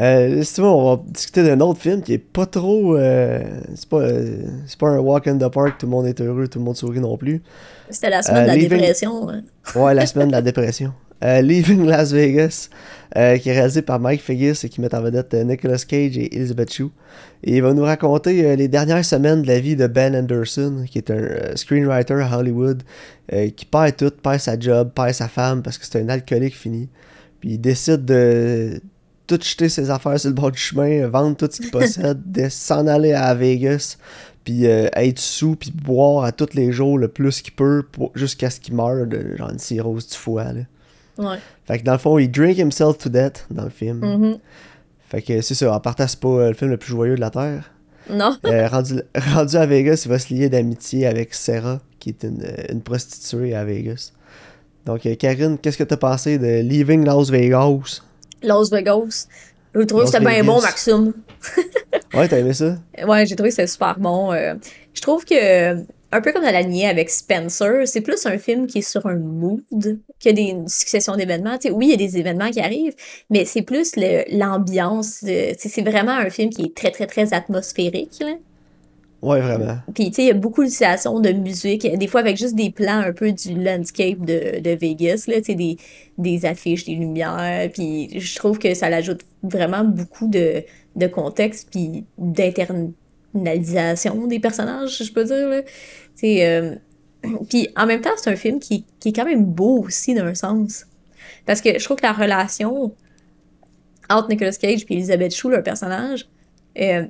Euh, 0.00 0.42
si 0.42 0.54
tu 0.54 0.60
veux, 0.60 0.68
on 0.68 0.94
va 0.96 1.02
discuter 1.08 1.42
d'un 1.42 1.58
autre 1.60 1.80
film 1.80 2.02
qui 2.02 2.12
est 2.12 2.18
pas 2.18 2.46
trop. 2.46 2.96
euh, 2.96 3.40
c'est 3.74 3.88
pas, 3.88 4.00
euh, 4.02 4.42
c'est 4.66 4.78
pas 4.78 4.88
un 4.90 4.98
walk 4.98 5.26
in 5.26 5.36
the 5.38 5.48
park, 5.52 5.78
tout 5.78 5.86
le 5.86 5.90
monde 5.90 6.06
est 6.06 6.20
heureux, 6.20 6.46
tout 6.46 6.58
le 6.60 6.64
monde 6.64 6.76
sourit 6.76 7.00
non 7.00 7.16
plus. 7.16 7.42
C'était 7.90 8.10
la 8.10 8.22
semaine 8.22 8.38
Euh, 8.38 8.42
de 8.42 8.46
la 8.48 8.54
Leaving- 8.56 8.68
dépression. 8.68 9.28
hein. 9.28 9.42
Ouais, 9.74 9.94
la 9.94 10.06
semaine 10.06 10.28
de 10.28 10.32
la 10.32 10.42
dépression. 10.42 10.92
Euh, 11.24 11.40
Leaving 11.42 11.84
Las 11.84 12.12
Vegas, 12.12 12.68
euh, 13.16 13.36
qui 13.38 13.48
est 13.48 13.52
réalisé 13.54 13.82
par 13.82 13.98
Mike 13.98 14.22
Figgis 14.22 14.60
et 14.62 14.68
qui 14.68 14.80
met 14.80 14.94
en 14.94 15.00
vedette 15.00 15.34
euh, 15.34 15.42
Nicolas 15.42 15.78
Cage 15.78 16.16
et 16.16 16.36
Elizabeth 16.36 16.72
Shue. 16.72 16.90
Et 17.42 17.56
il 17.56 17.62
va 17.62 17.74
nous 17.74 17.82
raconter 17.82 18.44
euh, 18.46 18.54
les 18.54 18.68
dernières 18.68 19.04
semaines 19.04 19.42
de 19.42 19.48
la 19.48 19.58
vie 19.58 19.74
de 19.74 19.88
Ben 19.88 20.14
Anderson, 20.14 20.84
qui 20.88 20.98
est 20.98 21.10
un 21.10 21.14
euh, 21.16 21.56
screenwriter 21.56 22.22
à 22.22 22.38
Hollywood, 22.38 22.84
euh, 23.32 23.48
qui 23.50 23.64
perd 23.64 23.96
tout, 23.96 24.12
perd 24.22 24.38
sa 24.38 24.56
job, 24.60 24.92
perd 24.94 25.12
sa 25.12 25.26
femme 25.26 25.62
parce 25.64 25.76
que 25.76 25.86
c'est 25.90 26.00
un 26.00 26.08
alcoolique 26.08 26.56
fini. 26.56 26.88
Puis 27.40 27.54
il 27.54 27.58
décide 27.58 28.04
de 28.04 28.80
tout 29.28 29.38
jeter 29.40 29.68
ses 29.68 29.90
affaires 29.90 30.18
sur 30.18 30.30
le 30.30 30.34
bord 30.34 30.50
du 30.50 30.58
chemin, 30.58 31.06
vendre 31.06 31.36
tout 31.36 31.48
ce 31.50 31.60
qu'il 31.60 31.70
possède, 31.70 32.20
de 32.32 32.48
s'en 32.48 32.86
aller 32.88 33.12
à 33.12 33.34
Vegas, 33.34 33.98
puis 34.42 34.66
euh, 34.66 34.88
être 34.94 35.20
sous, 35.20 35.54
puis 35.54 35.70
boire 35.70 36.24
à 36.24 36.32
tous 36.32 36.54
les 36.54 36.72
jours 36.72 36.98
le 36.98 37.08
plus 37.08 37.42
qu'il 37.42 37.52
peut 37.52 37.84
jusqu'à 38.14 38.50
ce 38.50 38.58
qu'il 38.58 38.74
meure 38.74 39.06
de 39.06 39.36
genre 39.36 39.50
une 39.50 39.58
cirrhose 39.58 40.08
du 40.08 40.16
foie. 40.16 40.52
Là. 40.52 40.62
Ouais. 41.18 41.38
Fait 41.66 41.78
que 41.78 41.84
dans 41.84 41.92
le 41.92 41.98
fond, 41.98 42.18
il 42.18 42.30
drink 42.30 42.58
himself 42.58 42.98
to 42.98 43.10
death 43.10 43.46
dans 43.50 43.64
le 43.64 43.70
film. 43.70 43.98
Mhm. 43.98 44.38
Fait 45.08 45.22
que 45.22 45.40
c'est 45.42 45.54
ça, 45.54 45.72
en 45.72 45.80
partant, 45.80 46.06
c'est 46.08 46.20
pas 46.20 46.28
euh, 46.28 46.48
le 46.48 46.54
film 46.54 46.70
le 46.70 46.76
plus 46.76 46.90
joyeux 46.90 47.14
de 47.14 47.20
la 47.20 47.30
Terre. 47.30 47.70
Non. 48.10 48.36
Euh, 48.46 48.66
rendu, 48.68 49.02
rendu 49.14 49.56
à 49.56 49.66
Vegas, 49.66 50.02
il 50.06 50.08
va 50.08 50.18
se 50.18 50.32
lier 50.32 50.48
d'amitié 50.48 51.06
avec 51.06 51.34
Sarah, 51.34 51.80
qui 51.98 52.08
est 52.08 52.24
une, 52.24 52.42
une 52.70 52.80
prostituée 52.80 53.54
à 53.54 53.64
Vegas. 53.64 54.12
Donc, 54.86 55.06
Karine, 55.18 55.58
qu'est-ce 55.58 55.76
que 55.76 55.84
t'as 55.84 55.98
pensé 55.98 56.38
de 56.38 56.62
Leaving 56.62 57.04
Las 57.04 57.28
Vegas? 57.28 58.00
Las 58.42 58.70
Vegas. 58.70 59.26
J'ai 59.74 59.86
trouvé 59.86 60.04
que 60.04 60.10
c'était 60.10 60.24
bien 60.24 60.44
bon, 60.44 60.60
Maxime. 60.60 61.12
Ouais, 62.14 62.26
t'as 62.26 62.38
aimé 62.38 62.52
ça? 62.54 62.76
Ouais, 63.06 63.26
j'ai 63.26 63.36
trouvé 63.36 63.50
que 63.50 63.54
c'était 63.54 63.66
super 63.68 63.98
bon. 63.98 64.32
euh. 64.32 64.54
je 64.94 65.00
trouve 65.00 65.24
que, 65.24 65.74
un 66.10 66.20
peu 66.22 66.32
comme 66.32 66.42
dans 66.42 66.50
la 66.50 66.62
lignée 66.62 66.88
avec 66.88 67.10
Spencer, 67.10 67.86
c'est 67.86 68.00
plus 68.00 68.24
un 68.26 68.38
film 68.38 68.66
qui 68.66 68.78
est 68.78 68.82
sur 68.82 69.06
un 69.06 69.16
mood 69.16 69.60
que 69.70 70.30
des 70.30 70.42
une 70.42 70.66
succession 70.68 71.14
d'événements. 71.16 71.58
Oui, 71.70 71.86
il 71.86 71.90
y 71.90 71.92
a 71.92 71.96
des 71.96 72.16
événements 72.16 72.50
qui 72.50 72.60
arrivent, 72.60 72.94
mais 73.30 73.44
c'est 73.44 73.62
plus 73.62 73.92
l'ambiance. 74.32 75.20
euh, 75.28 75.52
c'est 75.58 75.82
vraiment 75.82 76.12
un 76.16 76.30
film 76.30 76.48
qui 76.50 76.62
est 76.62 76.74
très, 76.74 76.90
très, 76.90 77.06
très 77.06 77.32
atmosphérique. 77.34 78.18
Là. 78.20 78.32
Ouais, 79.20 79.40
vraiment. 79.40 79.78
Puis, 79.94 80.10
tu 80.10 80.14
sais, 80.14 80.22
il 80.22 80.28
y 80.28 80.30
a 80.30 80.34
beaucoup 80.34 80.62
d'utilisation 80.62 81.18
de 81.18 81.30
musique, 81.30 81.84
des 81.98 82.06
fois 82.06 82.20
avec 82.20 82.36
juste 82.36 82.54
des 82.54 82.70
plans 82.70 83.00
un 83.00 83.12
peu 83.12 83.32
du 83.32 83.60
landscape 83.60 84.24
de, 84.24 84.60
de 84.60 84.70
Vegas, 84.70 85.24
là, 85.26 85.38
tu 85.38 85.46
sais, 85.46 85.56
des, 85.56 85.76
des 86.18 86.46
affiches, 86.46 86.84
des 86.84 86.94
lumières. 86.94 87.68
Puis, 87.72 88.20
je 88.20 88.36
trouve 88.36 88.60
que 88.60 88.74
ça 88.74 88.88
l'ajoute 88.88 89.22
vraiment 89.42 89.82
beaucoup 89.82 90.28
de, 90.28 90.62
de 90.94 91.06
contexte, 91.08 91.68
puis 91.70 92.04
d'internalisation 92.16 94.28
des 94.28 94.38
personnages, 94.38 95.02
je 95.02 95.12
peux 95.12 95.24
dire, 95.24 95.48
là. 95.48 95.62
Tu 96.16 96.40
euh, 96.40 96.76
puis 97.48 97.68
en 97.76 97.86
même 97.86 98.00
temps, 98.00 98.10
c'est 98.16 98.30
un 98.30 98.36
film 98.36 98.60
qui, 98.60 98.84
qui 99.00 99.08
est 99.08 99.12
quand 99.12 99.24
même 99.24 99.44
beau 99.44 99.84
aussi, 99.84 100.14
d'un 100.14 100.34
sens. 100.34 100.86
Parce 101.44 101.60
que 101.60 101.78
je 101.78 101.84
trouve 101.84 101.96
que 101.96 102.06
la 102.06 102.12
relation 102.12 102.94
entre 104.08 104.28
Nicolas 104.28 104.52
Cage 104.52 104.84
et 104.88 104.94
Elizabeth 104.94 105.34
Shue, 105.34 105.50
leur 105.50 105.62
personnage, 105.62 106.28
euh, 106.78 107.06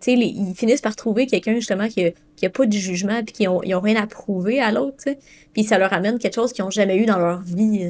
tu 0.00 0.12
sais, 0.12 0.16
les- 0.16 0.26
ils 0.26 0.54
finissent 0.54 0.80
par 0.80 0.96
trouver 0.96 1.26
quelqu'un 1.26 1.54
justement 1.54 1.86
qui 1.88 2.04
a, 2.06 2.10
qui 2.36 2.46
a 2.46 2.50
pas 2.50 2.64
de 2.66 2.72
jugement 2.72 3.22
puis 3.22 3.32
qui 3.34 3.48
ont, 3.48 3.62
ils 3.62 3.74
ont 3.74 3.80
rien 3.80 4.02
à 4.02 4.06
prouver 4.06 4.60
à 4.60 4.72
l'autre. 4.72 5.04
Puis 5.52 5.64
ça 5.64 5.78
leur 5.78 5.92
amène 5.92 6.18
quelque 6.18 6.34
chose 6.34 6.52
qu'ils 6.52 6.64
ont 6.64 6.70
jamais 6.70 6.96
eu 6.96 7.04
dans 7.06 7.18
leur 7.18 7.42
vie. 7.42 7.84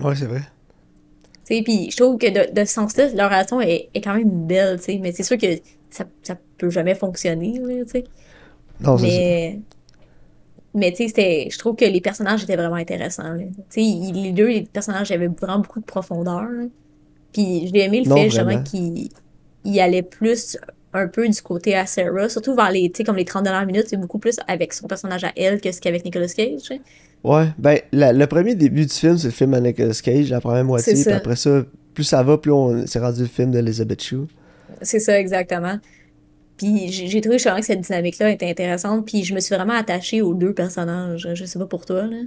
euh. 0.00 0.04
Ouais, 0.04 0.16
c'est 0.16 0.26
vrai. 0.26 0.40
Tu 1.46 1.56
sais, 1.56 1.62
puis 1.62 1.90
je 1.90 1.96
trouve 1.96 2.16
que 2.18 2.26
de, 2.26 2.52
de 2.52 2.64
ce 2.64 2.72
sens-là, 2.74 3.08
leur 3.14 3.28
relation 3.30 3.60
est, 3.60 3.88
est 3.94 4.00
quand 4.00 4.14
même 4.14 4.46
belle, 4.46 4.78
tu 4.78 4.84
sais. 4.84 4.98
Mais 4.98 5.12
c'est 5.12 5.22
sûr 5.22 5.38
que 5.38 5.46
ça, 5.90 6.04
ça 6.22 6.36
peut 6.58 6.70
jamais 6.70 6.94
fonctionner, 6.94 7.52
tu 7.84 7.84
sais. 7.90 8.04
Non, 8.80 8.98
c'est. 8.98 9.06
Mais, 9.06 9.60
mais 10.74 10.90
tu 10.90 10.96
sais, 10.96 11.08
c'était- 11.08 11.48
je 11.52 11.58
trouve 11.58 11.76
que 11.76 11.84
les 11.84 12.00
personnages 12.00 12.42
étaient 12.42 12.56
vraiment 12.56 12.74
intéressants. 12.74 13.36
Tu 13.38 13.44
sais, 13.68 14.12
les 14.12 14.32
deux, 14.32 14.48
les 14.48 14.62
personnages 14.62 15.12
avaient 15.12 15.28
vraiment 15.28 15.58
beaucoup 15.60 15.80
de 15.80 15.84
profondeur, 15.84 16.42
là. 16.42 16.64
Puis 17.32 17.70
j'ai 17.72 17.80
aimé 17.84 18.02
le 18.02 18.08
Non, 18.08 18.16
fait, 18.16 18.24
justement, 18.30 18.62
qu'ils 18.62 19.10
ils 19.64 19.80
allaient 19.80 20.02
plus 20.02 20.56
un 20.92 21.08
peu 21.08 21.28
du 21.28 21.42
côté 21.42 21.74
à 21.74 21.86
Sarah, 21.86 22.28
surtout 22.28 22.54
vers 22.54 22.70
les, 22.70 22.90
tu 22.90 22.98
sais, 22.98 23.04
comme 23.04 23.16
les 23.16 23.24
30 23.24 23.44
dernières 23.44 23.66
minutes, 23.66 23.86
c'est 23.88 23.96
beaucoup 23.96 24.18
plus 24.18 24.36
avec 24.46 24.72
son 24.72 24.86
personnage 24.86 25.24
à 25.24 25.32
elle 25.36 25.60
que 25.60 25.72
ce 25.72 25.80
qu'avec 25.80 26.04
Nicolas 26.04 26.28
Cage. 26.28 26.72
Ouais, 27.24 27.48
ben, 27.58 27.78
la- 27.92 28.12
le 28.12 28.26
premier 28.26 28.54
début 28.54 28.86
du 28.86 28.92
film, 28.92 29.16
c'est 29.18 29.28
le 29.28 29.32
film 29.32 29.54
à 29.54 29.60
Nicolas 29.60 29.98
Cage, 30.02 30.30
la 30.30 30.40
première 30.40 30.64
moitié, 30.64 31.06
puis 31.06 31.14
après 31.14 31.36
ça, 31.36 31.64
plus 31.94 32.04
ça 32.04 32.22
va, 32.22 32.38
plus 32.38 32.52
on 32.52 32.86
s'est 32.86 32.98
rendu 33.00 33.22
le 33.22 33.26
film 33.26 33.50
d'Elizabeth 33.50 34.02
Shue. 34.02 34.26
C'est 34.82 35.00
ça, 35.00 35.18
exactement. 35.18 35.78
Puis 36.56 36.88
j'ai 36.92 37.08
j'ai 37.08 37.20
trouvé 37.20 37.38
justement 37.38 37.58
que 37.60 37.66
cette 37.66 37.80
dynamique-là 37.80 38.30
était 38.30 38.48
intéressante, 38.48 39.06
puis 39.06 39.24
je 39.24 39.34
me 39.34 39.40
suis 39.40 39.54
vraiment 39.54 39.74
attachée 39.74 40.22
aux 40.22 40.34
deux 40.34 40.54
personnages. 40.54 41.28
Je 41.34 41.44
sais 41.44 41.58
pas 41.58 41.66
pour 41.66 41.84
toi, 41.86 42.06
là. 42.06 42.18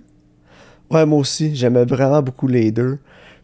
Ouais, 0.90 1.06
moi 1.06 1.20
aussi, 1.20 1.56
j'aimais 1.56 1.86
vraiment 1.86 2.22
beaucoup 2.22 2.48
les 2.48 2.72
deux. 2.72 2.98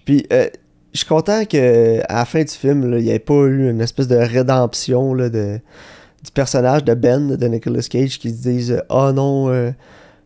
Puis, 0.05 0.25
euh, 0.31 0.47
je 0.93 0.99
suis 0.99 1.07
content 1.07 1.43
que 1.45 1.99
à 2.07 2.15
la 2.19 2.25
fin 2.25 2.41
du 2.43 2.51
film, 2.53 2.89
là, 2.89 2.97
il 2.99 3.03
n'y 3.05 3.09
ait 3.11 3.19
pas 3.19 3.33
eu 3.45 3.69
une 3.69 3.81
espèce 3.81 4.07
de 4.07 4.15
rédemption 4.15 5.13
là, 5.13 5.29
de, 5.29 5.59
du 6.23 6.31
personnage 6.31 6.83
de 6.83 6.93
Ben, 6.93 7.35
de 7.35 7.47
Nicolas 7.47 7.81
Cage, 7.89 8.19
qui 8.19 8.29
se 8.29 8.41
dise 8.43 8.83
Oh 8.89 9.11
non, 9.11 9.49
euh, 9.49 9.71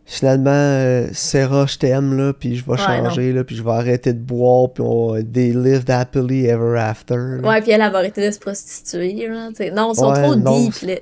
finalement, 0.04 0.50
euh, 0.52 1.08
Sarah, 1.12 1.66
je 1.66 1.76
t'aime, 1.78 2.16
là, 2.16 2.32
puis 2.32 2.56
je 2.56 2.64
vais 2.64 2.72
Ouais, 2.72 2.78
changer, 2.78 3.32
là, 3.32 3.44
puis 3.44 3.56
je 3.56 3.62
vais 3.62 3.70
arrêter 3.70 4.12
de 4.12 4.18
boire, 4.18 4.70
puis 4.70 4.82
on, 4.86 5.14
they 5.22 5.52
lived 5.52 5.90
happily 5.90 6.46
ever 6.46 6.78
after. 6.78 7.14
là. 7.16 7.48
Ouais, 7.48 7.60
puis 7.62 7.70
elle, 7.72 7.80
elle 7.80 7.90
va 7.92 7.98
arrêter 7.98 8.26
de 8.26 8.30
se 8.30 8.38
prostituer, 8.38 9.26
là. 9.28 9.50
Non, 9.74 9.92
ils 9.92 9.96
sont 9.96 10.10
Ouais, 10.12 10.22
trop 10.22 10.36
non. 10.36 10.60
deep, 10.60 10.74
là. 10.82 10.94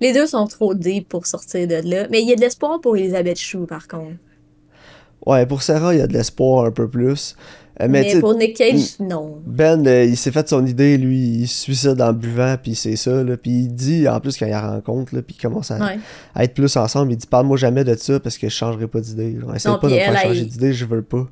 Les 0.00 0.12
deux 0.12 0.26
sont 0.26 0.46
trop 0.46 0.74
deep 0.74 1.08
pour 1.08 1.26
sortir 1.26 1.66
de 1.68 1.76
là. 1.88 2.06
Mais 2.10 2.22
il 2.22 2.28
y 2.28 2.32
a 2.32 2.36
de 2.36 2.40
l'espoir 2.40 2.80
pour 2.80 2.96
Elisabeth 2.96 3.38
Chou, 3.38 3.66
par 3.66 3.86
contre. 3.88 4.14
Ouais, 5.26 5.46
pour 5.46 5.62
Sarah, 5.62 5.94
il 5.94 5.98
y 5.98 6.02
a 6.02 6.06
de 6.06 6.12
l'espoir 6.12 6.66
un 6.66 6.70
peu 6.70 6.88
plus. 6.88 7.34
Euh, 7.80 7.86
mais 7.90 8.20
pour 8.20 8.34
Nick 8.36 8.56
Cage, 8.56 9.00
non. 9.00 9.40
Ben, 9.44 9.84
euh, 9.86 10.04
il 10.04 10.16
s'est 10.16 10.30
fait 10.30 10.48
son 10.48 10.64
idée, 10.64 10.96
lui, 10.96 11.18
il 11.40 11.48
suit 11.48 11.74
ça 11.74 11.94
dans 11.94 12.08
le 12.08 12.12
buvant, 12.12 12.54
puis 12.62 12.76
c'est 12.76 12.94
ça, 12.94 13.24
là. 13.24 13.36
Puis 13.36 13.50
il 13.50 13.68
dit, 13.74 14.08
en 14.08 14.20
plus, 14.20 14.36
quand 14.36 14.46
il 14.46 14.50
la 14.50 14.70
rencontre, 14.70 15.12
là, 15.14 15.22
puis 15.22 15.34
il 15.36 15.42
commence 15.42 15.72
à, 15.72 15.78
Ouais. 15.78 15.98
à 16.36 16.44
être 16.44 16.54
plus 16.54 16.76
ensemble, 16.76 17.10
il 17.12 17.16
dit, 17.16 17.26
parle-moi 17.26 17.56
jamais 17.56 17.82
de 17.82 17.94
ça 17.96 18.20
parce 18.20 18.38
que 18.38 18.48
je 18.48 18.54
changerai 18.54 18.86
pas 18.86 19.00
d'idée. 19.00 19.36
Essaye 19.56 19.72
pas 19.80 19.88
de 19.88 19.92
me 19.92 19.98
faire 19.98 20.20
changer 20.22 20.44
d'idée, 20.44 20.72
je 20.72 20.84
veux 20.84 21.02
pas. 21.02 21.26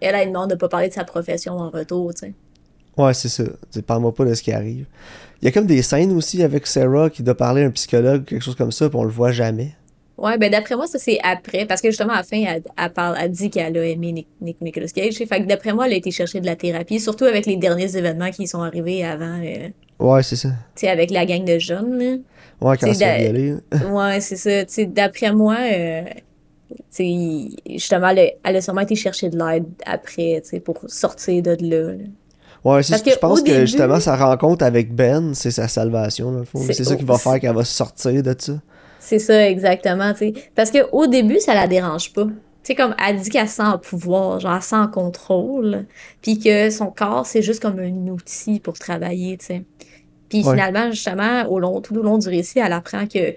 Elle, 0.00 0.14
elle 0.14 0.28
demande 0.28 0.50
de 0.50 0.54
pas 0.54 0.68
parler 0.68 0.88
de 0.88 0.94
sa 0.94 1.04
profession 1.04 1.58
en 1.58 1.68
retour, 1.68 2.14
tu 2.14 2.26
sais. 2.26 2.34
Ouais, 2.96 3.12
c'est 3.14 3.28
ça. 3.28 3.44
Parle-moi 3.86 4.14
pas 4.14 4.24
de 4.24 4.34
ce 4.34 4.42
qui 4.42 4.52
arrive. 4.52 4.86
Il 5.40 5.44
y 5.46 5.48
a 5.48 5.52
comme 5.52 5.66
des 5.66 5.82
scènes 5.82 6.12
aussi 6.12 6.42
avec 6.42 6.66
Sarah 6.66 7.10
qui 7.10 7.22
doit 7.22 7.36
parler 7.36 7.62
à 7.64 7.66
un 7.66 7.70
psychologue, 7.70 8.24
quelque 8.24 8.42
chose 8.42 8.54
comme 8.54 8.72
ça, 8.72 8.88
puis 8.88 8.98
on 8.98 9.04
le 9.04 9.10
voit 9.10 9.32
jamais. 9.32 9.74
Ouais, 10.18 10.36
ben 10.38 10.50
d'après 10.50 10.76
moi, 10.76 10.86
ça 10.86 10.98
c'est 10.98 11.18
après. 11.22 11.64
Parce 11.66 11.80
que 11.80 11.88
justement, 11.90 12.12
à 12.12 12.16
la 12.18 12.22
fin, 12.22 12.36
elle, 12.46 12.62
elle 12.78 12.92
parle, 12.92 13.16
elle 13.20 13.30
dit 13.30 13.50
qu'elle 13.50 13.76
a 13.76 13.84
aimé 13.84 14.12
Nick, 14.12 14.28
Nick- 14.40 14.60
Nicolas 14.60 14.86
Cage. 14.88 15.14
Fait 15.16 15.26
que 15.26 15.46
d'après 15.46 15.72
moi, 15.72 15.86
elle 15.86 15.94
a 15.94 15.96
été 15.96 16.10
chercher 16.10 16.40
de 16.40 16.46
la 16.46 16.54
thérapie, 16.56 17.00
surtout 17.00 17.24
avec 17.24 17.46
les 17.46 17.56
derniers 17.56 17.96
événements 17.96 18.30
qui 18.30 18.46
sont 18.46 18.62
arrivés 18.62 19.04
avant, 19.04 19.40
euh, 19.42 19.68
tu 19.98 20.04
Ouais, 20.04 20.22
c'est 20.22 20.36
ça. 20.36 20.50
sais, 20.74 20.88
avec 20.88 21.10
la 21.10 21.24
gang 21.26 21.44
de 21.44 21.58
jeunes, 21.58 21.98
là. 21.98 22.16
Ouais, 22.60 22.76
quand 22.76 22.86
elle 22.88 22.98
da- 22.98 23.18
violer. 23.18 23.54
Ouais, 23.90 24.20
c'est 24.20 24.36
ça. 24.36 24.64
Tu 24.64 24.72
sais, 24.74 24.86
d'après 24.86 25.32
moi, 25.32 25.56
euh, 25.60 26.02
tu 26.70 26.76
sais, 26.90 27.48
justement, 27.70 28.08
elle 28.10 28.18
a, 28.18 28.26
elle 28.44 28.56
a 28.56 28.60
sûrement 28.60 28.82
été 28.82 28.94
chercher 28.94 29.28
de 29.30 29.38
l'aide 29.38 29.64
après, 29.86 30.40
tu 30.42 30.50
sais, 30.50 30.60
pour 30.60 30.78
sortir 30.88 31.42
de 31.42 31.56
là. 31.60 31.92
là. 31.92 32.04
Ouais, 32.64 32.82
c'est 32.84 32.90
Parce 32.92 33.00
ce 33.00 33.04
que 33.06 33.10
je 33.10 33.18
pense 33.18 33.40
au 33.40 33.42
que 33.42 33.48
début- 33.50 33.60
justement 33.66 33.98
sa 33.98 34.14
rencontre 34.16 34.64
avec 34.64 34.94
Ben, 34.94 35.34
c'est 35.34 35.50
sa 35.50 35.66
salvation, 35.66 36.30
dans 36.30 36.38
le 36.40 36.44
fond. 36.44 36.60
C'est- 36.64 36.74
C'est 36.74 36.84
ça 36.84 36.94
qui 36.94 37.02
va 37.04 37.18
faire 37.18 37.40
qu'elle 37.40 37.54
va 37.56 37.64
sortir 37.64 38.22
de 38.22 38.34
ça. 38.38 38.52
C'est 39.04 39.18
ça, 39.18 39.48
exactement, 39.48 40.12
tu 40.12 40.18
sais. 40.18 40.34
Parce 40.54 40.70
qu'au 40.70 41.06
début, 41.08 41.40
ça 41.40 41.54
la 41.54 41.66
dérange 41.66 42.12
pas. 42.12 42.26
Tu 42.26 42.32
sais, 42.62 42.74
comme 42.76 42.94
elle 43.04 43.16
dit 43.20 43.30
qu'elle 43.30 43.48
sent 43.48 43.62
en 43.62 43.78
pouvoir, 43.78 44.38
genre 44.38 44.54
elle 44.54 44.62
sent 44.62 44.76
en 44.76 44.86
contrôle, 44.86 45.86
puis 46.20 46.38
que 46.38 46.70
son 46.70 46.86
corps, 46.92 47.26
c'est 47.26 47.42
juste 47.42 47.60
comme 47.60 47.80
un 47.80 48.06
outil 48.08 48.60
pour 48.60 48.78
travailler, 48.78 49.36
tu 49.38 49.46
sais. 49.46 49.64
Puis 50.28 50.44
Ouais. 50.46 50.52
finalement, 50.52 50.90
justement, 50.92 51.44
au 51.48 51.58
long, 51.58 51.80
tout 51.80 51.96
au 51.96 52.02
long 52.02 52.16
du 52.18 52.28
récit, 52.28 52.60
elle 52.60 52.72
apprend 52.72 53.06
que 53.08 53.34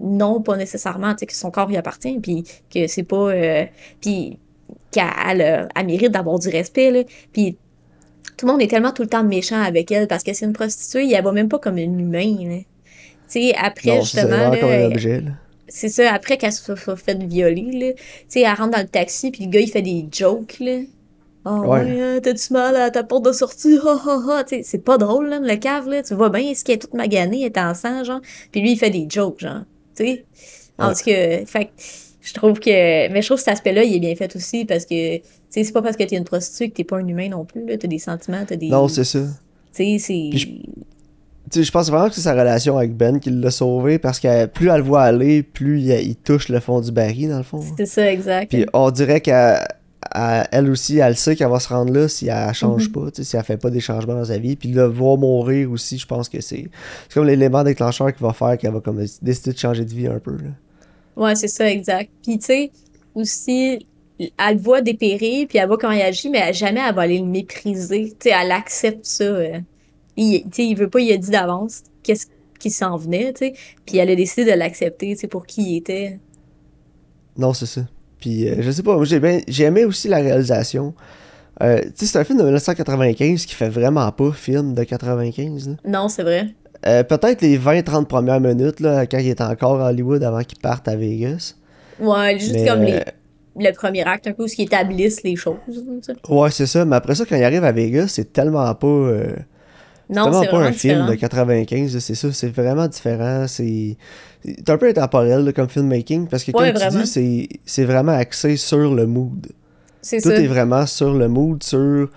non, 0.00 0.42
pas 0.42 0.56
nécessairement, 0.58 1.12
tu 1.14 1.20
sais, 1.20 1.26
que 1.26 1.34
son 1.34 1.50
corps 1.50 1.68
lui 1.68 1.78
appartient, 1.78 2.18
puis 2.20 2.44
que 2.72 2.86
c'est 2.86 3.02
pas... 3.02 3.16
euh, 3.30 3.64
puis 4.02 4.38
qu'elle 4.90 5.04
elle, 5.30 5.40
euh, 5.40 5.68
elle 5.74 5.86
mérite 5.86 6.10
d'avoir 6.12 6.38
du 6.38 6.50
respect, 6.50 6.90
là. 6.90 7.02
Puis 7.32 7.56
tout 8.36 8.44
le 8.46 8.52
monde 8.52 8.60
est 8.60 8.68
tellement 8.68 8.92
tout 8.92 9.00
le 9.02 9.08
temps 9.08 9.24
méchant 9.24 9.62
avec 9.62 9.90
elle 9.90 10.08
parce 10.08 10.22
que 10.22 10.34
c'est 10.34 10.44
une 10.44 10.52
prostituée, 10.52 11.10
elle 11.10 11.24
va 11.24 11.32
même 11.32 11.48
pas 11.48 11.58
comme 11.58 11.78
une 11.78 11.98
humaine. 11.98 12.36
Tu 12.60 12.66
sais, 13.28 13.54
après, 13.56 13.90
Non, 13.96 14.00
justement, 14.02 14.28
vraiment 14.28 14.50
là, 14.50 14.58
comme 14.58 14.68
un 14.68 14.72
elle- 14.72 14.86
objet. 14.92 15.20
là. 15.20 15.30
c'est 15.68 15.88
ça, 15.88 16.12
après 16.12 16.36
qu'elle 16.36 16.52
se 16.52 16.74
soit 16.76 16.96
fait 16.96 17.18
violer, 17.24 17.70
là. 17.72 17.92
Tu 17.94 18.02
sais, 18.28 18.40
elle 18.40 18.54
rentre 18.54 18.70
dans 18.76 18.82
le 18.82 18.88
taxi, 18.88 19.30
puis 19.30 19.44
le 19.44 19.50
gars, 19.50 19.60
il 19.60 19.70
fait 19.70 19.82
des 19.82 20.06
jokes, 20.12 20.56
là. 20.60 20.80
Oh, 21.48 21.60
Ouais. 21.60 21.84
ouais, 21.84 22.00
hein, 22.00 22.20
t'as-tu 22.22 22.52
mal 22.52 22.74
à 22.76 22.90
ta 22.90 23.04
porte 23.04 23.24
de 23.24 23.32
sortie? 23.32 23.78
Ha, 23.84 24.00
ha, 24.04 24.20
ha. 24.28 24.44
Tu 24.44 24.56
sais, 24.56 24.62
c'est 24.64 24.78
pas 24.84 24.98
drôle, 24.98 25.28
là, 25.28 25.38
le 25.40 25.56
cave, 25.56 25.88
là. 25.88 26.02
Tu 26.02 26.14
vois 26.14 26.28
bien, 26.30 26.52
ce 26.54 26.64
qui 26.64 26.72
est 26.72 26.78
toute 26.78 26.94
maganée, 26.94 27.40
elle 27.42 27.46
est 27.46 27.58
en 27.58 27.72
sang, 27.74 28.02
genre. 28.04 28.20
Puis 28.50 28.60
lui, 28.60 28.72
il 28.72 28.76
fait 28.78 28.90
des 28.90 29.06
jokes, 29.08 29.40
genre. 29.40 29.62
Tu 29.96 30.04
sais? 30.04 30.24
En 30.78 30.88
Ouais. 30.88 30.94
tout 30.94 31.04
cas, 31.04 31.46
fait 31.46 31.64
que 31.66 31.70
je 32.20 32.34
trouve 32.34 32.58
que. 32.58 33.08
Mais 33.12 33.22
je 33.22 33.26
trouve 33.28 33.36
que 33.38 33.44
cet 33.44 33.52
aspect-là, 33.54 33.84
il 33.84 33.94
est 33.94 34.00
bien 34.00 34.16
fait 34.16 34.34
aussi, 34.34 34.64
parce 34.64 34.84
que, 34.84 35.18
tu 35.18 35.22
sais, 35.50 35.62
c'est 35.64 35.72
pas 35.72 35.82
parce 35.82 35.96
que 35.96 36.02
t'es 36.02 36.16
une 36.16 36.24
prostituée 36.24 36.68
que 36.70 36.74
t'es 36.74 36.84
pas 36.84 36.96
un 36.98 37.06
humain 37.06 37.28
non 37.28 37.44
plus, 37.44 37.64
là. 37.64 37.78
T'as 37.78 37.86
des 37.88 37.98
sentiments, 38.00 38.44
t'as 38.46 38.56
des. 38.56 38.68
Non, 38.68 38.88
c'est 38.88 39.04
ça. 39.04 39.20
Tu 39.72 39.98
sais, 39.98 39.98
c'est. 39.98 40.30
Je- 41.46 41.50
Tu 41.52 41.58
sais, 41.60 41.64
je 41.64 41.72
pense 41.72 41.90
vraiment 41.90 42.08
que 42.08 42.14
c'est 42.14 42.20
sa 42.22 42.32
relation 42.34 42.76
avec 42.76 42.96
Ben 42.96 43.20
qui 43.20 43.30
l'a 43.30 43.50
sauvé 43.50 43.98
parce 43.98 44.18
que 44.20 44.46
plus 44.46 44.68
elle 44.68 44.78
le 44.78 44.82
voit 44.82 45.02
aller, 45.02 45.42
plus 45.42 45.80
il, 45.80 45.90
il 45.90 46.16
touche 46.16 46.48
le 46.48 46.60
fond 46.60 46.80
du 46.80 46.90
baril, 46.92 47.28
dans 47.30 47.38
le 47.38 47.42
fond. 47.44 47.60
C'est 47.76 47.86
ça, 47.86 48.10
exact. 48.12 48.50
Puis 48.50 48.66
on 48.72 48.90
dirait 48.90 49.20
qu'elle 49.20 49.60
elle 50.14 50.70
aussi, 50.70 50.98
elle 50.98 51.16
sait 51.16 51.34
qu'elle 51.36 51.48
va 51.50 51.58
se 51.60 51.68
rendre 51.68 51.92
là 51.92 52.08
si 52.08 52.28
elle 52.28 52.54
change 52.54 52.88
Mhm. 52.88 52.92
pas, 52.92 53.22
si 53.22 53.36
elle 53.36 53.42
fait 53.42 53.56
pas 53.56 53.70
des 53.70 53.80
changements 53.80 54.14
dans 54.14 54.24
sa 54.24 54.38
vie. 54.38 54.56
Puis 54.56 54.68
le 54.70 54.84
voir 54.86 55.16
mourir 55.18 55.70
aussi, 55.70 55.98
je 55.98 56.06
pense 56.06 56.28
que 56.28 56.40
c'est 56.40 56.68
c'est 57.08 57.14
comme 57.14 57.26
l'élément 57.26 57.64
déclencheur 57.64 58.12
qui 58.14 58.22
va 58.22 58.32
faire 58.32 58.56
qu'elle 58.58 58.72
va 58.72 58.80
comme 58.80 59.04
décider 59.22 59.52
de 59.52 59.58
changer 59.58 59.84
de 59.84 59.90
vie 59.94 60.06
un 60.06 60.18
peu. 60.18 60.32
Là. 60.32 60.50
Ouais, 61.16 61.34
c'est 61.34 61.48
ça, 61.48 61.70
exact. 61.70 62.10
Puis, 62.22 62.38
tu 62.38 62.44
sais, 62.46 62.70
aussi, 63.14 63.86
elle 64.18 64.56
le 64.56 64.60
voit 64.60 64.80
dépérir, 64.80 65.46
puis 65.48 65.58
elle 65.58 65.66
voit 65.66 65.78
comment 65.78 65.92
il 65.94 66.02
agit, 66.02 66.28
mais 66.28 66.52
jamais 66.52 66.80
elle 66.86 66.94
va 66.94 67.02
aller 67.02 67.18
le 67.18 67.24
mépriser. 67.26 68.14
Tu 68.18 68.28
sais, 68.30 68.34
elle 68.40 68.52
accepte 68.52 69.04
ça. 69.06 69.24
euh. 69.24 69.58
Il, 70.16 70.44
il 70.56 70.74
veut 70.76 70.88
pas, 70.88 71.00
il 71.00 71.12
a 71.12 71.16
dit 71.16 71.30
d'avance 71.30 71.82
qu'est-ce 72.02 72.26
qui 72.58 72.70
s'en 72.70 72.96
venait, 72.96 73.32
tu 73.32 73.46
sais. 73.46 73.54
Puis 73.84 73.98
elle 73.98 74.10
a 74.10 74.16
décidé 74.16 74.50
de 74.50 74.56
l'accepter, 74.56 75.14
tu 75.14 75.20
sais, 75.20 75.26
pour 75.28 75.46
qui 75.46 75.62
il 75.62 75.76
était. 75.78 76.18
Non, 77.36 77.52
c'est 77.52 77.66
ça. 77.66 77.82
Puis 78.20 78.48
euh, 78.48 78.56
je 78.60 78.70
sais 78.70 78.82
pas, 78.82 78.96
moi 78.96 79.04
j'ai 79.04 79.20
bien 79.20 79.40
j'ai 79.46 79.64
aimé 79.64 79.84
aussi 79.84 80.08
la 80.08 80.18
réalisation. 80.18 80.94
Euh, 81.62 81.80
tu 81.80 81.90
sais, 81.94 82.06
c'est 82.06 82.18
un 82.18 82.24
film 82.24 82.38
de 82.38 82.44
1995 82.44 83.46
qui 83.46 83.54
fait 83.54 83.68
vraiment 83.68 84.10
pas 84.12 84.32
film 84.32 84.74
de 84.74 84.84
95. 84.84 85.68
là. 85.68 85.74
Non, 85.86 86.08
c'est 86.08 86.22
vrai. 86.22 86.48
Euh, 86.86 87.02
Peut-être 87.02 87.40
les 87.40 87.58
20-30 87.58 88.04
premières 88.04 88.40
minutes, 88.40 88.80
là, 88.80 89.06
quand 89.06 89.18
il 89.18 89.28
est 89.28 89.40
encore 89.40 89.80
à 89.80 89.88
Hollywood 89.88 90.22
avant 90.22 90.42
qu'il 90.42 90.58
parte 90.58 90.86
à 90.86 90.96
Vegas. 90.96 91.54
Ouais, 91.98 92.38
juste 92.38 92.52
Mais, 92.52 92.66
comme 92.66 92.82
les, 92.82 93.00
le 93.56 93.72
premier 93.72 94.02
acte, 94.02 94.26
un 94.26 94.32
peu, 94.32 94.44
où 94.44 94.46
ils 94.46 94.64
établissent 94.64 95.22
les 95.22 95.34
choses. 95.34 95.56
Ouais, 96.28 96.50
c'est 96.50 96.66
ça. 96.66 96.84
Mais 96.84 96.96
après 96.96 97.14
ça, 97.14 97.24
quand 97.24 97.36
il 97.36 97.44
arrive 97.44 97.64
à 97.64 97.72
Vegas, 97.72 98.08
c'est 98.08 98.32
tellement 98.32 98.74
pas. 98.74 99.10
C'est 100.08 100.14
c'est 100.14 100.30
pas 100.30 100.30
vraiment 100.56 100.58
un 100.68 100.72
film 100.72 100.94
différent. 100.94 101.10
de 101.10 101.14
95, 101.16 101.94
là, 101.94 102.00
c'est 102.00 102.14
ça. 102.14 102.32
C'est 102.32 102.48
vraiment 102.48 102.86
différent. 102.88 103.46
C'est 103.48 103.96
un 104.68 104.76
peu 104.78 104.88
intemporel 104.88 105.44
là, 105.44 105.52
comme 105.52 105.68
filmmaking 105.68 106.28
parce 106.28 106.44
que, 106.44 106.52
Ouais, 106.52 106.72
comme 106.72 106.80
tu 106.80 106.86
vraiment. 106.88 107.02
dis, 107.04 107.48
c'est- 107.64 107.84
vraiment 107.84 108.12
axé 108.12 108.56
sur 108.56 108.94
le 108.94 109.06
mood. 109.06 109.46
C'est 110.02 110.20
Tout 110.20 110.28
ça. 110.28 110.36
est 110.36 110.46
vraiment 110.46 110.86
sur 110.86 111.14
le 111.14 111.26
mood, 111.28 111.62
sur 111.64 112.08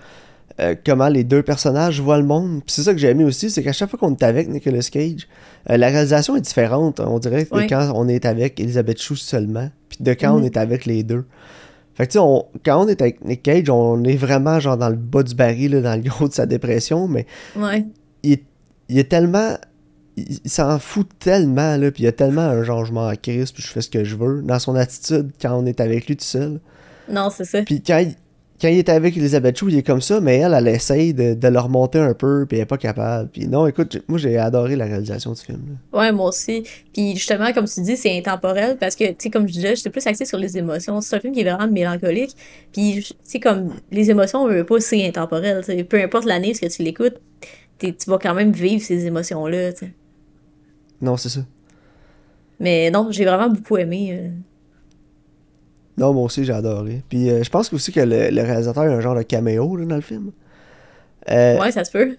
euh, 0.60 0.74
comment 0.84 1.08
les 1.08 1.24
deux 1.24 1.42
personnages 1.42 2.00
voient 2.00 2.18
le 2.18 2.24
monde. 2.26 2.60
C'est 2.66 2.82
ça 2.82 2.92
que 2.92 2.98
j'ai 2.98 3.08
aimé 3.08 3.24
aussi, 3.24 3.50
c'est 3.50 3.62
qu'à 3.62 3.72
chaque 3.72 3.88
fois 3.90 3.98
qu'on 3.98 4.14
est 4.14 4.22
avec 4.22 4.48
Nicolas 4.48 4.86
Cage, 4.92 5.26
euh, 5.70 5.76
la 5.78 5.88
réalisation 5.88 6.36
est 6.36 6.40
différente. 6.42 7.00
On 7.00 7.18
dirait 7.18 7.46
que 7.46 7.54
Ouais. 7.56 7.66
quand 7.66 7.92
on 7.94 8.06
est 8.08 8.26
avec 8.26 8.60
Elizabeth 8.60 9.00
Shue 9.00 9.16
seulement, 9.16 9.70
puis 9.88 9.98
de 10.00 10.12
quand 10.12 10.34
on 10.34 10.40
Mhm. 10.40 10.44
est 10.44 10.56
avec 10.58 10.84
les 10.86 11.02
deux. 11.02 11.24
Fait 12.00 12.06
que 12.06 12.12
tu 12.12 12.18
sais, 12.18 12.24
on- 12.24 12.46
quand 12.64 12.82
on 12.82 12.88
est 12.88 13.02
avec 13.02 13.22
Nick 13.26 13.42
Cage, 13.42 13.68
on 13.68 14.02
est 14.04 14.16
vraiment 14.16 14.58
genre 14.58 14.78
dans 14.78 14.88
le 14.88 14.96
bas 14.96 15.22
du 15.22 15.34
baril, 15.34 15.72
là, 15.72 15.80
dans 15.82 15.96
le 16.02 16.08
gros 16.08 16.28
de 16.28 16.32
sa 16.32 16.46
dépression, 16.46 17.06
mais 17.06 17.26
Ouais. 17.56 17.84
il 18.22 18.32
est, 18.32 18.44
il 18.88 18.98
est 18.98 19.04
tellement. 19.10 19.56
Il, 20.16 20.38
s'en 20.50 20.78
fout 20.78 21.06
tellement, 21.18 21.76
là, 21.76 21.90
puis 21.90 22.02
il 22.02 22.06
y 22.06 22.08
a 22.08 22.12
tellement 22.12 22.40
un 22.40 22.62
genre 22.62 22.86
je 22.86 22.92
m'en 22.94 23.10
crisse, 23.16 23.52
puis 23.52 23.62
je 23.62 23.68
fais 23.68 23.82
ce 23.82 23.90
que 23.90 24.02
je 24.02 24.16
veux, 24.16 24.40
dans 24.40 24.58
son 24.58 24.76
attitude 24.76 25.30
quand 25.42 25.54
on 25.58 25.66
est 25.66 25.78
avec 25.80 26.06
lui 26.06 26.16
tout 26.16 26.24
seul. 26.24 26.58
Non, 27.10 27.28
c'est 27.28 27.44
ça. 27.44 27.62
Puis 27.64 27.82
quand 27.82 27.98
il, 27.98 28.14
quand 28.60 28.68
il 28.68 28.78
est 28.78 28.88
avec 28.88 29.16
Elisabeth 29.16 29.56
Chou, 29.58 29.68
il 29.70 29.78
est 29.78 29.82
comme 29.82 30.00
ça, 30.00 30.20
mais 30.20 30.36
elle, 30.38 30.52
elle 30.54 30.68
essaye 30.68 31.14
de, 31.14 31.34
de 31.34 31.48
le 31.48 31.58
remonter 31.58 31.98
un 31.98 32.12
peu, 32.14 32.44
puis 32.46 32.58
elle 32.58 32.62
est 32.64 32.66
pas 32.66 32.76
capable. 32.76 33.30
Puis 33.30 33.48
non, 33.48 33.66
écoute, 33.66 34.02
moi 34.08 34.18
j'ai 34.18 34.36
adoré 34.36 34.76
la 34.76 34.84
réalisation 34.84 35.32
du 35.32 35.40
film. 35.40 35.60
là. 35.92 35.98
Ouais, 35.98 36.12
moi 36.12 36.28
aussi. 36.28 36.64
Puis 36.92 37.16
justement, 37.16 37.52
comme 37.52 37.66
tu 37.66 37.80
dis, 37.82 37.96
c'est 37.96 38.16
intemporel 38.18 38.76
parce 38.78 38.96
que, 38.96 39.04
tu 39.08 39.14
sais, 39.18 39.30
comme 39.30 39.48
je 39.48 39.52
disais, 39.54 39.76
j'étais 39.76 39.90
plus 39.90 40.06
axée 40.06 40.24
sur 40.26 40.38
les 40.38 40.58
émotions. 40.58 41.00
C'est 41.00 41.16
un 41.16 41.20
film 41.20 41.32
qui 41.32 41.40
est 41.40 41.44
vraiment 41.50 41.70
mélancolique. 41.72 42.36
Puis, 42.72 43.02
tu 43.02 43.14
sais, 43.24 43.40
comme 43.40 43.72
les 43.90 44.10
émotions, 44.10 44.40
on 44.42 44.48
veut 44.48 44.64
pas, 44.66 44.78
c'est 44.80 45.06
intemporel. 45.06 45.60
tu 45.64 45.72
sais. 45.76 45.84
Peu 45.84 46.00
importe 46.02 46.26
l'année, 46.26 46.52
ce 46.54 46.60
que 46.60 46.66
tu 46.66 46.82
l'écoutes, 46.82 47.20
t'es- 47.78 47.94
tu 47.94 48.10
vas 48.10 48.18
quand 48.18 48.34
même 48.34 48.52
vivre 48.52 48.82
ces 48.82 49.06
émotions-là. 49.06 49.70
Non, 51.00 51.16
c'est 51.16 51.30
ça. 51.30 51.40
Mais 52.58 52.90
non, 52.90 53.08
j'ai 53.10 53.24
vraiment 53.24 53.48
beaucoup 53.48 53.78
aimé. 53.78 54.10
euh. 54.12 54.28
Non, 56.00 56.12
moi 56.12 56.24
aussi 56.24 56.44
j'ai 56.44 56.52
adoré. 56.52 57.02
Puis 57.08 57.30
euh, 57.30 57.42
je 57.44 57.50
pense 57.50 57.72
aussi 57.72 57.92
que 57.92 58.00
le, 58.00 58.30
le 58.30 58.42
réalisateur 58.42 58.82
a 58.82 58.86
un 58.86 59.00
genre 59.00 59.14
de 59.14 59.22
caméo 59.22 59.76
là, 59.76 59.84
dans 59.84 59.94
le 59.96 60.00
film. 60.00 60.32
Euh, 61.30 61.58
Ouais, 61.60 61.70
ça 61.70 61.84
se 61.84 61.90
peut. 61.92 62.16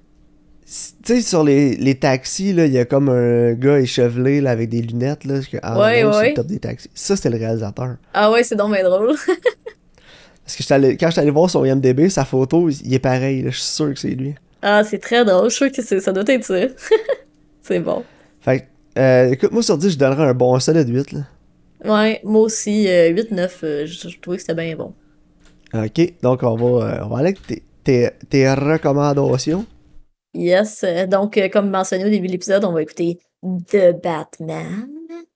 Tu 1.03 1.15
sais, 1.15 1.21
sur 1.21 1.43
les, 1.43 1.75
les 1.75 1.95
taxis, 1.95 2.53
là, 2.53 2.65
il 2.65 2.71
y 2.71 2.77
a 2.77 2.85
comme 2.85 3.09
un 3.09 3.53
gars 3.53 3.79
échevelé 3.79 4.39
là, 4.39 4.51
avec 4.51 4.69
des 4.69 4.81
lunettes 4.81 5.25
là, 5.25 5.39
en 5.63 5.79
Ouais, 5.81 6.03
haut 6.03 6.11
sur 6.13 6.21
ouais. 6.21 6.29
le 6.29 6.33
top 6.35 6.45
des 6.47 6.59
taxis. 6.59 6.89
Ça, 6.93 7.15
c'était 7.17 7.31
le 7.31 7.37
réalisateur. 7.37 7.97
Ah 8.13 8.31
ouais, 8.31 8.43
c'est 8.43 8.55
donc 8.55 8.71
bien 8.73 8.83
drôle. 8.87 9.15
Parce 10.45 10.55
que 10.55 10.73
allé- 10.73 10.95
quand 10.97 11.09
j'étais 11.09 11.21
allé 11.21 11.31
voir 11.31 11.49
son 11.49 11.65
IMDB, 11.65 12.07
sa 12.09 12.23
photo, 12.25 12.69
il 12.69 12.93
est 12.93 12.99
pareil. 12.99 13.43
Je 13.45 13.49
suis 13.49 13.61
sûr 13.63 13.93
que 13.93 13.99
c'est 13.99 14.09
lui. 14.09 14.35
Ah, 14.61 14.83
c'est 14.83 14.99
très 14.99 15.25
drôle. 15.25 15.49
Je 15.49 15.55
suis 15.55 15.73
sûre 15.73 15.83
que 15.97 15.99
ça 15.99 16.11
doit 16.11 16.23
être 16.27 16.43
ça. 16.45 16.55
c'est 17.61 17.79
bon. 17.79 18.03
Fait 18.41 18.59
que, 18.61 18.65
euh, 18.99 19.31
écoute, 19.31 19.51
moi 19.51 19.63
sur 19.63 19.77
10, 19.77 19.91
je 19.91 19.97
donnerais 19.97 20.27
un 20.27 20.33
bon 20.33 20.57
solide 20.59 20.87
8. 20.89 21.11
Là. 21.13 21.19
Ouais, 21.83 22.21
moi 22.23 22.41
aussi, 22.41 22.87
euh, 22.87 23.11
8-9, 23.11 23.49
euh, 23.63 23.85
je, 23.85 24.09
je 24.09 24.19
trouvais 24.19 24.37
que 24.37 24.41
c'était 24.41 24.53
bien 24.53 24.75
bon. 24.75 24.93
Ok, 25.73 26.21
donc 26.21 26.43
on 26.43 26.55
va, 26.55 26.85
euh, 26.85 27.05
on 27.05 27.09
va 27.09 27.17
aller 27.19 27.29
avec 27.29 27.47
tes, 27.47 27.63
tes, 27.83 28.09
tes 28.29 28.53
recommandations. 28.53 29.65
Yes, 30.33 30.83
euh, 30.83 31.07
donc 31.07 31.37
euh, 31.37 31.49
comme 31.49 31.69
mentionné 31.69 32.05
au 32.05 32.09
début 32.09 32.27
de 32.27 32.33
l'épisode, 32.33 32.63
on 32.65 32.71
va 32.71 32.81
écouter 32.81 33.19
The 33.43 33.99
Batman 34.01 34.87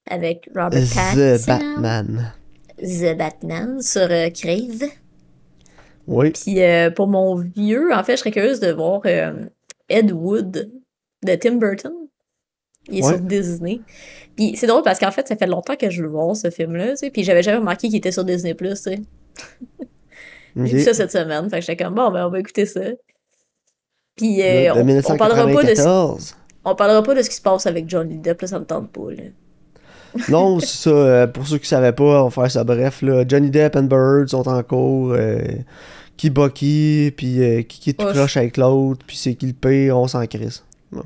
avec 0.09 0.49
Robert 0.55 0.83
The 0.83 0.95
Pattinson. 0.95 1.47
Batman. 1.47 2.33
The 2.77 3.17
Batman 3.17 3.81
sur 3.81 4.07
euh, 4.09 4.29
Crave. 4.29 4.89
Oui. 6.07 6.31
Puis 6.31 6.61
euh, 6.61 6.91
pour 6.91 7.07
mon 7.07 7.35
vieux, 7.35 7.93
en 7.93 8.03
fait, 8.03 8.13
je 8.13 8.17
serais 8.19 8.31
curieuse 8.31 8.59
de 8.59 8.71
voir 8.71 9.01
euh, 9.05 9.45
Ed 9.89 10.11
Wood 10.11 10.71
de 11.25 11.35
Tim 11.35 11.55
Burton. 11.55 11.93
Il 12.89 12.99
est 12.99 13.03
Ouais. 13.03 13.09
sur 13.13 13.19
Disney. 13.21 13.81
Puis 14.35 14.55
c'est 14.57 14.67
drôle 14.67 14.83
parce 14.83 14.99
qu'en 14.99 15.11
fait, 15.11 15.27
ça 15.27 15.35
fait 15.35 15.47
longtemps 15.47 15.75
que 15.75 15.89
je 15.89 16.03
veux 16.03 16.09
voir 16.09 16.35
ce 16.35 16.49
film-là, 16.49 16.91
tu 16.91 16.97
sais. 16.97 17.09
Puis 17.09 17.23
j'avais 17.23 17.41
jamais 17.43 17.57
remarqué 17.57 17.87
qu'il 17.87 17.97
était 17.97 18.11
sur 18.11 18.23
Disney+, 18.23 18.53
tu 18.55 18.75
sais. 18.75 19.01
J'ai 20.55 20.77
vu 20.77 20.81
ça 20.83 20.93
cette 20.93 21.11
semaine, 21.11 21.49
fait 21.49 21.59
que 21.59 21.65
j'étais 21.65 21.83
comme, 21.83 21.95
bon, 21.95 22.09
ben 22.11 22.25
on 22.27 22.29
va 22.29 22.39
écouter 22.39 22.65
ça. 22.65 22.81
Puis 24.15 24.41
euh, 24.41 24.73
on, 24.73 25.13
on 25.13 25.17
parlera 25.17 25.45
pas 25.47 25.63
de 25.63 25.75
ce 25.75 25.81
1994. 25.81 26.35
On 26.63 26.75
parlera 26.75 27.03
pas 27.03 27.13
de 27.13 27.21
ce 27.21 27.29
qui 27.29 27.35
se 27.35 27.41
passe 27.41 27.65
avec 27.67 27.89
Johnny 27.89 28.17
Depp, 28.17 28.41
là, 28.41 28.47
ça 28.47 28.59
me 28.59 28.65
tente 28.65 28.89
pas, 28.91 29.11
là. 29.11 29.23
non, 30.29 30.61
c'est 30.61 30.67
ça. 30.83 30.89
euh, 30.91 31.27
pour 31.27 31.45
ceux 31.45 31.57
qui 31.57 31.67
savaient 31.67 31.91
pas, 31.91 32.23
on 32.23 32.29
va 32.29 32.29
faire 32.29 32.49
ça 32.51 32.63
bref. 32.63 33.01
Là. 33.01 33.25
Johnny 33.27 33.49
Depp 33.49 33.75
et 33.75 33.81
Bird 33.81 34.29
sont 34.29 34.47
en 34.47 34.63
cours. 34.63 35.11
euh, 35.11 35.41
qui 36.15 36.29
bat 36.29 36.47
qui, 36.49 37.13
puis 37.17 37.43
euh, 37.43 37.61
qui, 37.63 37.79
qui 37.81 37.89
est 37.89 37.93
tout 37.99 38.05
croche 38.05 38.37
avec 38.37 38.55
l'autre, 38.55 39.05
puis 39.05 39.17
c'est 39.17 39.35
qui 39.35 39.47
le 39.47 39.53
paye, 39.53 39.91
on 39.91 40.07
s'en 40.07 40.25
crisse. 40.25 40.63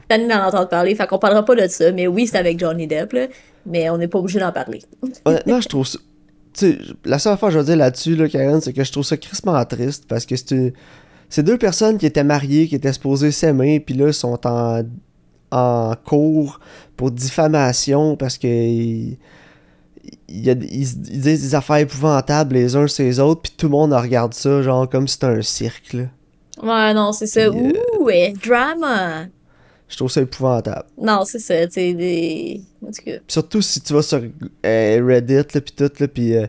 Tanné 0.08 0.28
d'en 0.28 0.44
entendre 0.48 0.68
parler, 0.70 0.96
fait 0.96 1.08
qu'on 1.08 1.20
parlera 1.20 1.44
pas 1.46 1.56
de 1.56 1.68
ça, 1.68 1.92
mais 1.92 2.08
oui, 2.08 2.28
c'est 2.28 2.38
avec 2.38 2.60
Johnny 2.60 2.88
Depp, 2.88 3.14
là, 3.14 3.28
mais 3.66 3.90
on 3.90 3.98
n'est 3.98 4.08
pas 4.08 4.20
obligé 4.20 4.40
d'en 4.40 4.52
parler. 4.52 4.82
Honnêtement, 5.26 5.62
je 5.62 5.68
trouve 5.68 5.88
ça. 5.88 6.00
Tu 6.54 6.72
sais, 6.72 6.78
la 7.06 7.20
seule 7.20 7.38
fois 7.38 7.50
que 7.50 7.54
je 7.54 7.60
veux 7.60 7.66
dire 7.66 7.78
là-dessus, 7.78 8.16
là, 8.16 8.28
Karen, 8.28 8.60
c'est 8.62 8.74
que 8.74 8.84
je 8.84 8.92
trouve 8.92 9.04
ça 9.06 9.18
crissement 9.18 9.64
triste 9.66 10.06
parce 10.08 10.26
que 10.26 10.36
c'est 10.36 10.52
une- 10.52 10.74
c'est 11.30 11.44
deux 11.44 11.58
personnes 11.58 11.98
qui 11.98 12.06
étaient 12.08 12.24
mariées, 12.24 12.68
qui 12.68 12.76
étaient 12.76 12.92
supposées 12.94 13.32
s'aimer, 13.32 13.80
puis 13.80 13.94
là, 13.94 14.12
sont 14.12 14.40
en, 14.48 14.82
en 15.52 15.94
cours 16.06 16.60
pour 16.98 17.12
diffamation 17.12 18.16
parce 18.16 18.38
que 18.40 18.48
ils, 18.48 19.18
disent 20.28 20.98
des 20.98 21.56
affaires 21.56 21.78
épouvantables 21.78 22.56
les 22.56 22.76
uns 22.76 22.88
sur 22.88 23.04
les 23.04 23.20
autres, 23.20 23.42
puis 23.42 23.54
tout 23.56 23.68
le 23.68 23.72
monde 23.72 23.94
regarde 23.94 24.34
ça, 24.34 24.62
genre 24.62 24.90
comme 24.90 25.08
si 25.08 25.14
c'était 25.14 25.28
un 25.28 25.42
cirque, 25.42 25.94
là. 25.94 26.04
Ouais, 26.62 26.94
non, 26.94 27.12
c'est 27.14 27.28
ça. 27.28 27.42
Euh, 27.42 27.52
Ouh, 27.52 28.04
ouais, 28.04 28.34
drama. 28.46 29.28
Je 29.90 29.96
trouve 29.98 30.10
ça 30.12 30.22
épouvantable. 30.22 30.86
Non, 31.02 31.24
c'est 31.26 31.40
ça, 31.40 31.66
tu 31.68 31.74
sais, 31.74 31.94
des. 31.94 32.62
En 32.84 32.88
tout 32.88 33.04
cas. 33.04 33.12
Puis 33.18 33.22
surtout 33.28 33.62
si 33.62 33.82
tu 33.82 33.94
vas 33.94 34.02
sur 34.04 34.22
euh, 34.66 35.06
Reddit, 35.06 35.34
là, 35.34 35.44
puis 35.62 35.74
tout, 35.76 35.92
là, 36.00 36.08
puis 36.08 36.36
euh, 36.38 36.46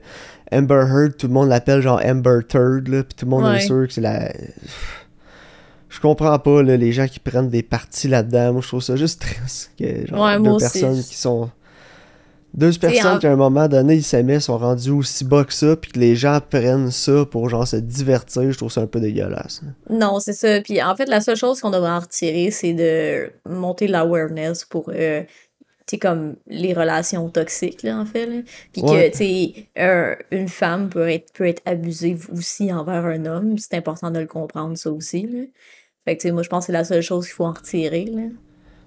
Amber 0.52 0.84
Heard, 0.88 1.16
tout 1.16 1.26
le 1.26 1.32
monde 1.32 1.48
l'appelle 1.48 1.80
genre 1.80 2.00
Amber 2.04 2.40
Turd, 2.48 2.86
là, 2.88 3.02
puis 3.02 3.14
tout 3.16 3.24
le 3.24 3.30
monde 3.30 3.44
Ouais. 3.44 3.56
est 3.56 3.66
sûr 3.66 3.86
que 3.86 3.92
c'est 3.92 4.00
la... 4.02 4.30
Je 5.88 5.98
comprends 6.00 6.38
pas, 6.38 6.62
là, 6.62 6.76
les 6.76 6.92
gens 6.92 7.08
qui 7.08 7.18
prennent 7.18 7.48
des 7.50 7.62
parties 7.64 8.06
là-dedans. 8.08 8.52
Moi, 8.52 8.62
je 8.62 8.68
trouve 8.68 8.82
ça 8.82 8.94
juste 8.94 9.20
triste. 9.22 9.72
Que, 9.78 10.06
genre, 10.06 10.24
Ouais, 10.24 10.34
deux 10.36 10.42
moi 10.42 10.52
aussi. 10.54 10.80
personnes 10.80 11.02
qui 11.02 11.16
sont... 11.16 11.50
Deux 12.52 12.72
personnes 12.72 13.16
en- 13.16 13.18
qui, 13.18 13.26
à 13.26 13.32
un 13.32 13.36
moment 13.36 13.68
donné, 13.68 13.94
ils 13.94 14.02
s'aimaient, 14.02 14.40
sont 14.40 14.58
rendus 14.58 14.90
aussi 14.90 15.24
bas 15.24 15.44
que 15.44 15.52
ça, 15.52 15.76
puis 15.76 15.92
que 15.92 15.98
les 16.00 16.16
gens 16.16 16.40
prennent 16.40 16.90
ça 16.90 17.24
pour, 17.30 17.48
genre, 17.48 17.66
se 17.66 17.76
divertir. 17.76 18.50
Je 18.50 18.56
trouve 18.56 18.72
ça 18.72 18.80
un 18.82 18.86
peu 18.86 18.98
dégueulasse. 19.00 19.62
Non, 19.88 20.18
c'est 20.18 20.32
ça. 20.32 20.60
Puis 20.60 20.82
en 20.82 20.96
fait, 20.96 21.06
la 21.06 21.20
seule 21.20 21.36
chose 21.36 21.60
qu'on 21.60 21.70
devrait 21.70 21.90
en 21.90 22.00
retirer, 22.00 22.50
c'est 22.50 22.72
de 22.72 23.30
monter 23.48 23.86
l'awareness 23.86 24.64
pour, 24.64 24.90
euh, 24.92 25.22
tu 25.86 25.96
sais, 25.96 25.98
comme 25.98 26.34
les 26.48 26.72
relations 26.74 27.28
toxiques, 27.30 27.82
là, 27.84 27.98
en 27.98 28.04
fait. 28.06 28.26
Là. 28.26 28.42
Puis 28.72 28.82
Ouais. 28.82 29.10
que, 29.10 29.16
tu 29.16 29.24
sais, 29.24 29.68
un- 29.76 30.16
une 30.30 30.48
femme 30.48 30.88
peut 30.88 31.08
être, 31.08 31.32
peut 31.32 31.46
être 31.46 31.62
abusive 31.66 32.28
aussi 32.32 32.72
envers 32.72 33.04
un 33.04 33.26
homme. 33.26 33.58
C'est 33.58 33.74
important 33.76 34.10
de 34.10 34.18
le 34.20 34.26
comprendre, 34.26 34.76
ça 34.76 34.90
aussi, 34.90 35.22
là. 35.22 35.44
Fait 36.04 36.16
que, 36.16 36.22
tu 36.22 36.28
sais, 36.28 36.32
moi, 36.32 36.42
je 36.42 36.48
pense 36.48 36.64
que 36.64 36.66
c'est 36.66 36.72
la 36.72 36.84
seule 36.84 37.02
chose 37.02 37.26
qu'il 37.26 37.34
faut 37.34 37.44
en 37.44 37.52
retirer, 37.52 38.06
là. 38.06 38.22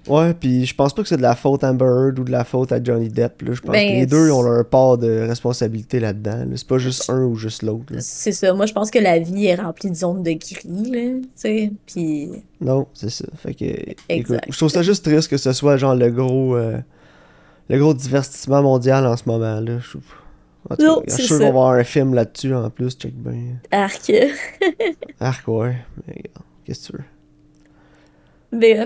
Ouais, 0.08 0.34
puis 0.34 0.66
je 0.66 0.76
pense 0.76 0.94
pas 0.94 1.02
que 1.02 1.08
c'est 1.08 1.16
de 1.18 1.22
la 1.22 1.36
faute 1.36 1.64
à 1.64 1.70
Amber 1.70 1.86
Heard 1.86 2.20
ou 2.20 2.24
de 2.26 2.32
la 2.32 2.44
faute 2.44 2.72
à 2.74 2.84
Johnny 2.84 3.08
Depp. 3.08 3.42
Là. 3.42 3.54
Je 3.54 3.62
pense 3.62 3.72
Ben, 3.72 3.88
que 3.88 3.94
les 3.94 4.06
deux 4.06 4.32
ont 4.32 4.42
leur 4.42 4.66
part 4.68 4.98
de 4.98 5.26
responsabilité 5.28 6.00
là-dedans. 6.02 6.40
là. 6.40 6.46
C'est 6.56 6.68
pas 6.68 6.78
juste 6.78 7.10
un 7.10 7.24
ou 7.24 7.36
juste 7.36 7.64
l'autre. 7.64 7.94
C'est 8.00 8.34
ça. 8.34 8.54
Moi, 8.54 8.66
je 8.66 8.74
pense 8.74 8.92
que 8.92 9.00
la 9.00 9.20
vie 9.20 9.46
est 9.46 9.56
remplie 9.56 9.90
de 9.92 9.96
zones 9.96 10.22
de 10.24 10.32
gris, 10.32 10.58
là, 10.92 11.20
tu 11.22 11.28
sais. 11.36 11.72
Puis, 11.86 12.30
Non, 12.60 12.88
c'est 12.94 13.10
ça. 13.10 13.26
Fait 13.38 13.54
que, 13.54 13.64
écoute, 14.10 14.40
je 14.50 14.58
trouve 14.58 14.70
ça 14.70 14.82
juste 14.84 15.06
triste 15.06 15.30
que 15.30 15.38
ce 15.38 15.54
soit 15.54 15.78
genre 15.78 15.96
le 15.96 16.10
gros, 16.10 16.56
euh, 16.58 16.78
le 17.70 17.80
gros 17.80 17.94
divertissement 17.94 18.62
mondial 18.62 19.08
en 19.08 19.16
ce 19.16 19.24
moment 19.26 19.60
là. 19.62 19.80
Je, 19.80 19.98
en 20.70 20.76
tout 20.76 20.84
Non, 20.86 20.96
cas, 21.02 21.04
je 21.08 21.14
suis 21.16 21.24
sûr 21.28 21.38
qu'on 21.38 21.44
va 21.44 21.50
avoir 21.50 21.70
un 21.72 21.84
film 21.84 22.14
là-dessus 22.14 22.54
en 22.54 22.70
plus. 22.70 22.92
Check 22.98 23.14
bien. 23.16 23.58
arc. 23.72 24.12
Arc 25.20 25.48
ouais. 25.48 25.76
Mais 26.08 26.14
regarde, 26.14 26.46
qu'est-ce 26.66 26.88
que 26.88 26.92
tu 26.94 26.98
veux? 26.98 27.04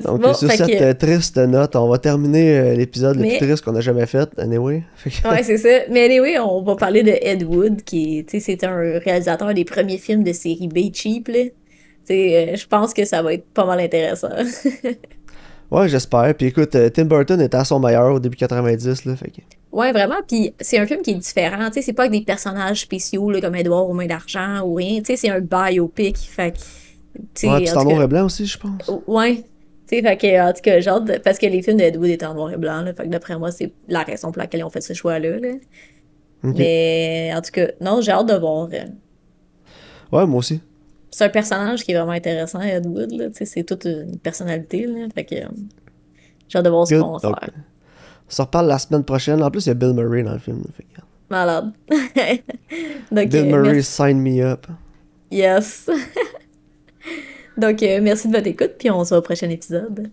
Donc 0.03 0.22
bon, 0.22 0.34
sur 0.34 0.49
cette 0.51 0.68
que- 0.68 0.84
euh, 0.84 0.93
triste 0.93 1.38
note, 1.38 1.76
on 1.76 1.88
va 1.88 1.97
terminer 1.97 2.57
euh, 2.57 2.74
l'épisode 2.76 3.15
le 3.18 3.24
plus 3.38 3.47
triste 3.47 3.63
qu'on 3.63 3.76
a 3.76 3.82
jamais 3.82 4.05
fait. 4.05 4.30
Anyway. 4.38 4.84
Que- 5.03 5.30
Ouais, 5.30 5.43
c'est 5.43 5.57
ça. 5.57 5.70
Mais 5.91 6.05
anyway, 6.05 6.38
on 6.39 6.61
va 6.63 6.76
parler 6.76 7.03
de 7.03 7.13
Ed 7.22 7.43
Wood, 7.43 7.84
qui, 7.84 8.26
tu 8.28 8.39
sais, 8.39 8.57
c'est 8.59 8.65
un 8.68 8.99
réalisateur 8.99 9.53
des 9.53 9.65
premiers 9.65 9.97
films 9.97 10.24
de 10.24 10.34
série 10.34 10.68
B 10.68 10.93
cheap, 10.93 11.28
là. 11.28 11.43
Tu 11.45 11.51
sais, 12.13 12.49
euh, 12.53 12.55
je 12.55 12.65
pense 12.68 12.93
que 12.93 13.03
ça 13.05 13.22
va 13.22 13.34
être 13.34 13.45
pas 13.53 13.65
mal 13.65 13.80
intéressant. 13.82 14.30
ouais, 15.72 15.89
j'espère. 15.89 16.34
Puis 16.36 16.47
écoute, 16.47 16.74
euh, 16.76 16.89
Tim 16.89 17.05
Burton 17.05 17.39
était 17.41 17.57
à 17.57 17.65
son 17.65 17.80
meilleur 17.80 18.13
au 18.13 18.20
début 18.20 18.38
90 18.38 19.05
là. 19.05 19.15
Fait 19.15 19.30
que, 19.30 19.41
ouais, 19.72 19.91
vraiment. 19.91 20.15
Puis 20.28 20.53
c'est 20.59 20.78
un 20.80 20.86
film 20.86 21.01
qui 21.01 21.11
est 21.11 21.15
différent. 21.15 21.68
Tu 21.68 21.74
sais, 21.74 21.82
c'est 21.82 21.93
pas 21.93 22.03
avec 22.03 22.13
des 22.20 22.26
personnages 22.26 22.82
spéciaux, 22.82 23.30
là, 23.30 23.41
comme 23.41 23.55
Edouard 23.55 23.89
aux 23.89 23.93
mains 23.93 24.05
d'argent 24.07 24.61
ou 24.65 24.76
rien. 24.76 24.99
Tu 24.99 25.05
sais, 25.07 25.15
c'est 25.18 25.30
un 25.30 25.41
biopic. 25.41 26.18
Fait 26.18 26.51
que, 26.53 26.57
ouais, 27.49 27.57
puis 27.57 27.68
c'est 27.68 27.78
en 27.78 27.84
noir 27.84 28.03
et 28.03 28.07
blanc 28.07 28.26
aussi, 28.26 28.45
je 28.45 28.57
pense. 28.57 28.91
Ouais. 29.07 29.43
Tu 29.90 29.96
sais, 29.96 30.02
fait 30.02 30.18
que, 30.18 30.50
en 30.50 30.54
tout 30.54 30.62
cas, 30.62 30.80
genre, 30.82 31.02
parce 31.24 31.38
que 31.38 31.46
les 31.46 31.62
films 31.62 31.78
de 31.78 31.84
Ed 31.84 31.96
Wood 31.98 32.10
étaient 32.10 32.26
en 32.26 32.34
noir 32.34 32.52
et 32.52 32.58
blanc, 32.58 32.82
là. 32.82 32.94
Fait 32.94 33.04
que 33.04 33.10
d'après 33.10 33.38
moi, 33.38 33.52
c'est 33.52 33.72
la 33.88 34.04
raison 34.04 34.32
pour 34.32 34.42
laquelle 34.42 34.60
ils 34.60 34.64
ont 34.66 34.70
fait 34.70 34.82
ce 34.82 34.94
choix-là, 34.94 35.40
là. 35.40 35.50
Ok. 36.44 36.56
Mais, 36.58 37.32
en 37.36 37.42
tout 37.42 37.52
cas, 37.52 37.68
non, 37.82 38.02
j'ai 38.02 38.12
hâte 38.12 38.28
de 38.28 38.36
voir. 38.36 38.68
euh, 38.74 38.86
Ouais, 40.12 40.26
moi 40.26 40.40
aussi. 40.40 40.62
C'est 41.10 41.24
un 41.26 41.30
personnage 41.30 41.84
qui 41.84 41.94
est 41.94 41.96
vraiment 41.96 42.12
intéressant, 42.12 42.62
Ed 42.62 42.86
Wood, 42.86 43.12
là. 43.14 43.28
Tu 43.30 43.36
sais, 43.38 43.46
c'est 43.46 43.64
toute 43.64 43.86
une 43.86 44.18
personnalité, 44.20 44.86
là. 44.88 45.08
Fait 45.16 45.24
que, 45.24 45.36
euh, 45.36 45.48
j'ai 46.50 46.58
hâte 46.60 46.66
de 46.66 46.70
voir 46.70 46.86
ce 46.88 46.96
qu'on 46.96 47.14
va 47.14 47.20
faire. 47.20 47.50
On 47.50 48.30
se 48.32 48.42
reparle 48.42 48.68
la 48.68 48.78
semaine 48.80 49.04
prochaine. 49.06 49.42
En 49.42 49.50
plus, 49.50 49.66
il 49.66 49.70
y 49.70 49.72
a 49.72 49.74
Bill 49.76 49.94
Murray 49.94 50.22
dans 50.24 50.34
le 50.34 50.40
film. 50.40 50.64
Fait 50.76 50.84
que, 50.84 51.00
Malade. 51.30 51.72
Donc, 53.12 53.30
Bill 53.30 53.40
euh, 53.40 53.46
Murray, 53.46 53.74
merci- 53.76 53.92
sign 53.92 54.20
me 54.22 54.42
up. 54.44 54.68
Yes. 55.32 55.90
Donc, 57.58 57.82
euh, 57.84 57.99
merci 58.01 58.28
de 58.28 58.34
votre 58.36 58.47
écoute, 58.47 58.74
puis 58.78 58.91
on 58.91 59.03
se 59.03 59.10
voit 59.10 59.20
au 59.20 59.22
prochain 59.22 59.49
épisode. 59.49 60.12